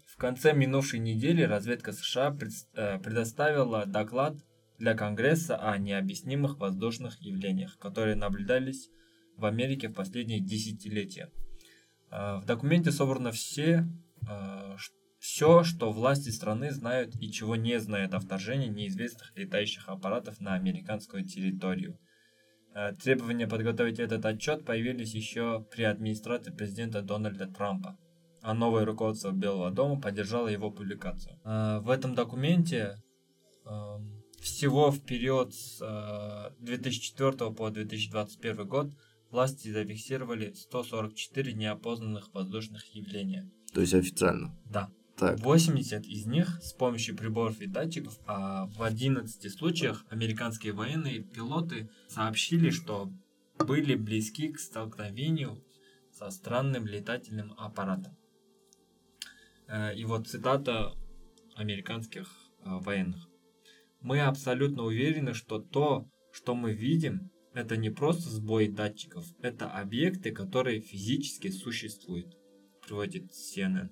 В 0.06 0.16
конце 0.16 0.54
минувшей 0.54 0.98
недели 1.00 1.42
разведка 1.42 1.92
США 1.92 2.30
пред- 2.30 2.52
э, 2.74 2.98
предоставила 3.00 3.86
доклад 3.86 4.36
для 4.80 4.94
Конгресса 4.94 5.56
о 5.56 5.78
необъяснимых 5.78 6.58
воздушных 6.58 7.20
явлениях, 7.20 7.78
которые 7.78 8.16
наблюдались 8.16 8.88
в 9.36 9.44
Америке 9.44 9.88
в 9.88 9.94
последние 9.94 10.40
десятилетия. 10.40 11.30
А, 12.10 12.40
В 12.40 12.46
документе 12.46 12.90
собрано 12.90 13.30
все, 13.30 13.86
все, 15.20 15.64
что 15.64 15.92
власти 15.92 16.30
страны 16.30 16.72
знают 16.72 17.14
и 17.20 17.30
чего 17.30 17.54
не 17.56 17.78
знают 17.78 18.14
о 18.14 18.20
вторжении 18.20 18.68
неизвестных 18.68 19.36
летающих 19.36 19.88
аппаратов 19.88 20.40
на 20.40 20.54
американскую 20.54 21.24
территорию. 21.26 21.98
Э, 22.74 22.92
Требования 22.94 23.46
подготовить 23.46 23.98
этот 23.98 24.24
отчет 24.24 24.64
появились 24.64 25.14
еще 25.14 25.66
при 25.70 25.82
администрации 25.82 26.52
президента 26.52 27.02
Дональда 27.02 27.46
Трампа, 27.46 27.98
а 28.42 28.54
новое 28.54 28.86
руководство 28.86 29.30
Белого 29.30 29.70
дома 29.70 30.00
поддержало 30.00 30.48
его 30.48 30.70
публикацию. 30.70 31.38
Э, 31.44 31.80
В 31.80 31.90
этом 31.90 32.14
документе 32.14 32.94
эм, 33.66 34.19
всего 34.40 34.90
в 34.90 35.00
период 35.00 35.54
с 35.54 35.80
э, 35.80 36.54
2004 36.60 37.50
по 37.52 37.70
2021 37.70 38.66
год 38.66 38.90
власти 39.30 39.70
зафиксировали 39.70 40.52
144 40.52 41.52
неопознанных 41.52 42.32
воздушных 42.34 42.84
явления. 42.94 43.50
То 43.72 43.80
есть 43.80 43.94
официально. 43.94 44.58
Да. 44.64 44.90
Так, 45.16 45.38
80 45.40 46.06
из 46.06 46.24
них 46.26 46.58
с 46.62 46.72
помощью 46.72 47.14
приборов 47.14 47.60
и 47.60 47.66
датчиков, 47.66 48.18
а 48.26 48.66
в 48.66 48.82
11 48.82 49.52
случаях 49.52 50.04
американские 50.08 50.72
военные 50.72 51.20
пилоты 51.20 51.90
сообщили, 52.08 52.70
что 52.70 53.12
были 53.58 53.94
близки 53.94 54.48
к 54.48 54.58
столкновению 54.58 55.62
со 56.10 56.30
странным 56.30 56.86
летательным 56.86 57.52
аппаратом. 57.58 58.16
Э, 59.68 59.94
И 59.94 60.04
вот 60.06 60.26
цитата 60.26 60.94
американских 61.54 62.28
э, 62.64 62.78
военных. 62.80 63.29
Мы 64.00 64.20
абсолютно 64.20 64.84
уверены, 64.84 65.34
что 65.34 65.58
то, 65.58 66.08
что 66.32 66.54
мы 66.54 66.72
видим, 66.72 67.30
это 67.52 67.76
не 67.76 67.90
просто 67.90 68.30
сбой 68.30 68.68
датчиков, 68.68 69.24
это 69.42 69.70
объекты, 69.70 70.30
которые 70.30 70.80
физически 70.80 71.50
существуют, 71.50 72.36
приводит 72.86 73.30
CNN. 73.32 73.90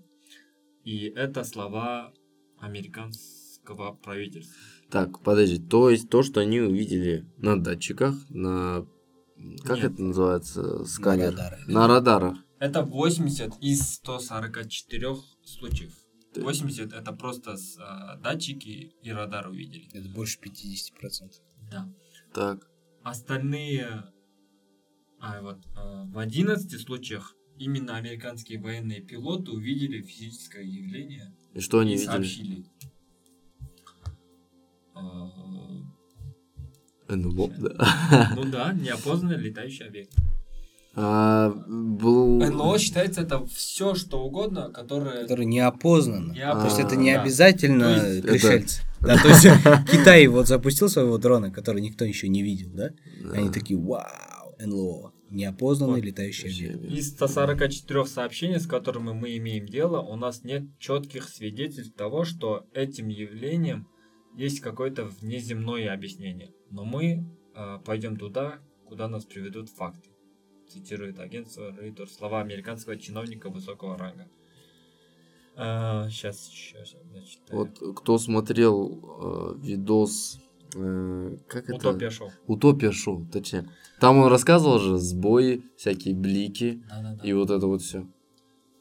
И 0.84 1.06
это 1.08 1.44
слова 1.44 2.12
американского 2.58 3.92
правительства. 3.92 4.54
так, 4.90 5.22
подожди. 5.22 5.58
То 5.58 5.90
есть 5.90 6.08
то, 6.08 6.22
что 6.22 6.40
они 6.40 6.60
увидели 6.60 7.26
на 7.36 7.60
датчиках, 7.62 8.14
на... 8.30 8.86
Как 9.64 9.76
Нет. 9.76 9.92
это 9.92 10.02
называется? 10.02 10.84
Сканер. 10.84 11.30
радарах. 11.30 11.68
На 11.68 11.86
радарах. 11.86 12.38
Это 12.58 12.82
80 12.82 13.58
из 13.60 13.94
144 13.94 15.16
случаев. 15.44 15.92
Ты- 16.38 16.44
80 16.44 16.92
это 16.92 17.12
просто 17.12 17.56
с, 17.56 17.76
а, 17.78 18.16
датчики 18.16 18.94
и 19.02 19.10
радар 19.12 19.48
увидели. 19.48 19.88
Это 19.92 20.08
больше 20.08 20.38
50%. 20.40 21.40
Да. 21.70 21.88
Так. 22.32 22.68
Остальные... 23.02 24.04
А, 25.20 25.40
вот, 25.42 25.58
а, 25.76 26.04
в 26.04 26.18
11 26.18 26.78
случаях 26.80 27.34
именно 27.58 27.96
американские 27.96 28.60
военные 28.60 29.00
пилоты 29.00 29.50
увидели 29.50 30.00
физическое 30.02 30.62
явление 30.64 31.34
И 31.54 31.60
что 31.60 31.80
они 31.80 31.94
и 31.94 31.96
видели? 31.96 32.06
сообщили. 32.10 32.64
А, 34.94 35.28
НЛО, 37.08 37.48
да. 37.58 38.32
Ну 38.36 38.44
да, 38.50 38.72
неопознанный 38.72 39.38
летающий 39.38 39.86
объект. 39.86 40.14
А, 41.00 41.50
был... 41.68 42.38
НЛО 42.38 42.78
считается 42.78 43.20
это 43.20 43.46
все, 43.46 43.94
что 43.94 44.20
угодно, 44.20 44.70
которое... 44.70 45.22
Который 45.22 45.46
неопознанно. 45.46 46.32
Неопознанно, 46.32 46.60
То 46.60 46.66
есть 46.66 46.80
это 46.80 46.96
не 46.96 47.14
да. 47.14 47.22
обязательно 47.22 47.84
есть 47.94 48.18
это- 48.18 48.28
пришельцы. 48.28 48.82
Да, 49.00 49.16
то 49.16 49.28
есть 49.28 49.44
Китай 49.92 50.26
вот 50.26 50.48
запустил 50.48 50.88
своего 50.88 51.18
дрона, 51.18 51.52
который 51.52 51.80
никто 51.80 52.04
еще 52.04 52.26
не 52.26 52.42
видел, 52.42 52.70
да? 52.72 52.90
Да. 53.22 53.34
Они 53.34 53.48
такие, 53.48 53.78
вау, 53.78 54.56
НЛО, 54.58 55.12
неопознанный 55.30 56.00
Вот. 56.00 56.04
летающий 56.04 56.74
объект. 56.74 56.92
Из 56.92 57.10
144 57.10 58.06
сообщений, 58.06 58.58
с 58.58 58.66
которыми 58.66 59.12
мы 59.12 59.36
имеем 59.36 59.66
дело, 59.66 60.00
у 60.00 60.16
нас 60.16 60.42
нет 60.42 60.64
четких 60.80 61.28
свидетельств 61.28 61.94
того, 61.96 62.24
что 62.24 62.66
этим 62.74 63.06
явлением 63.06 63.86
есть 64.36 64.58
какое-то 64.58 65.04
внеземное 65.04 65.92
объяснение. 65.94 66.50
Но 66.72 66.84
мы 66.84 67.24
э, 67.54 67.78
пойдем 67.84 68.16
туда, 68.16 68.58
куда 68.88 69.06
нас 69.06 69.24
приведут 69.24 69.68
факты. 69.70 70.07
Цитирует 70.68 71.18
агентство 71.18 71.74
Рейтер 71.76 72.08
слова 72.08 72.40
американского 72.40 72.96
чиновника 72.96 73.48
высокого 73.50 73.96
ранга. 73.96 74.28
сейчас, 76.10 76.38
сейчас, 76.46 76.94
значит, 77.10 77.40
Вот 77.50 77.98
кто 77.98 78.18
смотрел 78.18 79.56
э, 79.60 79.66
видос... 79.66 80.38
э, 80.74 81.36
как 81.48 81.64
это? 81.70 81.76
Утопия 81.88 82.10
шоу. 82.10 82.30
Утопия 82.46 82.92
шоу, 82.92 83.26
точнее. 83.32 83.68
Там 83.98 84.18
он 84.18 84.28
рассказывал 84.28 84.78
же 84.78 84.98
сбои, 84.98 85.62
всякие 85.76 86.14
блики 86.14 86.82
Да-да-да. 86.88 87.26
и 87.26 87.32
вот 87.32 87.50
это 87.50 87.66
вот 87.66 87.82
все. 87.82 88.06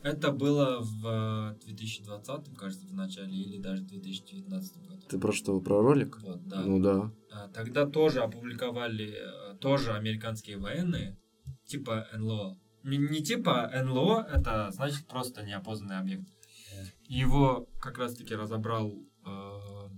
Это 0.03 0.31
было 0.31 0.79
в 0.79 1.57
2020, 1.65 2.55
кажется, 2.57 2.85
в 2.87 2.93
начале, 2.93 3.33
или 3.35 3.57
даже 3.57 3.83
2019 3.83 4.77
году. 4.87 5.01
Ты 5.09 5.19
про 5.19 5.31
что, 5.33 5.59
про 5.59 5.81
ролик? 5.81 6.19
Вот, 6.21 6.47
да. 6.47 6.61
Ну 6.61 6.79
да. 6.79 7.11
А, 7.31 7.47
Тогда 7.49 7.85
тоже 7.85 8.21
опубликовали, 8.21 9.15
э, 9.15 9.55
тоже 9.57 9.93
американские 9.93 10.57
военные, 10.57 11.17
типа 11.67 12.07
НЛО. 12.13 12.57
Не, 12.83 12.97
не 12.97 13.21
типа 13.23 13.69
НЛО, 13.73 14.27
это 14.33 14.71
значит 14.71 15.05
просто 15.07 15.43
неопознанный 15.43 15.99
объект. 15.99 16.27
Его 17.07 17.67
как 17.79 17.97
раз-таки 17.97 18.35
разобрал 18.35 18.93
э, 19.25 19.89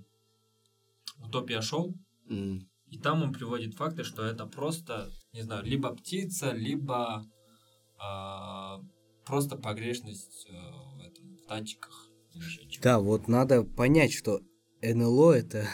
Утопия 1.23 1.61
Шоу, 1.61 1.93
М. 2.29 2.67
и 2.87 2.97
там 2.97 3.23
он 3.23 3.33
приводит 3.33 3.73
факты, 3.75 4.03
что 4.03 4.23
это 4.23 4.45
просто, 4.45 5.09
не 5.33 5.41
знаю, 5.41 5.63
либо 5.65 5.93
птица, 5.95 6.51
либо 6.51 7.25
а, 8.01 8.79
просто 9.25 9.57
погрешность 9.57 10.47
э, 10.49 10.53
в, 10.53 10.99
этом, 11.01 11.35
в 11.37 11.47
датчиках. 11.49 12.07
Да, 12.81 12.99
вот 12.99 13.27
надо 13.27 13.63
понять, 13.63 14.13
что 14.13 14.39
НЛО 14.81 15.33
это, 15.33 15.67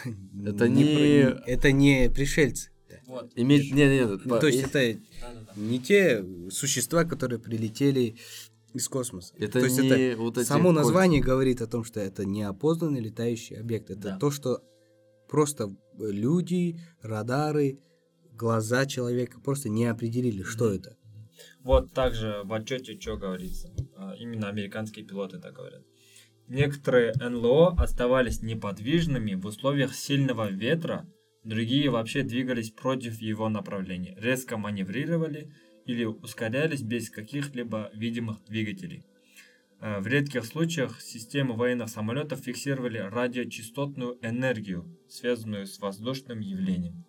Это 0.44 0.68
не- 0.68 0.84
про- 0.84 1.42
это 1.46 1.72
не 1.72 2.10
пришельцы. 2.10 2.70
Вот. 3.06 3.32
Иметь... 3.36 3.72
Нет, 3.72 3.90
нет, 4.10 4.20
Ну, 4.24 4.38
то 4.40 4.46
есть 4.46 4.62
это 4.62 4.98
Да-да-да. 5.20 5.52
не 5.56 5.78
те 5.80 6.24
существа, 6.50 7.04
которые 7.04 7.38
прилетели 7.38 8.16
из 8.74 8.88
космоса. 8.88 9.32
это 9.38 9.60
то 9.60 9.64
есть 9.64 9.78
не 9.80 9.88
это 9.88 10.20
вот 10.20 10.36
эти 10.38 10.46
само 10.46 10.70
кольца. 10.70 10.82
название 10.82 11.20
говорит 11.22 11.62
о 11.62 11.66
том, 11.66 11.84
что 11.84 12.00
это 12.00 12.24
неопознанный 12.26 13.00
летающий 13.00 13.56
объект. 13.58 13.90
Это 13.90 14.00
Да. 14.00 14.18
то, 14.18 14.30
что 14.30 14.60
просто 15.28 15.74
люди, 15.98 16.78
радары, 17.00 17.78
глаза 18.34 18.84
человека 18.86 19.40
просто 19.40 19.68
не 19.70 19.86
определили, 19.86 20.42
что 20.42 20.66
Мгм. 20.66 20.74
это. 20.74 20.96
Вот 21.62 21.92
также 21.92 22.42
в 22.44 22.52
отчете 22.52 22.98
что 23.00 23.16
говорится. 23.16 23.72
А, 23.96 24.14
Именно 24.18 24.48
американские 24.48 25.04
пилоты 25.06 25.38
так 25.38 25.54
говорят. 25.54 25.82
Некоторые 26.48 27.12
НЛО 27.18 27.74
оставались 27.78 28.40
неподвижными 28.42 29.34
в 29.34 29.46
условиях 29.46 29.94
сильного 29.94 30.48
ветра, 30.50 31.06
другие 31.46 31.90
вообще 31.90 32.22
двигались 32.22 32.70
против 32.70 33.20
его 33.20 33.48
направления, 33.48 34.14
резко 34.18 34.56
маневрировали 34.56 35.52
или 35.86 36.04
ускорялись 36.04 36.82
без 36.82 37.08
каких-либо 37.08 37.90
видимых 37.94 38.44
двигателей. 38.44 39.04
Э, 39.80 40.00
В 40.00 40.06
редких 40.06 40.44
случаях 40.44 41.00
системы 41.00 41.54
военных 41.54 41.88
самолетов 41.88 42.40
фиксировали 42.40 42.98
радиочастотную 42.98 44.18
энергию, 44.22 44.84
связанную 45.08 45.66
с 45.66 45.78
воздушным 45.78 46.40
явлением, 46.40 47.04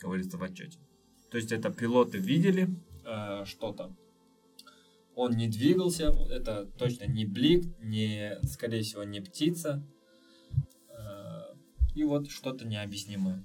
говорится 0.00 0.38
в 0.38 0.42
отчете. 0.42 0.78
То 1.30 1.36
есть 1.36 1.52
это 1.52 1.70
пилоты 1.70 2.18
видели 2.18 2.68
э, 3.04 3.44
что-то. 3.44 3.94
Он 5.14 5.32
не 5.32 5.48
двигался, 5.48 6.14
это 6.30 6.64
точно 6.78 7.04
не 7.04 7.26
блик, 7.26 7.64
не, 7.80 8.38
скорее 8.44 8.82
всего, 8.82 9.04
не 9.04 9.20
птица. 9.20 9.86
Э, 10.88 11.54
и 11.94 12.04
вот 12.04 12.30
что-то 12.30 12.66
необъяснимое. 12.66 13.44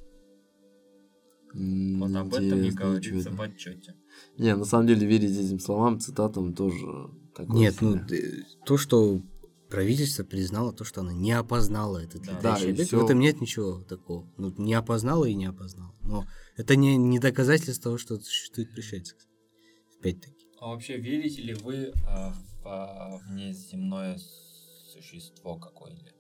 Вот 1.57 2.15
об 2.15 2.33
этом 2.33 2.61
и 2.63 2.69
говорится 2.69 3.31
в 3.31 3.41
отчете. 3.41 3.95
Не, 4.37 4.55
на 4.55 4.65
самом 4.65 4.85
деле 4.87 5.07
верить 5.07 5.35
этим 5.35 5.59
словам, 5.59 5.99
цитатам 5.99 6.53
тоже 6.53 7.09
такое 7.33 7.55
Нет, 7.57 7.81
ну 7.81 7.97
себе. 7.97 8.45
то, 8.65 8.77
что 8.77 9.21
правительство 9.69 10.23
признало 10.23 10.71
то, 10.71 10.83
что 10.83 11.01
она 11.01 11.13
не 11.13 11.31
опознала 11.31 11.97
этот 11.97 12.21
Да. 12.23 12.33
летающий 12.33 12.65
Да, 12.67 12.71
объект. 12.73 12.87
всё. 12.89 13.01
В 13.01 13.05
этом 13.05 13.19
нет 13.19 13.41
ничего 13.41 13.81
такого. 13.83 14.27
Ну, 14.37 14.53
не 14.57 14.75
опознала 14.75 15.25
и 15.25 15.33
не 15.33 15.45
опознала. 15.47 15.93
Но 16.03 16.25
это 16.57 16.75
не, 16.75 16.95
не 16.95 17.17
доказательство 17.19 17.83
того, 17.85 17.97
что 17.97 18.19
существует 18.19 18.71
пришельцы. 18.71 19.15
Опять-таки. 19.99 20.45
А 20.59 20.67
вообще 20.67 20.97
верите 20.97 21.41
ли 21.41 21.53
вы 21.55 21.91
а, 22.07 22.33
в 22.63 22.67
а, 22.67 23.19
внеземное 23.27 24.19
существо 24.93 25.57
какое-либо? 25.57 26.11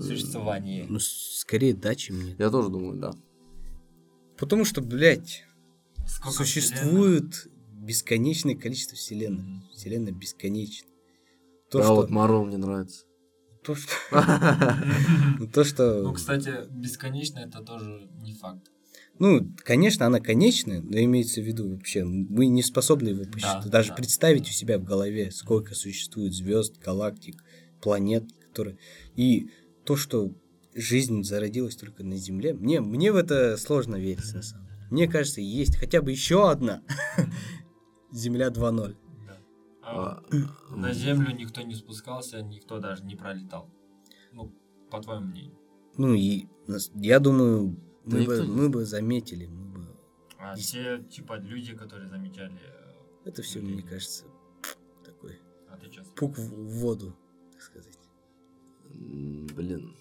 Существование. 0.00 0.86
Ну, 0.88 0.98
скорее 1.00 1.74
да, 1.74 1.94
чем 1.94 2.24
нет. 2.24 2.38
Я 2.38 2.50
тоже 2.50 2.68
думаю, 2.70 2.98
да. 3.00 3.12
Потому 4.40 4.64
что, 4.64 4.80
блядь, 4.80 5.44
Сколько 6.06 6.38
существует 6.38 7.46
бесконечное 7.74 8.56
количество 8.56 8.96
вселенных. 8.96 9.44
Мгм. 9.44 9.68
Вселенная 9.74 10.12
бесконечна. 10.12 10.88
То, 11.70 11.78
да, 11.78 11.84
что... 11.84 11.94
вот 11.94 12.10
Марвел 12.10 12.46
мне 12.46 12.56
нравится. 12.56 13.04
То, 13.62 13.74
что... 13.74 13.92
Ну, 15.38 15.46
То, 15.46 15.62
что... 15.62 16.02
Ну, 16.02 16.12
кстати, 16.14 16.54
бесконечно 16.70 17.38
это 17.40 17.60
тоже 17.60 18.08
не 18.22 18.34
факт. 18.34 18.70
Ну, 19.18 19.54
конечно, 19.58 20.06
она 20.06 20.18
конечная, 20.18 20.80
но 20.80 20.98
имеется 20.98 21.42
в 21.42 21.44
виду 21.44 21.74
вообще, 21.74 22.04
мы 22.04 22.46
не 22.46 22.62
способны 22.62 23.10
его 23.10 23.24
посчитать, 23.24 23.64
Да, 23.64 23.70
даже 23.70 23.90
да. 23.90 23.96
представить 23.96 24.48
у 24.48 24.52
себя 24.52 24.78
в 24.78 24.84
голове, 24.84 25.30
сколько 25.30 25.74
существует 25.74 26.32
звезд, 26.32 26.78
галактик, 26.78 27.44
планет, 27.82 28.24
которые... 28.48 28.78
И 29.16 29.50
то, 29.84 29.96
что 29.96 30.32
жизнь 30.74 31.24
зародилась 31.24 31.76
только 31.76 32.04
на 32.04 32.16
Земле, 32.16 32.54
мне, 32.54 32.80
мне 32.80 33.12
в 33.12 33.16
это 33.16 33.56
сложно 33.56 33.96
верить, 33.96 34.34
на 34.34 34.42
самом 34.42 34.66
деле. 34.66 34.86
Мне 34.90 35.08
кажется, 35.08 35.40
есть 35.40 35.76
хотя 35.76 36.02
бы 36.02 36.10
еще 36.10 36.50
одна 36.50 36.82
Земля 38.12 38.48
2.0. 38.48 38.96
Да. 39.26 39.38
А, 39.82 40.22
на 40.70 40.92
Землю 40.92 41.34
никто 41.34 41.62
не 41.62 41.74
спускался, 41.74 42.42
никто 42.42 42.78
даже 42.78 43.04
не 43.04 43.16
пролетал. 43.16 43.70
Ну, 44.32 44.52
по 44.90 45.00
твоему 45.00 45.26
мнению. 45.26 45.58
Ну 45.96 46.14
и 46.14 46.46
я 46.94 47.18
думаю, 47.20 47.76
Да 48.04 48.16
мы, 48.18 48.24
бы, 48.24 48.36
не 48.40 48.46
мы 48.48 48.68
бы 48.68 48.84
заметили, 48.84 49.46
мы 49.46 49.68
бы... 49.68 49.86
А 50.38 50.56
те, 50.56 51.02
типа, 51.10 51.38
люди, 51.38 51.74
которые 51.74 52.08
замечали... 52.08 52.54
э, 52.54 53.28
Это 53.28 53.42
все, 53.42 53.60
людей. 53.60 53.74
мне 53.74 53.82
кажется, 53.82 54.24
такой 55.04 55.38
А 55.68 55.76
ты 55.76 55.90
пук 56.16 56.38
в 56.38 56.78
воду, 56.80 57.14
так 57.52 57.60
сказать. 57.62 57.98
Блин. 58.94 59.94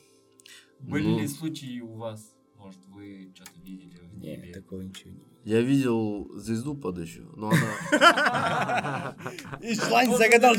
Были 0.79 1.07
Ну. 1.07 1.19
ли 1.19 1.27
случаи 1.27 1.79
у 1.81 1.93
вас? 1.95 2.35
Может, 2.55 2.79
вы 2.87 3.31
что-то 3.35 3.59
видели 3.61 3.95
в 3.97 4.17
Нет, 4.17 4.39
небе? 4.39 4.53
такого 4.53 4.81
ничего 4.81 5.11
не 5.11 5.19
Я 5.45 5.61
видел 5.61 6.29
звезду 6.37 6.75
падающую, 6.75 7.31
но 7.35 7.49
она... 7.49 9.15
И 9.61 9.73
желание 9.73 10.17
загадал 10.17 10.55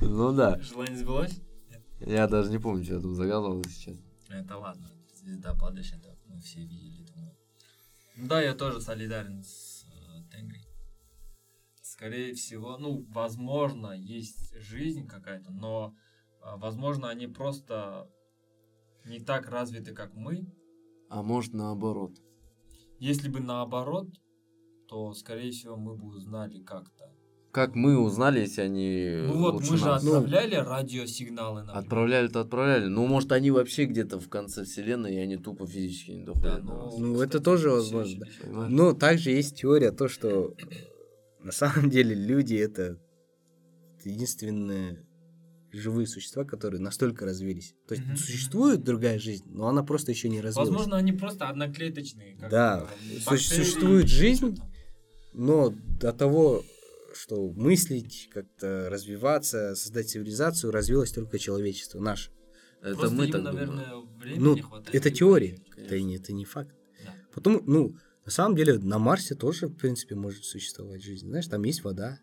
Ну 0.00 0.32
да. 0.32 0.58
Желание 0.60 0.96
сбылось? 0.96 1.40
Я 2.00 2.26
даже 2.26 2.50
не 2.50 2.58
помню, 2.58 2.84
что 2.84 2.94
я 2.94 3.00
тут 3.00 3.14
загадывал 3.16 3.62
сейчас. 3.64 3.96
Это 4.28 4.56
ладно. 4.58 4.90
Звезда 5.14 5.54
падающая, 5.54 5.98
это 5.98 6.16
мы 6.26 6.40
все 6.40 6.60
видели. 6.60 7.08
Ну 8.16 8.26
Да, 8.28 8.40
я 8.42 8.54
тоже 8.54 8.80
солидарен 8.80 9.42
с 9.44 9.84
э, 9.84 10.30
Тенгой. 10.30 10.66
Скорее 11.82 12.34
всего, 12.34 12.76
ну, 12.78 13.06
возможно, 13.10 13.92
есть 13.92 14.54
жизнь 14.60 15.06
какая-то, 15.06 15.52
но, 15.52 15.94
а, 16.42 16.56
возможно, 16.56 17.08
они 17.08 17.28
просто 17.28 18.08
не 19.04 19.20
так 19.20 19.48
развиты, 19.48 19.92
как 19.92 20.14
мы. 20.14 20.46
А 21.08 21.22
может 21.22 21.52
наоборот. 21.52 22.12
Если 22.98 23.28
бы 23.28 23.40
наоборот, 23.40 24.08
то, 24.88 25.12
скорее 25.14 25.50
всего, 25.50 25.76
мы 25.76 25.96
бы 25.96 26.08
узнали 26.08 26.60
как-то. 26.62 27.12
Как 27.50 27.74
мы 27.74 27.98
узнали, 27.98 28.40
если 28.40 28.62
они 28.62 29.26
Ну 29.26 29.38
вот, 29.40 29.60
мы 29.60 29.76
же 29.76 29.84
нас? 29.84 30.02
отправляли 30.02 30.54
радиосигналы, 30.54 31.60
например. 31.60 31.82
Отправляли-то 31.82 32.40
отправляли. 32.40 32.86
Ну, 32.86 33.06
может, 33.06 33.30
они 33.32 33.50
вообще 33.50 33.84
где-то 33.84 34.18
в 34.18 34.28
конце 34.30 34.64
вселенной, 34.64 35.14
и 35.16 35.18
они 35.18 35.36
тупо 35.36 35.66
физически 35.66 36.12
не 36.12 36.24
доходят 36.24 36.42
Да, 36.42 36.60
до 36.60 36.72
ну. 36.72 36.98
Ну, 36.98 37.14
кстати, 37.14 37.28
это 37.28 37.40
тоже 37.40 37.70
возможно, 37.70 38.24
Понимаешь? 38.42 38.72
Но 38.72 38.92
также 38.94 39.30
есть 39.32 39.56
теория 39.56 39.92
то, 39.92 40.08
что 40.08 40.54
э, 40.56 40.64
на 41.40 41.52
самом 41.52 41.90
деле 41.90 42.14
люди 42.14 42.54
это 42.54 42.98
единственные 44.04 45.04
живые 45.72 46.06
существа, 46.06 46.44
которые 46.44 46.80
настолько 46.80 47.24
развились. 47.24 47.74
То 47.88 47.94
есть 47.94 48.06
Мгм. 48.06 48.16
существует 48.16 48.82
другая 48.84 49.18
жизнь, 49.18 49.44
но 49.46 49.68
она 49.68 49.82
просто 49.82 50.12
еще 50.12 50.28
не 50.28 50.40
развилась. 50.40 50.68
Возможно, 50.68 50.96
они 50.96 51.12
просто 51.12 51.48
одноклеточные. 51.48 52.36
Как, 52.36 52.50
Да, 52.50 52.88
бактерии 53.26 53.38
существует 53.38 54.08
жизнь. 54.08 54.58
Но 55.32 55.70
до 55.98 56.12
того, 56.12 56.62
что 57.14 57.50
мыслить, 57.52 58.28
как-то 58.32 58.88
развиваться, 58.90 59.74
создать 59.74 60.10
цивилизацию, 60.10 60.70
развилось 60.72 61.12
только 61.12 61.38
человечество 61.38 62.00
наше. 62.00 62.30
Это 62.82 62.96
Просто 62.96 63.14
мы 63.16 63.24
им, 63.26 63.32
так 63.32 63.42
наверное, 63.42 63.86
думаем. 63.90 64.18
времени 64.18 64.38
Ну, 64.44 64.54
не 64.56 64.60
хватает. 64.62 64.94
это 64.94 65.10
теория, 65.10 65.52
это 65.76 65.88
конечно. 65.88 66.06
не, 66.06 66.16
это 66.16 66.32
не 66.32 66.44
факт. 66.44 66.74
Да. 67.04 67.14
Потому, 67.32 67.60
ну, 67.64 67.94
на 68.24 68.30
самом 68.30 68.56
деле, 68.56 68.78
на 68.78 68.98
Марсе 68.98 69.34
тоже, 69.34 69.68
в 69.68 69.74
принципе, 69.76 70.16
может 70.16 70.44
существовать 70.44 71.02
жизнь. 71.02 71.28
Знаешь, 71.28 71.46
там 71.46 71.62
есть 71.64 71.82
вода, 71.84 72.18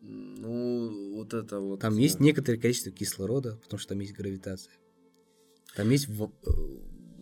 Ну, 0.00 1.14
вот 1.16 1.34
это 1.34 1.58
вот... 1.60 1.80
там 1.80 1.96
э, 1.96 2.00
есть 2.00 2.20
некоторое 2.20 2.58
количество 2.58 2.92
кислорода, 2.92 3.56
потому 3.62 3.78
что 3.78 3.90
там 3.90 4.00
есть 4.00 4.14
гравитация. 4.14 4.72
Там 5.74 5.90
есть 5.90 6.08
э, 6.08 6.26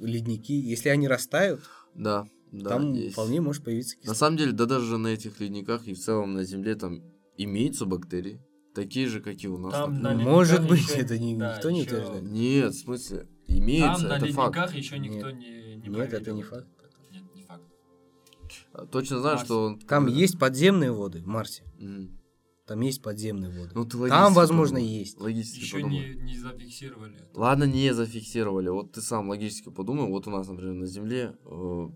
ледники. 0.01 0.55
Если 0.55 0.89
они 0.91 1.09
растают, 1.09 1.63
Да, 1.95 2.27
да, 2.53 2.71
там 2.71 2.93
есть. 2.93 3.13
вполне 3.15 3.41
может 3.41 3.65
появиться 3.65 3.97
На 3.97 4.01
кислород. 4.03 4.19
самом 4.19 4.37
деле, 4.37 4.53
да 4.53 4.67
даже 4.67 4.99
на 4.99 5.09
этих 5.09 5.41
ледниках 5.41 5.87
и 5.89 5.95
в 5.95 5.99
целом 5.99 6.35
на 6.35 6.45
Земле 6.45 6.75
там 6.75 7.03
имеются 7.37 7.87
бактерии. 7.87 8.41
Такие 8.75 9.09
же, 9.09 9.21
как 9.21 9.43
и 9.43 9.49
у 9.49 9.57
нас. 9.57 9.73
Там 9.73 10.03
на 10.03 10.11
ледниках 10.13 10.33
может 10.35 10.69
быть, 10.69 10.81
ещё- 10.81 11.01
это 11.01 11.19
ни- 11.19 11.35
да, 11.37 11.57
никто 11.57 11.71
не 11.71 11.81
ещё- 11.81 11.93
утверждает. 11.97 12.23
Нет, 12.25 12.75
в 12.75 12.79
смысле, 12.79 13.27
имеется, 13.49 14.01
Там 14.03 14.09
на 14.11 14.17
это 14.17 14.27
ледниках 14.27 14.55
факт. 14.55 14.75
еще 14.75 14.99
никто 14.99 15.31
Нет. 15.31 15.39
не, 15.39 15.77
не 15.77 15.89
Нет, 15.89 16.13
это 16.13 16.33
не 16.33 16.43
факт. 16.43 16.67
Нет, 17.11 17.25
не 17.35 17.43
факт. 17.43 17.63
А, 18.75 18.85
Точно 18.87 19.19
знаю, 19.21 19.37
Марс. 19.37 19.47
что... 19.47 19.71
Там 19.71 20.05
когда- 20.05 20.11
есть 20.13 20.39
подземные 20.39 20.93
воды 20.93 21.21
в 21.23 21.27
Марсе. 21.27 21.63
Мгм. 21.79 22.19
Там 22.67 22.81
есть 22.81 23.01
подземные 23.01 23.51
воды. 23.51 23.71
Ну, 23.75 23.85
ты 23.85 24.09
Там, 24.09 24.35
возможно, 24.35 24.77
подумай. 24.79 24.99
есть. 24.99 25.21
Логически 25.21 25.61
Еще 25.61 25.83
не, 25.85 26.15
не 26.17 26.37
зафиксировали. 26.37 27.17
Ладно, 27.35 27.65
не 27.65 27.95
зафиксировали. 27.95 28.69
Вот 28.71 28.91
ты 28.93 29.01
сам 29.01 29.29
логически 29.29 29.71
подумай. 29.71 30.09
Вот 30.09 30.27
у 30.27 30.31
нас, 30.31 30.49
например, 30.49 30.75
на 30.75 30.87
Земле 30.87 31.37
э, 31.45 31.89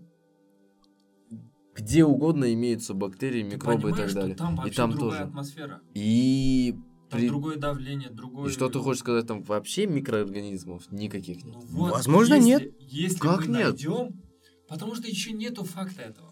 где 1.75 2.05
угодно 2.05 2.53
имеются 2.53 2.93
бактерии, 2.93 3.43
Ты 3.43 3.55
микробы 3.55 3.89
и 3.91 3.93
так 3.93 4.09
что 4.09 4.21
далее. 4.21 4.35
Там 4.35 4.53
и 4.55 4.57
вообще 4.57 4.73
там 4.75 4.91
другая 4.91 5.09
тоже. 5.19 5.23
атмосфера. 5.23 5.81
И, 5.93 6.75
Там 7.09 7.19
при- 7.19 7.27
другое 7.27 7.57
давление, 7.57 8.09
другое... 8.09 8.49
и 8.49 8.51
что 8.53 8.69
ты 8.69 8.79
хочешь 8.79 9.01
сказать, 9.01 9.27
там 9.27 9.43
вообще 9.43 9.87
микроорганизмов 9.87 10.89
никаких 10.91 11.43
нет? 11.43 11.55
Ну 11.55 11.61
вот, 11.67 11.91
Возможно, 11.91 12.35
если- 12.35 12.47
нет. 12.47 12.73
Если 12.79 13.19
Как 13.19 13.41
мы 13.47 13.57
нет? 13.57 13.67
найдем, 13.71 14.21
потому 14.67 14.95
что 14.95 15.07
еще 15.07 15.31
нету 15.33 15.63
факта 15.63 16.01
этого. 16.01 16.30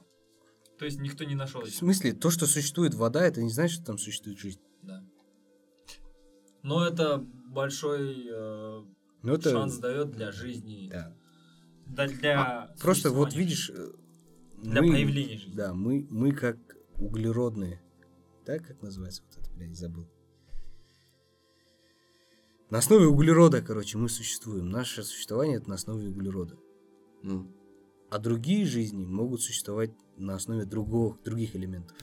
То 0.79 0.85
есть 0.85 0.99
никто 0.99 1.25
не 1.25 1.35
нашел 1.35 1.61
В 1.61 1.69
смысле, 1.69 2.13
то, 2.13 2.29
что 2.31 2.47
существует 2.47 2.93
вода, 2.93 3.25
это 3.27 3.43
не 3.43 3.49
значит, 3.51 3.75
что 3.77 3.85
там 3.87 3.97
существует 3.97 4.39
жизнь. 4.39 4.61
Да. 4.81 5.03
Но 6.63 6.87
это 6.87 7.17
большой 7.17 8.27
э, 8.31 8.83
Ну, 9.21 9.33
это... 9.33 9.51
шанс 9.51 9.77
дает 9.77 10.11
для 10.11 10.31
жизни. 10.31 10.89
Да. 10.89 11.13
Да, 11.85 12.07
для 12.07 12.41
А, 12.41 12.75
просто 12.79 13.11
вот 13.11 13.33
видишь... 13.33 13.69
э, 13.71 13.91
Для 14.63 14.81
мы- 14.81 14.91
появления 14.91 15.37
жизни. 15.37 15.55
Да, 15.55 15.73
мы, 15.73 16.07
мы 16.09 16.31
как 16.31 16.57
углеродные. 16.95 17.81
Да, 18.45 18.57
как 18.59 18.81
называется 18.81 19.21
вот 19.27 19.37
это, 19.37 19.51
блядь, 19.55 19.75
забыл. 19.75 20.07
На 22.69 22.77
основе 22.77 23.07
углерода, 23.07 23.61
короче, 23.61 23.97
мы 23.97 24.07
существуем. 24.07 24.69
Наше 24.69 25.03
существование 25.03 25.57
это 25.57 25.67
на 25.69 25.75
основе 25.75 26.07
углерода. 26.07 26.55
Ну, 27.21 27.51
А 28.09 28.17
другие 28.19 28.65
жизни 28.65 29.05
могут 29.05 29.41
существовать 29.41 29.91
на 30.17 30.35
основе 30.35 30.65
другого, 30.65 31.17
других 31.23 31.55
элементов, 31.55 31.97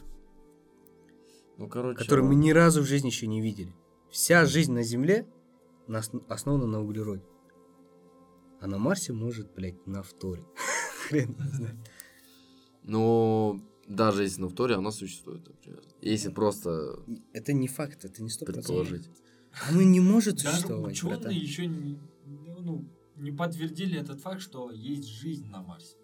ну, 1.59 1.69
короче... 1.69 1.99
которые 1.99 2.25
мы 2.25 2.35
ладно. 2.35 2.45
ни 2.45 2.51
разу 2.51 2.83
в 2.83 2.87
жизни 2.87 3.09
еще 3.09 3.27
не 3.27 3.41
видели. 3.41 3.75
Вся 4.11 4.45
жизнь 4.47 4.73
на 4.73 4.83
Земле 4.83 5.27
на 5.89 5.99
осно- 5.99 6.25
основана 6.29 6.67
на 6.67 6.81
углероде. 6.83 7.25
А 8.61 8.67
на 8.67 8.79
Марсе 8.79 9.13
может, 9.13 9.53
блядь, 9.55 9.87
на 9.87 10.03
вторе. 10.03 10.45
Хрен 11.09 11.37
знает. 11.39 11.77
Но 12.83 13.61
даже 13.87 14.23
если 14.23 14.41
на 14.41 14.49
вторе, 14.49 14.77
она 14.77 14.91
существует, 14.91 15.47
например. 15.47 15.83
Если 16.01 16.31
просто 16.31 17.01
Это 17.33 17.53
не 17.53 17.69
факт, 17.69 18.05
это 18.05 18.23
не 18.23 18.31
сто 18.31 18.47
предположить. 18.47 19.09
Оно 19.69 19.83
не 19.83 20.01
может 20.01 20.37
Даже 20.37 20.51
существовать, 20.57 20.93
ученые 20.93 21.17
братан. 21.17 21.33
еще 21.33 21.67
не, 21.67 21.99
ну, 22.27 22.85
не 23.17 23.33
подтвердили 23.33 23.99
этот 23.99 24.21
факт, 24.21 24.41
что 24.41 24.71
есть 24.71 25.07
жизнь 25.09 25.47
на 25.49 25.63
Марсе. 25.63 25.97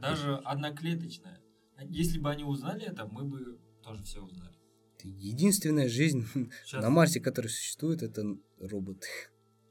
Даже 0.00 0.36
одноклеточная. 0.36 1.40
Если 1.88 2.18
бы 2.18 2.30
они 2.30 2.44
узнали 2.44 2.84
это, 2.86 3.06
мы 3.06 3.24
бы 3.24 3.58
тоже 3.82 4.02
все 4.04 4.20
узнали. 4.22 4.56
Единственная 5.02 5.88
жизнь 5.88 6.24
Сейчас- 6.64 6.82
на 6.82 6.90
Марсе, 6.90 7.20
которая 7.20 7.50
существует, 7.50 8.02
это 8.02 8.24
роботы. 8.60 9.06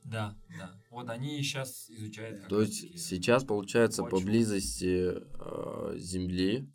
Да, 0.03 0.35
да. 0.57 0.81
Вот 0.89 1.09
они 1.09 1.41
сейчас 1.43 1.89
изучают. 1.89 2.47
То 2.47 2.61
есть 2.61 2.99
сейчас, 2.99 3.43
получается, 3.43 4.01
почву. 4.03 4.17
поблизости 4.19 5.13
э, 5.13 5.97
Земли 5.97 6.67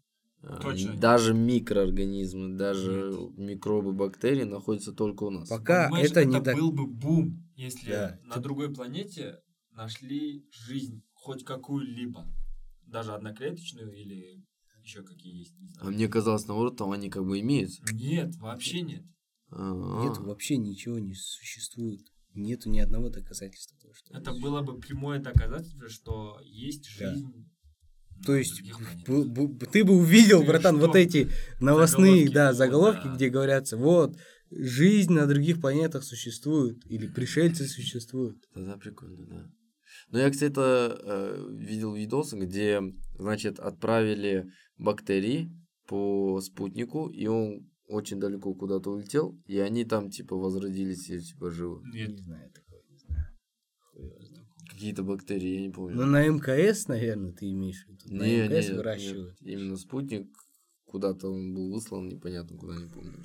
А, 0.42 0.58
Точно. 0.60 0.94
Даже 0.96 1.34
микроорганизмы, 1.34 2.56
даже 2.56 3.12
микробы, 3.36 3.92
бактерии 3.92 4.44
находятся 4.44 4.92
только 4.92 5.24
у 5.24 5.30
нас. 5.30 5.48
Пока 5.48 5.86
Понимаешь, 5.88 6.10
это 6.12 6.24
не 6.24 6.36
это 6.36 6.44
так. 6.44 6.56
был 6.56 6.70
бы 6.70 6.86
бум, 6.86 7.42
если 7.56 7.90
Да. 7.90 8.20
на 8.24 8.36
другой 8.40 8.72
планете 8.72 9.40
нашли 9.76 10.44
жизнь 10.50 11.02
хоть 11.12 11.44
какую-либо. 11.44 12.26
Даже 12.86 13.12
одноклеточную 13.12 13.92
или 13.92 14.42
еще 14.82 15.02
какие 15.02 15.38
есть, 15.40 15.58
не 15.58 15.68
А 15.78 15.80
знаю. 15.82 15.94
мне 15.94 16.08
казалось, 16.08 16.46
наоборот, 16.46 16.76
там 16.78 16.92
они 16.92 17.10
как 17.10 17.24
бы 17.24 17.40
имеются. 17.40 17.82
Нет, 17.92 18.34
вообще 18.36 18.80
нет. 18.82 19.04
А, 19.50 20.04
Нет, 20.04 20.18
вообще 20.18 20.56
ничего 20.56 20.98
не 20.98 21.14
существует. 21.14 22.00
Нету 22.34 22.68
ни 22.68 22.78
одного 22.80 23.08
доказательства 23.08 23.78
того, 23.80 23.94
что... 23.94 24.14
Это 24.16 24.32
было 24.32 24.60
бы 24.62 24.78
прямое 24.78 25.20
доказательство, 25.20 25.88
что 25.88 26.38
есть 26.44 26.88
Да. 26.98 27.10
жизнь. 27.12 27.48
То 28.24 28.32
на 28.32 28.36
есть 28.36 28.62
б- 29.06 29.24
б- 29.46 29.66
ты 29.66 29.84
бы 29.84 29.94
увидел, 29.96 30.40
Ты 30.40 30.46
братан, 30.46 30.76
что? 30.76 30.86
вот 30.86 30.96
эти 30.96 31.30
новостные, 31.60 32.26
Заголовки, 32.26 32.34
да, 32.34 32.52
заголовки, 32.54 33.04
да. 33.04 33.14
где 33.14 33.28
говорятся, 33.28 33.76
вот, 33.76 34.16
жизнь 34.50 35.12
на 35.12 35.26
других 35.26 35.60
планетах 35.60 36.02
существует, 36.04 36.78
или 36.86 37.06
пришельцы 37.08 37.66
существуют. 37.66 38.38
Тогда 38.54 38.76
прикольно, 38.78 39.26
да. 39.26 39.50
Но 40.10 40.18
я, 40.20 40.30
кстати, 40.30 40.54
э, 40.56 41.48
видел 41.52 41.94
видосы, 41.94 42.38
где, 42.38 42.80
значит, 43.18 43.58
отправили 43.58 44.46
бактерии 44.78 45.50
по 45.88 46.40
спутнику, 46.40 47.08
и 47.08 47.26
он 47.26 47.68
очень 47.88 48.20
далеко 48.20 48.54
куда-то 48.54 48.90
улетел, 48.90 49.38
и 49.46 49.58
они 49.58 49.84
там, 49.84 50.10
типа, 50.10 50.36
возродились, 50.36 51.08
и, 51.10 51.20
типа, 51.20 51.50
живы. 51.50 51.82
Нет. 51.92 52.10
Не 52.10 52.16
знаю 52.18 52.50
такого, 52.52 52.82
не 52.88 52.98
знаю. 52.98 53.26
Какие-то 54.70 55.02
бактерии, 55.02 55.54
я 55.54 55.60
не 55.60 55.70
помню. 55.70 55.96
Ну, 55.96 56.06
на 56.06 56.26
МКС, 56.26 56.88
наверное, 56.88 57.32
ты 57.32 57.50
имеешь 57.50 57.84
в 57.84 57.88
виду. 57.88 58.14
не, 58.14 58.18
на 58.18 58.24
не, 58.24 58.48
МКС 58.48 58.68
нет, 58.68 58.76
выращивают. 58.76 59.40
нет. 59.40 59.58
Именно 59.58 59.76
спутник, 59.76 60.28
куда-то 60.84 61.28
он 61.28 61.54
был 61.54 61.72
выслан, 61.72 62.08
непонятно 62.08 62.56
куда, 62.56 62.76
не 62.76 62.88
помню. 62.88 63.24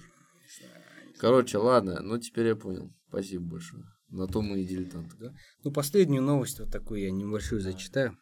Короче, 1.18 1.58
ладно, 1.58 2.02
ну 2.02 2.18
теперь 2.18 2.48
я 2.48 2.56
понял. 2.56 2.92
Спасибо 3.10 3.46
большое. 3.46 3.84
На 4.12 4.28
то 4.28 4.42
мы 4.42 4.62
и 4.62 4.66
дилетанты, 4.66 5.16
да? 5.18 5.34
Ну, 5.64 5.72
последнюю 5.72 6.22
новость 6.22 6.60
вот 6.60 6.70
такую 6.70 7.02
я 7.02 7.12
небольшую 7.12 7.62
зачитаю. 7.62 8.18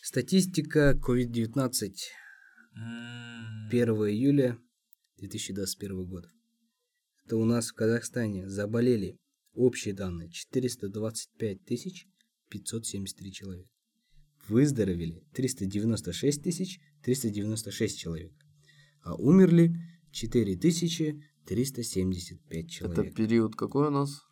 Статистика 0.00 0.96
COVID-19 1.00 1.92
1 2.74 3.70
июля 3.70 4.56
2021 5.18 6.04
года. 6.06 6.30
Это 7.24 7.36
у 7.36 7.44
нас 7.44 7.70
в 7.70 7.74
Казахстане 7.74 8.48
заболели 8.48 9.18
общие 9.54 9.92
данные 9.92 10.30
425 10.30 11.64
тысяч 11.64 12.06
573 12.50 13.32
человека. 13.32 13.70
Выздоровели 14.46 15.24
396 15.32 16.42
тысяч 16.42 16.80
396 17.02 17.98
человек. 17.98 18.32
А 19.02 19.16
умерли 19.16 19.74
4 20.12 20.56
тысячи 20.56 21.24
375 21.46 22.70
человек. 22.70 22.98
Это 22.98 23.10
период 23.10 23.56
какой 23.56 23.88
у 23.88 23.90
нас? 23.90 24.22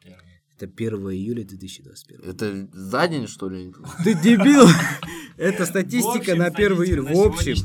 Это 0.56 0.66
1 0.66 0.94
июля 1.10 1.44
2021. 1.44 2.20
Это 2.22 2.68
за 2.72 3.08
день, 3.08 3.26
что 3.26 3.48
ли? 3.48 3.72
Ты 4.04 4.14
дебил! 4.14 4.66
Это 5.36 5.66
статистика 5.66 6.36
на 6.36 6.46
1 6.46 6.72
июля. 6.72 7.02
В 7.02 7.26
общем. 7.26 7.56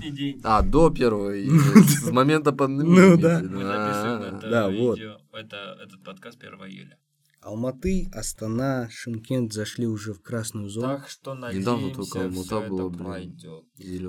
А, 0.44 0.62
до 0.62 0.88
1 0.88 1.04
июля. 1.04 1.84
С 1.88 2.10
момента 2.12 2.54
пандемии. 2.54 3.00
Ну 3.00 3.18
да. 3.18 3.42
Мы 3.42 3.64
записываем 3.64 5.18
а. 5.34 5.38
это. 5.38 5.78
Этот 5.84 6.04
подкаст 6.04 6.42
1 6.42 6.54
июля. 6.70 6.98
Алматы, 7.42 8.10
Астана, 8.14 8.90
Шимкент 8.90 9.54
зашли 9.54 9.86
уже 9.86 10.14
в 10.14 10.22
красную 10.22 10.70
зону. 10.70 10.98
Так 10.98 11.08
что 11.08 11.34
надеемся, 11.34 11.60
Недавно 11.60 11.94
только 11.94 12.24
Алмата 12.24 12.62
было, 12.62 12.90
пройдет. 12.90 13.64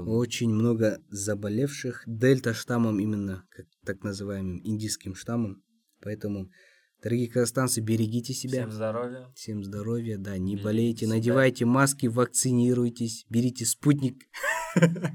Очень 0.06 0.50
много 0.50 1.00
заболевших 1.08 2.02
дельта 2.06 2.52
штаммом 2.52 2.98
именно, 2.98 3.44
как 3.50 3.66
так 3.88 4.04
называемым 4.04 4.60
индийским 4.64 5.14
штаммом. 5.14 5.62
Поэтому, 6.02 6.50
дорогие 7.02 7.28
казахстанцы, 7.28 7.80
берегите 7.80 8.34
себя. 8.34 8.60
Всем 8.60 8.70
здоровья. 8.70 9.32
Всем 9.34 9.64
здоровья, 9.64 10.18
да, 10.18 10.36
не 10.36 10.52
Берегите 10.52 10.64
болейте, 10.64 11.06
себя. 11.06 11.14
надевайте 11.14 11.64
маски, 11.64 12.06
вакцинируйтесь, 12.06 13.24
берите 13.30 13.64
спутник. 13.64 14.24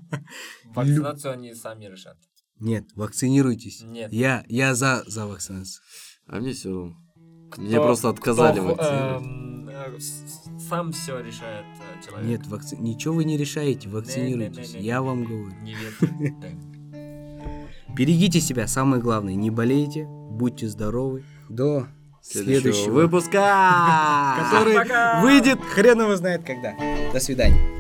Вакцинацию 0.65 1.33
они 1.33 1.53
сами 1.53 1.85
решат. 1.85 2.17
Нет, 2.59 2.85
вакцинируйтесь. 2.95 3.81
Нет. 3.83 4.11
Я, 4.11 4.43
я 4.47 4.73
за, 4.73 5.03
за 5.05 5.27
вакцинацию. 5.27 5.83
А 6.25 6.39
мне 6.39 6.53
все 6.53 6.69
равно. 6.69 6.95
Мне 7.57 7.77
просто 7.77 8.09
отказали 8.09 8.59
кто, 8.59 8.69
вакцинировать. 8.69 9.25
эм, 9.25 9.69
э, 9.69 9.99
Сам 10.69 10.91
все 10.91 11.19
решает 11.19 11.65
э, 11.79 12.03
человек. 12.05 12.27
Нет, 12.27 12.47
вакци... 12.47 12.75
ничего 12.77 13.13
вы 13.15 13.25
не 13.25 13.37
решаете, 13.37 13.89
вакцинируйтесь. 13.89 14.57
Не-не-не-не-не. 14.73 14.85
Я 14.87 15.01
вам 15.03 15.23
говорю. 15.25 15.53
Не 15.61 15.75
верьте. 15.75 16.57
Берегите 17.93 18.41
себя, 18.41 18.67
самое 18.67 19.01
главное, 19.01 19.35
не 19.35 19.51
болейте, 19.51 20.05
будьте 20.07 20.67
здоровы. 20.67 21.23
До 21.47 21.87
Следующего 22.21 22.61
следующего 22.61 22.93
выпуска! 22.93 24.35
который 24.39 25.21
выйдет 25.21 25.59
хрен 25.61 26.01
его 26.01 26.15
знает 26.15 26.43
когда. 26.43 26.73
До 27.11 27.19
свидания. 27.19 27.72